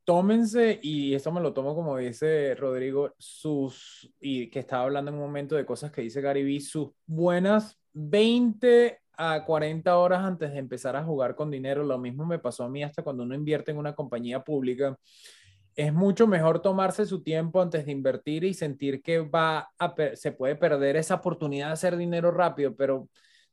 tómense, 0.10 0.80
y 0.82 1.14
esto 1.14 1.32
me 1.32 1.40
lo 1.40 1.54
tomo 1.54 1.76
como 1.76 1.96
dice 1.96 2.56
Rodrigo, 2.56 3.14
sus, 3.20 4.12
y 4.20 4.50
que 4.50 4.58
estaba 4.58 4.82
hablando 4.82 5.12
en 5.12 5.18
un 5.18 5.24
momento 5.24 5.56
de 5.56 5.68
cosas 5.68 5.92
que 5.92 6.02
dice 6.02 6.20
Gary 6.20 6.44
Vee, 6.44 6.62
sus 6.62 6.90
buenas 7.06 7.80
20 7.94 9.02
a 9.14 9.46
40 9.46 9.96
horas 9.96 10.22
antes 10.22 10.52
de 10.52 10.58
empezar 10.58 10.96
a 10.96 11.04
jugar 11.04 11.36
con 11.36 11.52
dinero. 11.52 11.84
Lo 11.84 12.00
mismo 12.00 12.26
me 12.26 12.40
pasó 12.40 12.64
a 12.64 12.70
mí 12.70 12.82
hasta 12.82 13.04
cuando 13.04 13.22
uno 13.22 13.36
invierte 13.36 13.70
en 13.70 13.78
una 13.78 13.94
compañía 13.94 14.44
pública. 14.44 14.98
Es 15.76 15.94
mucho 15.94 16.26
mejor 16.26 16.60
tomarse 16.60 17.06
su 17.06 17.22
tiempo 17.22 17.62
antes 17.62 17.86
de 17.86 17.92
invertir 17.92 18.46
y 18.46 18.56
sentir 18.56 19.04
que 19.04 19.20
va 19.20 19.70
a 19.78 19.94
se 20.16 20.32
puede 20.32 20.56
perder 20.56 20.96
esa 20.96 21.14
oportunidad 21.14 21.68
de 21.68 21.74
hacer 21.74 21.96
dinero 21.96 22.32
rápido, 22.32 22.76
pero 22.76 23.10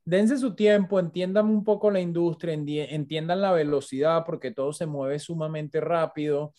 dense 0.07 0.38
su 0.38 0.54
tiempo, 0.54 1.00
entiendan 1.00 1.46
un 1.46 1.64
poco 1.64 1.90
la 1.90 2.00
industria, 2.00 2.54
entiendan 2.54 3.42
la 3.42 3.52
velocidad 3.52 4.24
porque 4.24 4.52
todo 4.52 4.72
se 4.72 4.86
mueve 4.86 5.18
sumamente 5.18 5.80
rápido. 5.80 6.54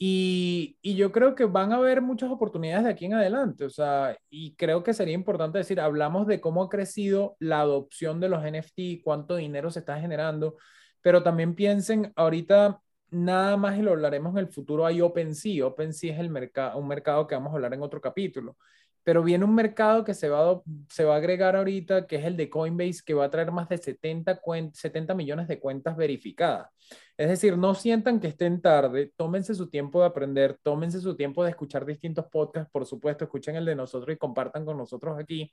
Y, 0.00 0.78
y, 0.82 0.94
yo 0.94 1.10
creo 1.12 1.34
que 1.34 1.44
van 1.44 1.72
a 1.72 1.76
haber 1.76 2.02
muchas 2.02 2.30
oportunidades 2.30 2.84
de 2.84 2.90
aquí 2.90 3.06
en 3.06 3.14
adelante, 3.14 3.64
o 3.64 3.70
sea, 3.70 4.16
y 4.30 4.54
creo 4.54 4.84
que 4.84 4.94
sería 4.94 5.14
importante 5.14 5.58
decir, 5.58 5.80
hablamos 5.80 6.28
de 6.28 6.40
cómo 6.40 6.62
ha 6.62 6.68
crecido 6.68 7.36
la 7.40 7.60
adopción 7.60 8.20
de 8.20 8.28
los 8.28 8.44
NFT, 8.44 9.02
cuánto 9.02 9.34
dinero 9.36 9.70
se 9.72 9.80
está 9.80 10.00
generando, 10.00 10.56
pero 11.02 11.24
también 11.24 11.54
piensen, 11.56 12.12
ahorita 12.14 12.80
nada 13.10 13.56
más 13.56 13.78
y 13.78 13.82
lo 13.82 13.90
hablaremos 13.92 14.32
en 14.34 14.38
el 14.38 14.48
futuro, 14.48 14.86
hay 14.86 15.00
OpenSea, 15.00 15.66
OpenSea 15.66 16.14
es 16.14 16.20
el 16.20 16.30
mercado, 16.30 16.78
un 16.78 16.86
mercado 16.88 17.26
que 17.26 17.34
vamos 17.34 17.52
a 17.52 17.56
hablar 17.56 17.74
en 17.74 17.82
otro 17.82 18.00
capítulo, 18.00 18.56
pero 19.04 19.22
viene 19.22 19.44
un 19.44 19.54
mercado 19.54 20.04
que 20.04 20.14
se 20.14 20.28
va, 20.28 20.50
a, 20.50 20.62
se 20.88 21.04
va 21.04 21.14
a 21.14 21.18
agregar 21.18 21.56
ahorita, 21.56 22.06
que 22.06 22.16
es 22.16 22.24
el 22.24 22.36
de 22.36 22.50
Coinbase, 22.50 23.02
que 23.04 23.14
va 23.14 23.24
a 23.24 23.30
traer 23.30 23.50
más 23.52 23.68
de 23.68 23.78
70, 23.78 24.40
70 24.72 25.14
millones 25.14 25.48
de 25.48 25.58
cuentas 25.58 25.96
verificadas. 25.96 26.68
Es 27.16 27.28
decir, 27.28 27.58
no 27.58 27.74
sientan 27.74 28.20
que 28.20 28.28
estén 28.28 28.60
tarde, 28.60 29.12
tómense 29.16 29.54
su 29.54 29.68
tiempo 29.68 30.00
de 30.00 30.06
aprender, 30.06 30.58
tómense 30.62 31.00
su 31.00 31.16
tiempo 31.16 31.42
de 31.44 31.50
escuchar 31.50 31.84
distintos 31.84 32.26
podcasts, 32.26 32.70
por 32.70 32.86
supuesto, 32.86 33.24
escuchen 33.24 33.56
el 33.56 33.64
de 33.64 33.74
nosotros 33.74 34.14
y 34.14 34.18
compartan 34.18 34.64
con 34.64 34.76
nosotros 34.76 35.18
aquí, 35.18 35.50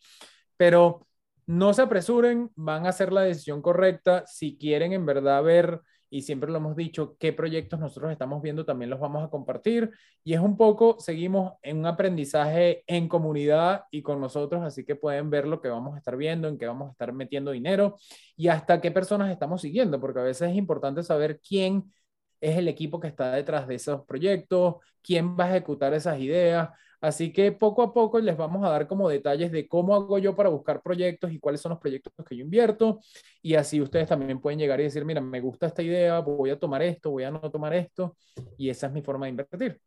pero 0.57 1.07
no 1.47 1.73
se 1.73 1.81
apresuren, 1.81 2.51
van 2.55 2.85
a 2.85 2.89
hacer 2.89 3.13
la 3.13 3.21
decisión 3.21 3.61
correcta. 3.61 4.25
Si 4.27 4.57
quieren 4.57 4.93
en 4.93 5.05
verdad 5.05 5.43
ver 5.43 5.81
y 6.09 6.21
siempre 6.21 6.51
lo 6.51 6.57
hemos 6.57 6.75
dicho, 6.75 7.15
qué 7.19 7.33
proyectos 7.33 7.79
nosotros 7.79 8.11
estamos 8.11 8.41
viendo 8.41 8.65
también 8.65 8.89
los 8.89 8.99
vamos 8.99 9.23
a 9.23 9.29
compartir 9.29 9.91
y 10.23 10.33
es 10.33 10.39
un 10.39 10.57
poco, 10.57 10.97
seguimos 10.99 11.53
en 11.61 11.77
un 11.79 11.85
aprendizaje 11.85 12.83
en 12.87 13.07
comunidad 13.07 13.83
y 13.91 14.01
con 14.01 14.21
nosotros, 14.21 14.63
así 14.63 14.85
que 14.85 14.95
pueden 14.95 15.29
ver 15.29 15.47
lo 15.47 15.61
que 15.61 15.69
vamos 15.69 15.95
a 15.95 15.97
estar 15.97 16.15
viendo, 16.17 16.47
en 16.47 16.57
qué 16.57 16.67
vamos 16.67 16.89
a 16.89 16.91
estar 16.91 17.13
metiendo 17.13 17.51
dinero 17.51 17.97
y 18.35 18.47
hasta 18.47 18.81
qué 18.81 18.91
personas 18.91 19.31
estamos 19.31 19.61
siguiendo, 19.61 19.99
porque 19.99 20.19
a 20.19 20.23
veces 20.23 20.51
es 20.51 20.55
importante 20.55 21.03
saber 21.03 21.39
quién 21.39 21.91
es 22.41 22.57
el 22.57 22.67
equipo 22.67 22.99
que 22.99 23.07
está 23.07 23.31
detrás 23.31 23.67
de 23.67 23.75
esos 23.75 24.05
proyectos, 24.05 24.75
quién 25.01 25.37
va 25.37 25.45
a 25.45 25.49
ejecutar 25.51 25.93
esas 25.93 26.19
ideas. 26.19 26.69
Así 27.05 27.31
que 27.31 27.51
poco 27.51 27.83
a 27.83 27.93
poco 27.93 28.19
les 28.19 28.35
vamos 28.35 28.65
a 28.65 28.69
dar 28.69 28.87
como 28.87 29.07
detalles 29.07 29.51
de 29.51 29.67
cómo 29.67 29.93
hago 29.93 30.17
yo 30.17 30.35
para 30.35 30.49
buscar 30.49 30.81
proyectos 30.81 31.31
y 31.31 31.37
cuáles 31.37 31.61
son 31.61 31.69
los 31.69 31.79
proyectos 31.79 32.11
que 32.27 32.35
yo 32.35 32.43
invierto. 32.43 32.99
Y 33.43 33.53
así 33.53 33.79
ustedes 33.79 34.09
también 34.09 34.41
pueden 34.41 34.57
llegar 34.57 34.79
y 34.79 34.85
decir, 34.85 35.05
mira, 35.05 35.21
me 35.21 35.39
gusta 35.39 35.67
esta 35.67 35.83
idea, 35.83 36.19
voy 36.21 36.49
a 36.49 36.59
tomar 36.59 36.81
esto, 36.81 37.11
voy 37.11 37.23
a 37.23 37.29
no 37.29 37.39
tomar 37.51 37.75
esto. 37.75 38.17
Y 38.57 38.69
esa 38.69 38.87
es 38.87 38.93
mi 38.93 39.03
forma 39.03 39.27
de 39.27 39.29
invertir. 39.29 39.79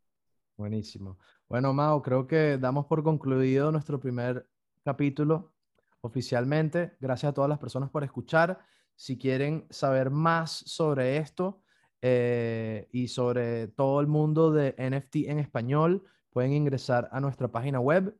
Buenísimo. 0.55 1.17
Bueno, 1.49 1.73
Mao, 1.73 2.01
creo 2.01 2.25
que 2.25 2.57
damos 2.57 2.85
por 2.85 3.03
concluido 3.03 3.69
nuestro 3.69 3.99
primer 3.99 4.47
capítulo 4.85 5.51
oficialmente. 5.99 6.93
Gracias 7.01 7.31
a 7.31 7.33
todas 7.33 7.49
las 7.49 7.59
personas 7.59 7.89
por 7.89 8.05
escuchar. 8.05 8.59
Si 8.95 9.17
quieren 9.17 9.67
saber 9.69 10.09
más 10.09 10.51
sobre 10.51 11.17
esto 11.17 11.63
eh, 12.01 12.87
y 12.93 13.09
sobre 13.09 13.67
todo 13.67 13.99
el 13.99 14.07
mundo 14.07 14.51
de 14.51 14.73
NFT 14.77 15.27
en 15.27 15.39
español, 15.39 16.05
pueden 16.31 16.53
ingresar 16.53 17.09
a 17.11 17.19
nuestra 17.19 17.47
página 17.47 17.79
web, 17.79 18.15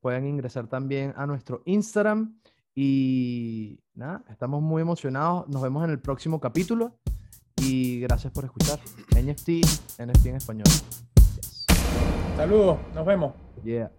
pueden 0.00 0.26
ingresar 0.26 0.68
también 0.68 1.12
a 1.16 1.26
nuestro 1.26 1.62
Instagram 1.64 2.38
y 2.74 3.80
nada, 3.94 4.24
estamos 4.28 4.62
muy 4.62 4.82
emocionados. 4.82 5.48
Nos 5.48 5.62
vemos 5.62 5.84
en 5.84 5.90
el 5.90 6.00
próximo 6.00 6.40
capítulo 6.40 6.98
y 7.56 8.00
gracias 8.00 8.32
por 8.32 8.44
escuchar. 8.44 8.78
NFT, 9.10 9.64
NFT 9.98 10.26
en 10.26 10.36
español. 10.36 10.66
Saludos, 12.36 12.78
nos 12.94 13.06
vemos. 13.06 13.32
Yeah. 13.64 13.90